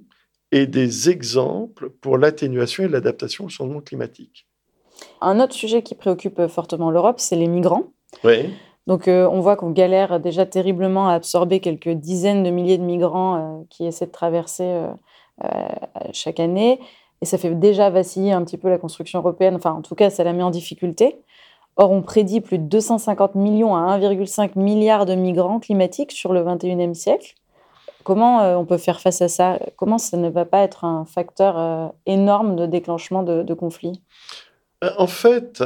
et 0.52 0.66
des 0.66 1.10
exemples 1.10 1.90
pour 1.90 2.18
l'atténuation 2.18 2.84
et 2.84 2.88
l'adaptation 2.88 3.44
au 3.44 3.48
changement 3.48 3.80
climatique. 3.80 4.46
Un 5.20 5.40
autre 5.40 5.54
sujet 5.54 5.82
qui 5.82 5.94
préoccupe 5.94 6.46
fortement 6.46 6.90
l'Europe, 6.90 7.20
c'est 7.20 7.36
les 7.36 7.48
migrants. 7.48 7.92
Oui. 8.24 8.50
Donc 8.86 9.08
euh, 9.08 9.28
on 9.30 9.40
voit 9.40 9.56
qu'on 9.56 9.70
galère 9.70 10.20
déjà 10.20 10.46
terriblement 10.46 11.08
à 11.08 11.14
absorber 11.14 11.60
quelques 11.60 11.90
dizaines 11.90 12.42
de 12.42 12.50
milliers 12.50 12.78
de 12.78 12.82
migrants 12.82 13.36
euh, 13.36 13.64
qui 13.70 13.86
essaient 13.86 14.06
de 14.06 14.12
traverser 14.12 14.64
chaque 16.12 16.40
année. 16.40 16.80
Et 17.22 17.24
ça 17.24 17.38
fait 17.38 17.54
déjà 17.54 17.88
vaciller 17.88 18.32
un 18.32 18.44
petit 18.44 18.58
peu 18.58 18.68
la 18.68 18.78
construction 18.78 19.20
européenne. 19.20 19.54
Enfin, 19.54 19.72
en 19.72 19.82
tout 19.82 19.94
cas, 19.94 20.10
ça 20.10 20.24
la 20.24 20.32
met 20.32 20.42
en 20.42 20.50
difficulté. 20.50 21.16
Or, 21.76 21.90
on 21.90 22.02
prédit 22.02 22.40
plus 22.40 22.58
de 22.58 22.64
250 22.64 23.36
millions 23.36 23.76
à 23.76 23.98
1,5 23.98 24.58
milliard 24.58 25.06
de 25.06 25.14
migrants 25.14 25.60
climatiques 25.60 26.12
sur 26.12 26.32
le 26.32 26.40
21e 26.42 26.94
siècle. 26.94 27.34
Comment 28.02 28.42
euh, 28.42 28.56
on 28.56 28.66
peut 28.66 28.76
faire 28.76 29.00
face 29.00 29.22
à 29.22 29.28
ça? 29.28 29.58
Comment 29.76 29.98
ça 29.98 30.16
ne 30.16 30.28
va 30.28 30.44
pas 30.44 30.62
être 30.62 30.84
un 30.84 31.04
facteur 31.04 31.58
euh, 31.58 31.86
énorme 32.06 32.56
de 32.56 32.66
déclenchement 32.66 33.22
de, 33.22 33.54
conflits? 33.54 34.02
En 34.98 35.06
fait, 35.06 35.62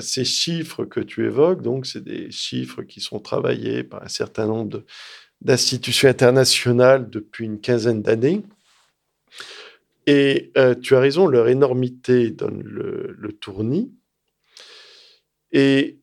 ces 0.00 0.24
chiffres 0.24 0.84
que 0.84 1.00
tu 1.00 1.26
évoques, 1.26 1.60
donc, 1.60 1.86
c'est 1.86 2.04
des 2.04 2.30
chiffres 2.30 2.82
qui 2.82 3.00
sont 3.00 3.18
travaillés 3.18 3.82
par 3.82 4.04
un 4.04 4.08
certain 4.08 4.46
nombre 4.46 4.84
d'institutions 5.40 6.08
internationales 6.08 7.10
depuis 7.10 7.46
une 7.46 7.60
quinzaine 7.60 8.00
d'années. 8.00 8.42
Et 10.06 10.52
euh, 10.56 10.74
tu 10.74 10.96
as 10.96 11.00
raison, 11.00 11.26
leur 11.26 11.48
énormité 11.48 12.30
donne 12.30 12.62
le, 12.62 13.32
tournis. 13.40 13.94
Et 15.52 16.00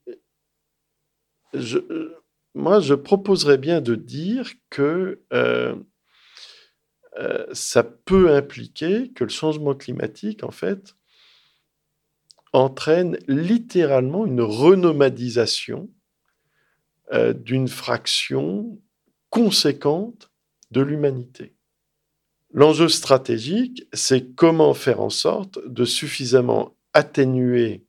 moi, 2.54 2.80
je 2.80 2.93
proposerais 2.93 3.58
bien 3.58 3.82
de 3.82 3.95
dire 3.95 4.52
que 4.70 5.22
euh, 5.34 5.76
euh, 7.18 7.45
ça 7.54 7.84
peut 7.84 8.34
impliquer 8.34 9.12
que 9.12 9.24
le 9.24 9.30
changement 9.30 9.76
climatique, 9.76 10.43
en 10.43 10.52
fait, 10.52 10.95
entraîne 12.54 13.18
littéralement 13.28 14.26
une 14.26 14.41
renomadisation 14.41 15.89
d'une 17.34 17.68
fraction 17.68 18.80
conséquente 19.32 20.32
de 20.70 20.82
l'humanité. 20.82 21.59
L'enjeu 22.52 22.89
stratégique, 22.89 23.88
c'est 23.93 24.34
comment 24.34 24.74
faire 24.74 25.02
en 25.02 25.10
sorte 25.10 25.60
de 25.68 25.86
suffisamment 25.86 26.76
atténuer 26.93 27.86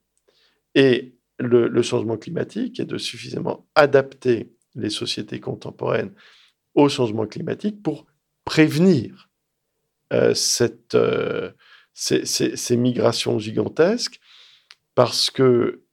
et 0.75 1.15
le, 1.39 1.83
changement 1.83 2.19
climatique 2.19 2.79
et 2.81 2.85
de 2.85 2.99
suffisamment 2.99 3.67
adapter 3.75 4.53
les 4.75 4.91
sociétés 4.91 5.41
contemporaines 5.41 6.13
au 6.75 6.89
changement 6.89 7.27
climatique 7.27 7.83
pour 7.83 8.07
prévenir 8.45 9.31
euh, 10.13 10.35
euh, 10.95 11.51
ces, 11.95 12.77
migrations 12.77 13.39
gigantesques, 13.39 14.21
parce 14.95 15.31
que 15.31 15.85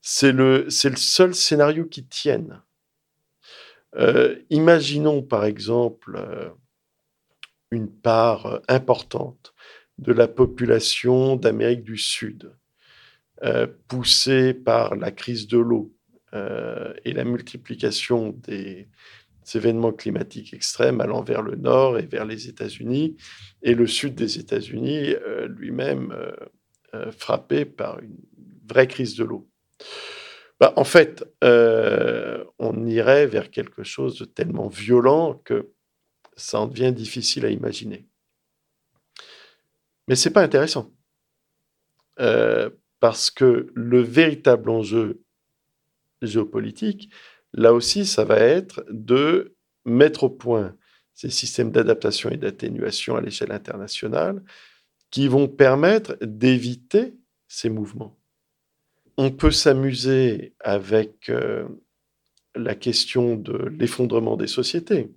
c'est 0.00 0.32
le, 0.32 0.64
le 0.64 0.96
seul 0.96 1.34
scénario 1.34 1.84
qui 1.84 2.06
tienne. 2.06 2.62
Euh, 3.96 4.36
imaginons 4.50 5.22
par 5.22 5.44
exemple 5.44 6.54
une 7.70 7.90
part 7.90 8.46
euh, 8.46 8.58
importante 8.68 9.54
de 9.98 10.12
la 10.12 10.28
population 10.28 11.36
d'Amérique 11.36 11.82
du 11.82 11.98
Sud, 11.98 12.52
euh, 13.44 13.66
poussée 13.88 14.54
par 14.54 14.96
la 14.96 15.10
crise 15.10 15.46
de 15.48 15.58
l'eau 15.58 15.92
euh, 16.34 16.92
et 17.04 17.12
la 17.12 17.24
multiplication 17.24 18.30
des 18.30 18.88
événements 19.54 19.92
climatiques 19.92 20.52
extrêmes 20.52 21.00
allant 21.00 21.22
vers 21.22 21.42
le 21.42 21.56
nord 21.56 21.98
et 21.98 22.06
vers 22.06 22.26
les 22.26 22.48
États-Unis, 22.48 23.16
et 23.62 23.74
le 23.74 23.86
sud 23.86 24.14
des 24.14 24.38
États-Unis 24.38 25.14
lui-même 25.46 26.14
frappé 27.16 27.64
par 27.64 27.98
une 28.00 28.18
vraie 28.68 28.86
crise 28.86 29.16
de 29.16 29.24
l'eau. 29.24 29.48
Bah, 30.60 30.74
en 30.76 30.84
fait, 30.84 31.24
on 31.40 32.86
irait 32.86 33.26
vers 33.26 33.50
quelque 33.50 33.84
chose 33.84 34.18
de 34.18 34.26
tellement 34.26 34.68
violent 34.68 35.40
que 35.46 35.70
ça 36.38 36.60
en 36.60 36.66
devient 36.66 36.92
difficile 36.92 37.44
à 37.44 37.50
imaginer. 37.50 38.06
Mais 40.06 40.16
c'est 40.16 40.30
pas 40.30 40.42
intéressant. 40.42 40.90
Euh, 42.20 42.70
parce 43.00 43.30
que 43.30 43.70
le 43.74 44.00
véritable 44.00 44.70
enjeu 44.70 45.22
géopolitique, 46.22 47.10
là 47.52 47.72
aussi, 47.72 48.06
ça 48.06 48.24
va 48.24 48.38
être 48.38 48.84
de 48.90 49.54
mettre 49.84 50.24
au 50.24 50.30
point 50.30 50.74
ces 51.14 51.30
systèmes 51.30 51.70
d'adaptation 51.70 52.30
et 52.30 52.36
d'atténuation 52.36 53.16
à 53.16 53.20
l'échelle 53.20 53.52
internationale 53.52 54.42
qui 55.10 55.28
vont 55.28 55.48
permettre 55.48 56.16
d'éviter 56.20 57.14
ces 57.46 57.70
mouvements. 57.70 58.16
On 59.16 59.30
peut 59.30 59.50
s'amuser 59.50 60.54
avec 60.60 61.28
euh, 61.28 61.66
la 62.54 62.74
question 62.74 63.36
de 63.36 63.68
l'effondrement 63.78 64.36
des 64.36 64.46
sociétés. 64.46 65.10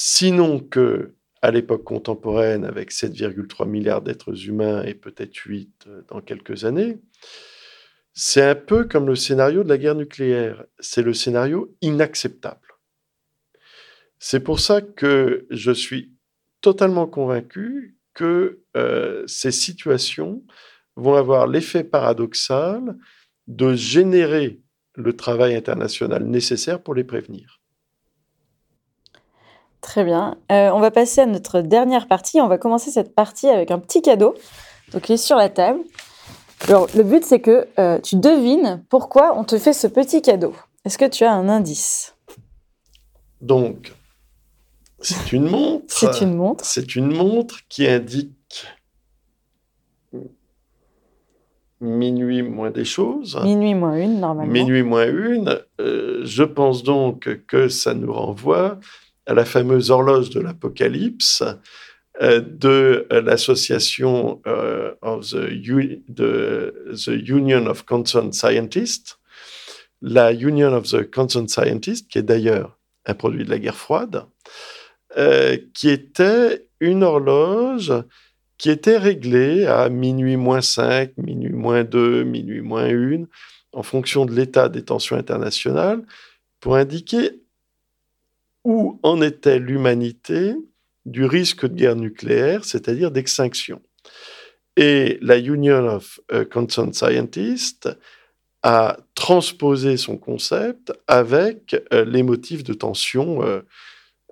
Sinon 0.00 0.60
que 0.60 1.16
à 1.42 1.50
l'époque 1.50 1.82
contemporaine, 1.82 2.64
avec 2.64 2.92
7,3 2.92 3.68
milliards 3.68 4.00
d'êtres 4.00 4.46
humains 4.46 4.84
et 4.84 4.94
peut-être 4.94 5.34
8 5.34 5.86
euh, 5.88 6.02
dans 6.06 6.20
quelques 6.20 6.64
années, 6.64 7.00
c'est 8.12 8.44
un 8.44 8.54
peu 8.54 8.84
comme 8.84 9.08
le 9.08 9.16
scénario 9.16 9.64
de 9.64 9.68
la 9.68 9.76
guerre 9.76 9.96
nucléaire. 9.96 10.64
C'est 10.78 11.02
le 11.02 11.12
scénario 11.14 11.74
inacceptable. 11.80 12.78
C'est 14.20 14.38
pour 14.38 14.60
ça 14.60 14.82
que 14.82 15.48
je 15.50 15.72
suis 15.72 16.14
totalement 16.60 17.08
convaincu 17.08 17.98
que 18.14 18.62
euh, 18.76 19.24
ces 19.26 19.50
situations 19.50 20.44
vont 20.94 21.14
avoir 21.14 21.48
l'effet 21.48 21.82
paradoxal 21.82 22.96
de 23.48 23.74
générer 23.74 24.60
le 24.94 25.16
travail 25.16 25.56
international 25.56 26.22
nécessaire 26.24 26.80
pour 26.80 26.94
les 26.94 27.02
prévenir. 27.02 27.57
Très 29.80 30.04
bien. 30.04 30.36
Euh, 30.50 30.70
on 30.70 30.80
va 30.80 30.90
passer 30.90 31.20
à 31.20 31.26
notre 31.26 31.60
dernière 31.60 32.08
partie. 32.08 32.40
On 32.40 32.48
va 32.48 32.58
commencer 32.58 32.90
cette 32.90 33.14
partie 33.14 33.48
avec 33.48 33.70
un 33.70 33.78
petit 33.78 34.02
cadeau. 34.02 34.34
Donc, 34.92 35.08
il 35.08 35.12
est 35.12 35.16
sur 35.16 35.36
la 35.36 35.48
table. 35.48 35.80
Alors, 36.66 36.88
le 36.96 37.02
but, 37.02 37.24
c'est 37.24 37.40
que 37.40 37.68
euh, 37.78 37.98
tu 38.00 38.16
devines 38.16 38.82
pourquoi 38.88 39.38
on 39.38 39.44
te 39.44 39.58
fait 39.58 39.72
ce 39.72 39.86
petit 39.86 40.22
cadeau. 40.22 40.54
Est-ce 40.84 40.98
que 40.98 41.04
tu 41.04 41.24
as 41.24 41.32
un 41.32 41.48
indice? 41.48 42.16
Donc, 43.40 43.94
c'est 45.00 45.32
une 45.32 45.48
montre. 45.48 45.84
c'est 45.88 46.20
une 46.20 46.34
montre. 46.34 46.64
C'est 46.64 46.96
une 46.96 47.14
montre 47.14 47.60
qui 47.68 47.86
indique 47.86 48.34
minuit 51.80 52.42
moins 52.42 52.70
des 52.70 52.84
choses. 52.84 53.38
Minuit 53.42 53.74
moins 53.74 53.96
une, 53.96 54.20
normalement. 54.20 54.52
Minuit 54.52 54.82
moins 54.82 55.06
une. 55.06 55.60
Euh, 55.80 56.20
je 56.24 56.42
pense 56.42 56.82
donc 56.82 57.28
que 57.46 57.68
ça 57.68 57.94
nous 57.94 58.12
renvoie 58.12 58.78
à 59.28 59.34
la 59.34 59.44
fameuse 59.44 59.90
horloge 59.90 60.30
de 60.30 60.40
l'Apocalypse 60.40 61.44
euh, 62.22 62.40
de 62.40 63.06
euh, 63.12 63.20
l'association 63.20 64.40
of 65.02 65.30
the, 65.30 65.50
the, 66.08 67.28
Union 67.28 67.66
of 67.66 67.84
Concerned 67.84 68.34
Scientists, 68.34 69.18
la 70.00 70.32
Union 70.32 70.72
of 70.72 70.88
the 70.88 71.08
Concerned 71.08 71.50
Scientists, 71.50 72.08
qui 72.10 72.18
est 72.18 72.22
d'ailleurs 72.22 72.78
un 73.06 73.14
produit 73.14 73.44
de 73.44 73.50
la 73.50 73.58
guerre 73.58 73.76
froide, 73.76 74.24
qui 75.74 75.88
était 75.88 76.66
une 76.80 77.02
horloge 77.02 77.92
qui 78.58 78.70
était 78.70 78.98
réglé 78.98 79.66
à 79.66 79.88
minuit 79.88 80.36
moins 80.36 80.60
5, 80.60 81.12
minuit 81.16 81.52
moins 81.52 81.84
2, 81.84 82.24
minuit 82.24 82.60
moins 82.60 82.86
1, 82.86 83.24
en 83.72 83.82
fonction 83.82 84.26
de 84.26 84.32
l'état 84.32 84.68
des 84.68 84.84
tensions 84.84 85.16
internationales, 85.16 86.02
pour 86.60 86.74
indiquer 86.74 87.40
où 88.64 88.98
en 89.02 89.22
était 89.22 89.58
l'humanité 89.58 90.54
du 91.06 91.24
risque 91.24 91.66
de 91.66 91.74
guerre 91.74 91.96
nucléaire, 91.96 92.64
c'est-à-dire 92.64 93.10
d'extinction? 93.10 93.80
Et 94.76 95.18
la 95.22 95.38
Union 95.38 95.86
of 95.88 96.20
euh, 96.32 96.44
Concerned 96.44 96.94
Scientists 96.94 97.88
a 98.62 98.96
transposé 99.14 99.96
son 99.96 100.16
concept 100.16 100.92
avec 101.06 101.76
euh, 101.92 102.04
les 102.04 102.22
motifs 102.22 102.62
de 102.62 102.74
tension 102.74 103.40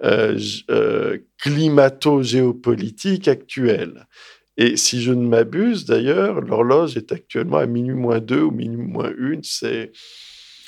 euh, 0.03 1.19
climato-géopolitique 1.39 3.29
actuelle. 3.29 4.07
Et 4.57 4.77
si 4.77 5.03
je 5.03 5.13
ne 5.13 5.27
m'abuse, 5.27 5.85
d'ailleurs, 5.85 6.41
l'horloge 6.41 6.97
est 6.97 7.13
actuellement 7.13 7.59
à 7.59 7.67
minuit 7.67 7.95
moins 7.95 8.21
2 8.21 8.41
ou 8.41 8.51
minuit 8.51 8.87
moins 8.87 9.13
1. 9.19 9.41
C'est... 9.43 9.93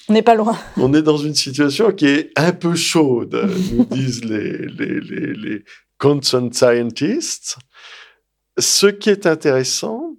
On 0.08 0.12
n'est 0.12 0.22
pas 0.22 0.34
loin. 0.34 0.58
On 0.76 0.92
est 0.94 1.02
dans 1.02 1.18
une 1.18 1.34
situation 1.34 1.92
qui 1.92 2.06
est 2.06 2.30
un 2.36 2.52
peu 2.52 2.74
chaude, 2.74 3.48
nous 3.72 3.84
disent 3.90 4.24
les, 4.24 4.66
les, 4.66 5.00
les, 5.00 5.34
les 5.34 5.64
concerned 5.98 6.54
scientists. 6.54 7.58
Ce 8.58 8.86
qui 8.86 9.10
est 9.10 9.26
intéressant, 9.26 10.16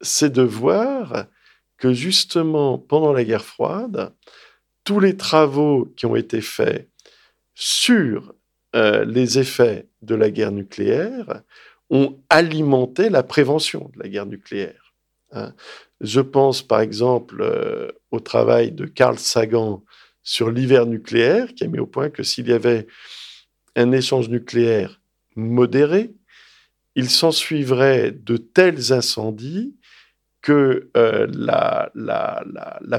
c'est 0.00 0.32
de 0.32 0.42
voir 0.42 1.26
que 1.76 1.92
justement, 1.92 2.78
pendant 2.78 3.12
la 3.12 3.24
guerre 3.24 3.44
froide, 3.44 4.12
tous 4.84 5.00
les 5.00 5.16
travaux 5.16 5.92
qui 5.96 6.06
ont 6.06 6.16
été 6.16 6.40
faits 6.40 6.88
sur 7.54 8.34
euh, 8.74 9.04
les 9.04 9.38
effets 9.38 9.88
de 10.02 10.14
la 10.14 10.30
guerre 10.30 10.52
nucléaire 10.52 11.42
ont 11.90 12.18
alimenté 12.30 13.10
la 13.10 13.22
prévention 13.22 13.90
de 13.94 14.02
la 14.02 14.08
guerre 14.08 14.26
nucléaire. 14.26 14.94
Hein. 15.32 15.54
Je 16.00 16.20
pense 16.20 16.62
par 16.62 16.80
exemple 16.80 17.40
euh, 17.40 17.90
au 18.10 18.20
travail 18.20 18.72
de 18.72 18.86
Carl 18.86 19.18
Sagan 19.18 19.84
sur 20.22 20.50
l'hiver 20.50 20.86
nucléaire, 20.86 21.54
qui 21.54 21.64
a 21.64 21.68
mis 21.68 21.78
au 21.78 21.86
point 21.86 22.10
que 22.10 22.22
s'il 22.22 22.48
y 22.48 22.52
avait 22.52 22.86
un 23.76 23.92
échange 23.92 24.28
nucléaire 24.28 25.00
modéré, 25.36 26.14
il 26.96 27.10
s'ensuivrait 27.10 28.10
de 28.10 28.36
tels 28.36 28.92
incendies 28.92 29.76
que 30.40 30.90
euh, 30.96 31.26
la, 31.32 31.90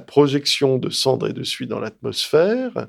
projection 0.06 0.78
de 0.78 0.90
cendres 0.90 1.28
et 1.28 1.34
de 1.34 1.44
suie 1.44 1.68
dans 1.68 1.80
l'atmosphère 1.80 2.88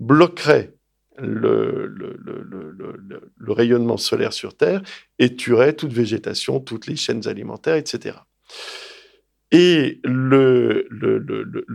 bloquerait 0.00 0.74
le, 1.18 1.86
le, 1.86 3.52
rayonnement 3.52 3.96
solaire 3.96 4.32
sur 4.32 4.56
Terre 4.56 4.82
et 5.18 5.34
tuerait 5.34 5.72
toute 5.72 5.92
végétation, 5.92 6.60
toutes 6.60 6.86
les 6.86 6.96
chaînes 6.96 7.26
alimentaires, 7.26 7.76
etc. 7.76 8.18
Et 9.52 10.00
le, 10.02 10.88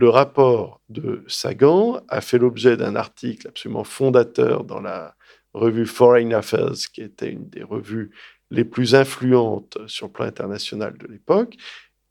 rapport 0.08 0.80
de 0.88 1.24
Sagan 1.26 2.02
a 2.08 2.20
fait 2.20 2.38
l'objet 2.38 2.76
d'un 2.76 2.96
article 2.96 3.48
absolument 3.48 3.84
fondateur 3.84 4.64
dans 4.64 4.80
la 4.80 5.16
revue 5.54 5.86
Foreign 5.86 6.34
Affairs, 6.34 6.74
qui 6.92 7.00
était 7.00 7.30
une 7.30 7.48
des 7.48 7.62
revues 7.62 8.10
les 8.50 8.64
plus 8.64 8.94
influentes 8.94 9.78
sur 9.86 10.06
le 10.08 10.12
plan 10.12 10.26
international 10.26 10.96
de 10.98 11.06
l'époque, 11.06 11.56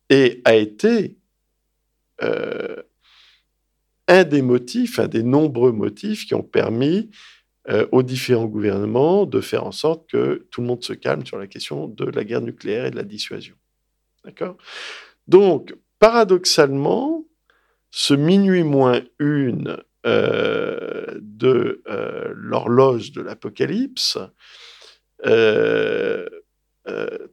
et 0.10 0.42
a 0.46 0.56
été 0.56 1.16
euh, 2.24 2.82
un 4.08 4.24
des 4.24 4.42
motifs, 4.42 5.00
un 5.00 5.08
des 5.08 5.24
nombreux 5.24 5.72
motifs 5.72 6.26
qui 6.26 6.34
ont 6.34 6.44
permis 6.44 7.12
euh, 7.70 7.88
aux 7.92 8.02
différents 8.02 8.48
gouvernements 8.48 9.28
de 9.28 9.40
faire 9.40 9.66
en 9.66 9.72
sorte 9.72 10.10
que 10.10 10.48
tout 10.50 10.62
le 10.62 10.68
monde 10.68 10.84
se 10.84 10.94
calme 10.94 11.26
sur 11.26 11.38
la 11.38 11.46
question 11.46 11.88
de 11.88 12.06
la 12.06 12.24
guerre 12.24 12.42
nucléaire 12.42 12.86
et 12.86 12.92
de 12.92 12.96
la 12.96 13.04
dissuasion. 13.04 13.56
D'accord? 14.26 14.58
Donc, 15.28 15.76
paradoxalement, 16.00 17.26
ce 17.92 18.14
minuit 18.14 18.64
moins 18.64 19.02
une 19.20 19.78
euh, 20.06 21.06
de 21.22 21.84
euh, 21.88 22.34
l'horloge 22.36 23.12
de 23.12 23.22
l'Apocalypse 23.22 24.18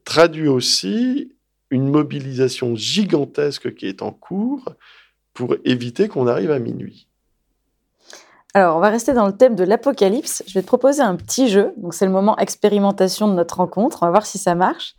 traduit 0.05 0.49
aussi 0.49 1.33
une 1.71 1.89
mobilisation 1.89 2.77
gigantesque 2.77 3.75
qui 3.75 3.87
est 3.87 4.03
en 4.03 4.13
cours 4.13 4.75
pour 5.33 5.57
éviter 5.65 6.09
qu'on 6.09 6.27
arrive 6.27 6.51
à 6.51 6.59
minuit. 6.59 7.09
Alors, 8.55 8.77
on 8.77 8.81
va 8.81 8.89
rester 8.89 9.13
dans 9.13 9.27
le 9.27 9.37
thème 9.37 9.55
de 9.55 9.65
l'apocalypse. 9.65 10.43
Je 10.47 10.55
vais 10.55 10.63
te 10.63 10.67
proposer 10.67 11.03
un 11.03 11.17
petit 11.17 11.49
jeu. 11.49 11.73
Donc, 11.77 11.95
c'est 11.95 12.07
le 12.07 12.11
moment 12.11 12.37
expérimentation 12.39 13.29
de 13.29 13.35
notre 13.35 13.59
rencontre. 13.59 13.99
On 14.03 14.07
va 14.07 14.11
voir 14.11 14.27
si 14.27 14.39
ça 14.39 14.55
marche. 14.55 14.97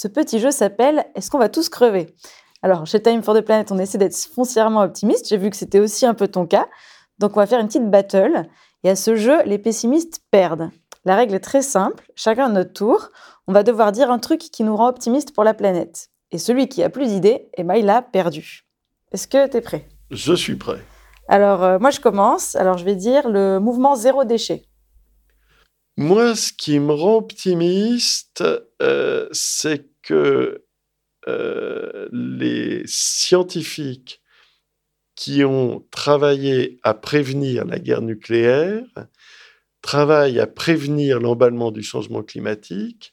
Ce 0.00 0.06
petit 0.06 0.38
jeu 0.38 0.52
s'appelle 0.52 1.06
Est-ce 1.16 1.28
qu'on 1.28 1.40
va 1.40 1.48
tous 1.48 1.68
crever? 1.68 2.14
Alors, 2.62 2.86
chez 2.86 3.02
Time 3.02 3.20
for 3.20 3.34
the 3.34 3.40
Planet, 3.40 3.72
on 3.72 3.78
essaie 3.78 3.98
d'être 3.98 4.16
foncièrement 4.16 4.82
optimiste. 4.82 5.28
J'ai 5.28 5.36
vu 5.36 5.50
que 5.50 5.56
c'était 5.56 5.80
aussi 5.80 6.06
un 6.06 6.14
peu 6.14 6.28
ton 6.28 6.46
cas. 6.46 6.68
Donc, 7.18 7.36
on 7.36 7.40
va 7.40 7.48
faire 7.48 7.58
une 7.58 7.66
petite 7.66 7.90
battle. 7.90 8.48
Et 8.84 8.90
à 8.90 8.94
ce 8.94 9.16
jeu, 9.16 9.42
les 9.42 9.58
pessimistes 9.58 10.20
perdent. 10.30 10.70
La 11.04 11.16
règle 11.16 11.34
est 11.34 11.40
très 11.40 11.62
simple. 11.62 12.12
Chacun 12.14 12.44
à 12.44 12.48
notre 12.48 12.72
tour, 12.72 13.08
on 13.48 13.52
va 13.52 13.64
devoir 13.64 13.90
dire 13.90 14.08
un 14.12 14.20
truc 14.20 14.38
qui 14.38 14.62
nous 14.62 14.76
rend 14.76 14.86
optimiste 14.86 15.34
pour 15.34 15.42
la 15.42 15.52
planète. 15.52 16.10
Et 16.30 16.38
celui 16.38 16.68
qui 16.68 16.84
a 16.84 16.90
plus 16.90 17.08
d'idées, 17.08 17.48
eh 17.56 17.64
ben, 17.64 17.74
il 17.74 17.90
a 17.90 18.00
perdu. 18.00 18.68
Est-ce 19.10 19.26
que 19.26 19.48
tu 19.48 19.56
es 19.56 19.60
prêt? 19.60 19.88
Je 20.12 20.32
suis 20.32 20.54
prêt. 20.54 20.78
Alors, 21.26 21.64
euh, 21.64 21.80
moi, 21.80 21.90
je 21.90 21.98
commence. 21.98 22.54
Alors, 22.54 22.78
je 22.78 22.84
vais 22.84 22.94
dire 22.94 23.28
le 23.28 23.58
mouvement 23.58 23.96
zéro 23.96 24.22
déchet. 24.24 24.62
Moi, 25.98 26.36
ce 26.36 26.52
qui 26.52 26.78
me 26.78 26.92
rend 26.92 27.16
optimiste, 27.16 28.44
euh, 28.80 29.26
c'est 29.32 29.87
que 30.08 30.64
euh, 31.28 32.08
les 32.12 32.82
scientifiques 32.86 34.22
qui 35.14 35.44
ont 35.44 35.84
travaillé 35.90 36.80
à 36.82 36.94
prévenir 36.94 37.66
la 37.66 37.78
guerre 37.78 38.00
nucléaire 38.00 38.86
travaillent 39.82 40.40
à 40.40 40.46
prévenir 40.46 41.20
l'emballement 41.20 41.70
du 41.70 41.82
changement 41.82 42.22
climatique 42.22 43.12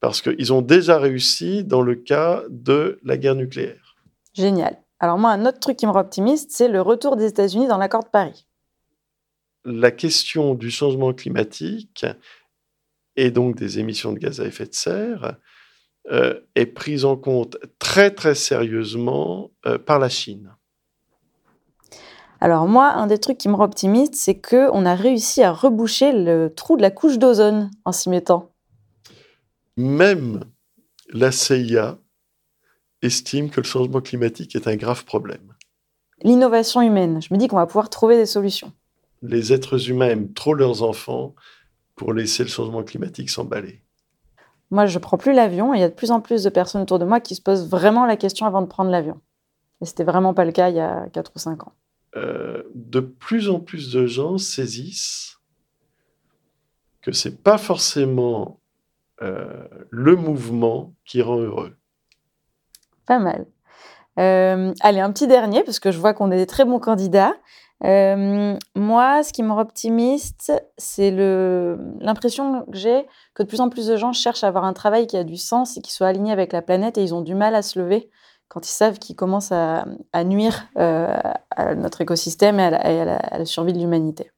parce 0.00 0.20
qu'ils 0.20 0.52
ont 0.52 0.62
déjà 0.62 0.98
réussi 0.98 1.62
dans 1.62 1.82
le 1.82 1.94
cas 1.94 2.42
de 2.50 2.98
la 3.04 3.16
guerre 3.16 3.36
nucléaire. 3.36 3.96
Génial. 4.34 4.82
Alors 4.98 5.18
moi, 5.18 5.30
un 5.30 5.46
autre 5.46 5.60
truc 5.60 5.76
qui 5.76 5.86
me 5.86 5.92
rend 5.92 6.00
optimiste, 6.00 6.50
c'est 6.50 6.68
le 6.68 6.80
retour 6.80 7.16
des 7.16 7.26
États-Unis 7.26 7.68
dans 7.68 7.78
l'accord 7.78 8.02
de 8.02 8.08
Paris. 8.08 8.48
La 9.64 9.92
question 9.92 10.54
du 10.54 10.72
changement 10.72 11.12
climatique 11.12 12.04
et 13.14 13.30
donc 13.30 13.54
des 13.54 13.78
émissions 13.78 14.12
de 14.12 14.18
gaz 14.18 14.40
à 14.40 14.46
effet 14.46 14.66
de 14.66 14.74
serre 14.74 15.36
euh, 16.10 16.40
est 16.56 16.66
prise 16.66 17.04
en 17.04 17.16
compte 17.16 17.56
très 17.78 18.10
très 18.10 18.34
sérieusement 18.34 19.50
euh, 19.66 19.78
par 19.78 19.98
la 19.98 20.08
Chine. 20.08 20.54
Alors 22.40 22.66
moi, 22.66 22.88
un 22.94 23.06
des 23.06 23.18
trucs 23.18 23.38
qui 23.38 23.48
me 23.48 23.54
rend 23.54 23.66
optimiste, 23.66 24.16
c'est 24.16 24.40
qu'on 24.40 24.84
a 24.84 24.96
réussi 24.96 25.44
à 25.44 25.52
reboucher 25.52 26.10
le 26.10 26.52
trou 26.52 26.76
de 26.76 26.82
la 26.82 26.90
couche 26.90 27.18
d'ozone 27.18 27.70
en 27.84 27.92
s'y 27.92 28.08
mettant. 28.08 28.50
Même 29.76 30.40
la 31.12 31.30
CIA 31.30 31.98
estime 33.00 33.48
que 33.48 33.60
le 33.60 33.66
changement 33.66 34.00
climatique 34.00 34.56
est 34.56 34.66
un 34.66 34.74
grave 34.74 35.04
problème. 35.04 35.54
L'innovation 36.24 36.82
humaine, 36.82 37.22
je 37.22 37.32
me 37.32 37.38
dis 37.38 37.46
qu'on 37.46 37.56
va 37.56 37.66
pouvoir 37.66 37.90
trouver 37.90 38.16
des 38.16 38.26
solutions. 38.26 38.72
Les 39.22 39.52
êtres 39.52 39.88
humains 39.88 40.08
aiment 40.08 40.32
trop 40.32 40.54
leurs 40.54 40.82
enfants 40.82 41.36
pour 41.94 42.12
laisser 42.12 42.42
le 42.42 42.48
changement 42.48 42.82
climatique 42.82 43.30
s'emballer. 43.30 43.82
Moi, 44.72 44.86
je 44.86 44.98
prends 44.98 45.18
plus 45.18 45.34
l'avion 45.34 45.74
et 45.74 45.76
il 45.76 45.80
y 45.80 45.84
a 45.84 45.90
de 45.90 45.94
plus 45.94 46.10
en 46.10 46.22
plus 46.22 46.42
de 46.44 46.48
personnes 46.48 46.80
autour 46.80 46.98
de 46.98 47.04
moi 47.04 47.20
qui 47.20 47.34
se 47.34 47.42
posent 47.42 47.68
vraiment 47.68 48.06
la 48.06 48.16
question 48.16 48.46
avant 48.46 48.62
de 48.62 48.66
prendre 48.66 48.90
l'avion. 48.90 49.20
Et 49.82 49.84
c'était 49.84 50.02
vraiment 50.02 50.32
pas 50.32 50.46
le 50.46 50.52
cas 50.52 50.70
il 50.70 50.76
y 50.76 50.80
a 50.80 51.10
4 51.12 51.30
ou 51.36 51.38
5 51.38 51.66
ans. 51.66 51.72
Euh, 52.16 52.62
de 52.74 53.00
plus 53.00 53.50
en 53.50 53.60
plus 53.60 53.92
de 53.92 54.06
gens 54.06 54.38
saisissent 54.38 55.40
que 57.02 57.12
c'est 57.12 57.42
pas 57.42 57.58
forcément 57.58 58.60
euh, 59.20 59.68
le 59.90 60.16
mouvement 60.16 60.94
qui 61.04 61.20
rend 61.20 61.36
heureux. 61.36 61.76
Pas 63.04 63.18
mal. 63.18 63.44
Euh, 64.18 64.72
allez, 64.80 65.00
un 65.00 65.12
petit 65.12 65.26
dernier, 65.26 65.64
parce 65.64 65.80
que 65.80 65.90
je 65.90 65.98
vois 65.98 66.14
qu'on 66.14 66.30
est 66.30 66.38
des 66.38 66.46
très 66.46 66.64
bons 66.64 66.78
candidats. 66.78 67.34
Moi, 67.82 69.22
ce 69.22 69.32
qui 69.32 69.42
me 69.42 69.52
rend 69.52 69.60
optimiste, 69.60 70.52
c'est 70.78 71.10
l'impression 72.00 72.64
que 72.66 72.76
j'ai 72.76 73.06
que 73.34 73.42
de 73.42 73.48
plus 73.48 73.60
en 73.60 73.68
plus 73.68 73.86
de 73.86 73.96
gens 73.96 74.12
cherchent 74.12 74.44
à 74.44 74.48
avoir 74.48 74.64
un 74.64 74.72
travail 74.72 75.06
qui 75.06 75.16
a 75.16 75.24
du 75.24 75.36
sens 75.36 75.76
et 75.76 75.80
qui 75.80 75.92
soit 75.92 76.06
aligné 76.06 76.32
avec 76.32 76.52
la 76.52 76.62
planète 76.62 76.98
et 76.98 77.02
ils 77.02 77.14
ont 77.14 77.22
du 77.22 77.34
mal 77.34 77.54
à 77.54 77.62
se 77.62 77.78
lever 77.78 78.10
quand 78.48 78.68
ils 78.68 78.72
savent 78.72 78.98
qu'ils 78.98 79.16
commencent 79.16 79.52
à, 79.52 79.86
nuire 80.24 80.68
euh, 80.76 81.16
à 81.50 81.74
notre 81.74 82.02
écosystème 82.02 82.60
et, 82.60 82.64
à 82.64 83.38
la, 83.38 83.44
survie 83.46 83.72
de 83.72 83.78
l'humanité. 83.78 84.30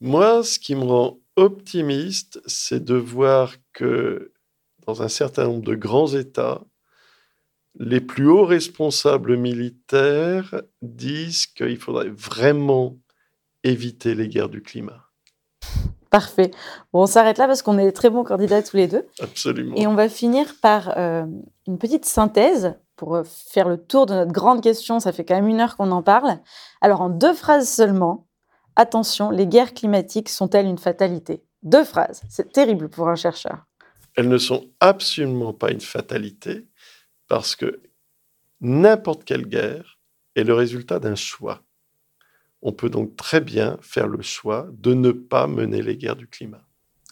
Moi, 0.00 0.42
ce 0.42 0.58
qui 0.58 0.74
me 0.74 0.84
rend 0.84 1.18
optimiste, 1.36 2.40
c'est 2.46 2.82
de 2.82 2.94
voir 2.94 3.54
que 3.74 4.32
dans 4.86 5.02
un 5.02 5.08
certain 5.08 5.44
nombre 5.44 5.62
de 5.62 5.74
grands 5.74 6.14
États, 6.14 6.62
les 7.78 8.00
plus 8.00 8.28
hauts 8.28 8.44
responsables 8.44 9.36
militaires 9.36 10.62
disent 10.82 11.46
qu'il 11.46 11.78
faudrait 11.78 12.10
vraiment 12.10 12.98
éviter 13.64 14.14
les 14.14 14.28
guerres 14.28 14.48
du 14.48 14.62
climat. 14.62 15.08
Parfait. 16.10 16.50
Bon, 16.92 17.02
on 17.02 17.06
s'arrête 17.06 17.38
là 17.38 17.46
parce 17.46 17.62
qu'on 17.62 17.78
est 17.78 17.90
très 17.92 18.10
bons 18.10 18.24
candidats 18.24 18.62
tous 18.62 18.76
les 18.76 18.86
deux. 18.86 19.06
Absolument. 19.20 19.74
Et 19.76 19.86
on 19.86 19.94
va 19.94 20.10
finir 20.10 20.54
par 20.60 20.92
euh, 20.98 21.24
une 21.66 21.78
petite 21.78 22.04
synthèse 22.04 22.74
pour 22.96 23.16
euh, 23.16 23.22
faire 23.24 23.66
le 23.66 23.78
tour 23.78 24.04
de 24.04 24.12
notre 24.12 24.32
grande 24.32 24.62
question. 24.62 25.00
Ça 25.00 25.12
fait 25.12 25.24
quand 25.24 25.36
même 25.36 25.48
une 25.48 25.60
heure 25.60 25.76
qu'on 25.76 25.90
en 25.90 26.02
parle. 26.02 26.38
Alors, 26.82 27.00
en 27.00 27.08
deux 27.08 27.32
phrases 27.32 27.66
seulement, 27.66 28.26
attention, 28.76 29.30
les 29.30 29.46
guerres 29.46 29.72
climatiques 29.72 30.28
sont-elles 30.28 30.66
une 30.66 30.76
fatalité? 30.76 31.44
Deux 31.62 31.84
phrases. 31.84 32.20
C'est 32.28 32.52
terrible 32.52 32.90
pour 32.90 33.08
un 33.08 33.16
chercheur. 33.16 33.64
Elles 34.14 34.28
ne 34.28 34.36
sont 34.36 34.66
absolument 34.80 35.54
pas 35.54 35.70
une 35.70 35.80
fatalité 35.80 36.66
parce 37.32 37.56
que 37.56 37.80
n'importe 38.60 39.24
quelle 39.24 39.46
guerre 39.46 39.98
est 40.36 40.44
le 40.44 40.52
résultat 40.52 40.98
d'un 40.98 41.14
choix. 41.14 41.62
On 42.60 42.72
peut 42.72 42.90
donc 42.90 43.16
très 43.16 43.40
bien 43.40 43.78
faire 43.80 44.06
le 44.06 44.20
choix 44.20 44.68
de 44.74 44.92
ne 44.92 45.12
pas 45.12 45.46
mener 45.46 45.80
les 45.80 45.96
guerres 45.96 46.16
du 46.16 46.28
climat. 46.28 46.60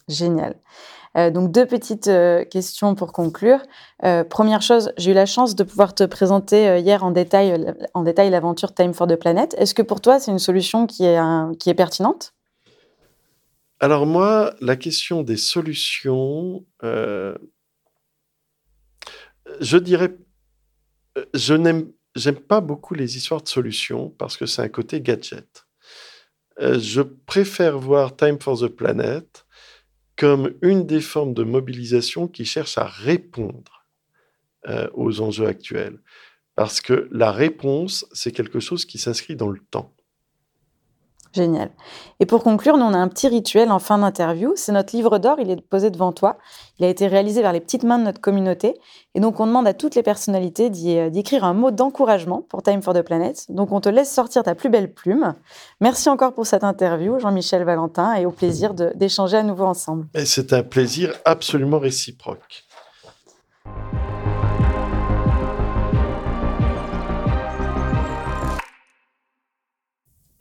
Génial. 0.09 0.57
Euh, 1.17 1.31
donc 1.31 1.53
deux 1.53 1.65
petites 1.65 2.09
euh, 2.09 2.45
questions 2.45 2.95
pour 2.95 3.15
conclure. 3.15 3.61
Euh, 4.05 4.23
première 4.23 4.61
chose, 4.61 4.93
j'ai 4.99 5.13
eu 5.13 5.15
la 5.15 5.25
chance 5.25 5.57
de 5.57 5.65
pouvoir 5.65 5.95
te 5.95 6.05
présenter 6.05 6.79
hier 6.81 7.03
en 7.03 7.13
détail, 7.13 7.75
en 7.95 8.03
détail 8.03 8.29
l'aventure 8.29 8.75
Time 8.75 8.93
for 8.93 9.07
the 9.07 9.17
Planet. 9.17 9.55
Est-ce 9.57 9.73
que 9.73 9.81
pour 9.81 10.03
toi 10.03 10.21
c'est 10.21 10.31
une 10.31 10.39
solution 10.39 10.87
qui 10.87 11.07
est, 11.07 11.19
qui 11.59 11.71
est 11.71 11.75
pertinente? 11.75 12.35
Alors 13.79 14.05
moi, 14.05 14.53
la 14.61 14.77
question 14.77 15.23
des 15.23 15.39
solutions, 15.39 16.67
je 19.61 19.77
dirais, 19.77 20.17
je 21.35 21.55
n'aime 21.55 21.93
pas 22.49 22.61
beaucoup 22.61 22.95
les 22.95 23.17
histoires 23.17 23.43
de 23.43 23.49
solutions 23.49 24.11
parce 24.11 24.37
que 24.37 24.47
c'est 24.47 24.63
un 24.63 24.69
côté 24.69 25.01
gadget. 25.01 25.67
je 26.59 27.03
préfère 27.03 27.79
voir 27.79 28.17
Time 28.17 28.41
for 28.41 28.59
the 28.59 28.69
Planet 28.69 29.47
comme 30.21 30.53
une 30.61 30.87
des 30.87 31.01
formes 31.01 31.33
de 31.33 31.45
mobilisation 31.45 32.29
qui 32.29 32.45
cherche 32.45 32.77
à 32.77 32.85
répondre 32.85 33.87
euh, 34.69 34.87
aux 34.93 35.23
enjeux 35.23 35.47
actuels. 35.47 35.99
Parce 36.55 36.83
que 36.83 37.09
la 37.11 37.33
réponse, 37.33 38.07
c'est 38.13 38.31
quelque 38.31 38.61
chose 38.61 38.85
qui 38.85 38.99
s'inscrit 38.99 39.35
dans 39.35 39.49
le 39.49 39.61
temps. 39.71 39.97
Génial. 41.33 41.71
Et 42.19 42.27
pour 42.27 42.43
conclure, 42.43 42.77
nous, 42.77 42.85
on 42.85 42.93
a 42.93 42.99
un 42.99 43.07
petit 43.07 43.29
rituel 43.29 43.71
en 43.71 43.79
fin 43.79 43.99
d'interview. 43.99 44.53
C'est 44.57 44.73
notre 44.73 44.97
livre 44.97 45.19
d'or, 45.19 45.37
il 45.39 45.49
est 45.51 45.61
posé 45.61 45.91
devant 45.91 46.11
toi. 46.11 46.39
Il 46.79 46.85
a 46.85 46.89
été 46.89 47.07
réalisé 47.07 47.41
vers 47.41 47.53
les 47.53 47.61
petites 47.61 47.85
mains 47.85 47.99
de 47.99 48.05
notre 48.05 48.21
communauté. 48.21 48.75
Et 49.15 49.21
donc, 49.21 49.39
on 49.39 49.47
demande 49.47 49.69
à 49.69 49.75
toutes 49.75 49.95
les 49.95 50.03
personnalités 50.03 50.71
euh, 50.87 51.11
d'écrire 51.11 51.45
un 51.45 51.55
mot 51.55 51.71
d'encouragement 51.71 52.43
pour 52.49 52.65
Time 52.65 52.83
for 52.83 52.95
the 52.95 53.03
Planet. 53.03 53.47
Donc, 53.49 53.71
on 53.71 53.81
te 53.81 53.89
laisse 53.89 54.13
sortir 54.13 54.43
ta 54.43 54.57
plus 54.57 54.71
belle 54.71 54.93
plume. 54.93 55.35
Merci 55.81 56.09
encore 56.09 56.35
pour 56.35 56.47
cette 56.47 56.65
interview, 56.65 57.21
Jean-Michel 57.21 57.63
Valentin, 57.63 58.15
et 58.15 58.27
au 58.27 58.33
plaisir 58.33 58.75
d'échanger 58.75 59.37
à 59.37 59.43
nouveau 59.45 59.67
ensemble. 59.67 60.07
C'est 60.25 60.53
un 60.53 60.65
plaisir 60.65 61.15
absolument 61.25 61.79
réciproque. 61.79 62.65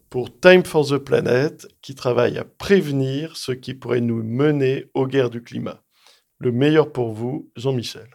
Pour 0.10 0.40
Time 0.40 0.66
for 0.66 0.88
the 0.88 0.98
Planet, 0.98 1.68
qui 1.82 1.96
travaille 1.96 2.38
à 2.38 2.44
prévenir 2.44 3.38
ce 3.38 3.52
qui 3.52 3.74
pourrait 3.74 4.02
nous 4.02 4.24
mener 4.24 4.90
aux 4.94 5.08
guerres 5.08 5.30
du 5.30 5.44
climat. 5.44 5.84
Le 6.40 6.52
meilleur 6.52 6.92
pour 6.92 7.14
vous, 7.14 7.52
Jean-Michel. 7.56 8.10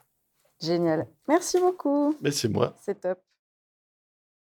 Génial. 0.61 1.07
Merci 1.29 1.59
beaucoup. 1.59 2.17
Mais 2.21 2.31
c'est 2.31 2.49
moi. 2.49 2.75
C'est 2.85 3.01
top. 3.01 3.19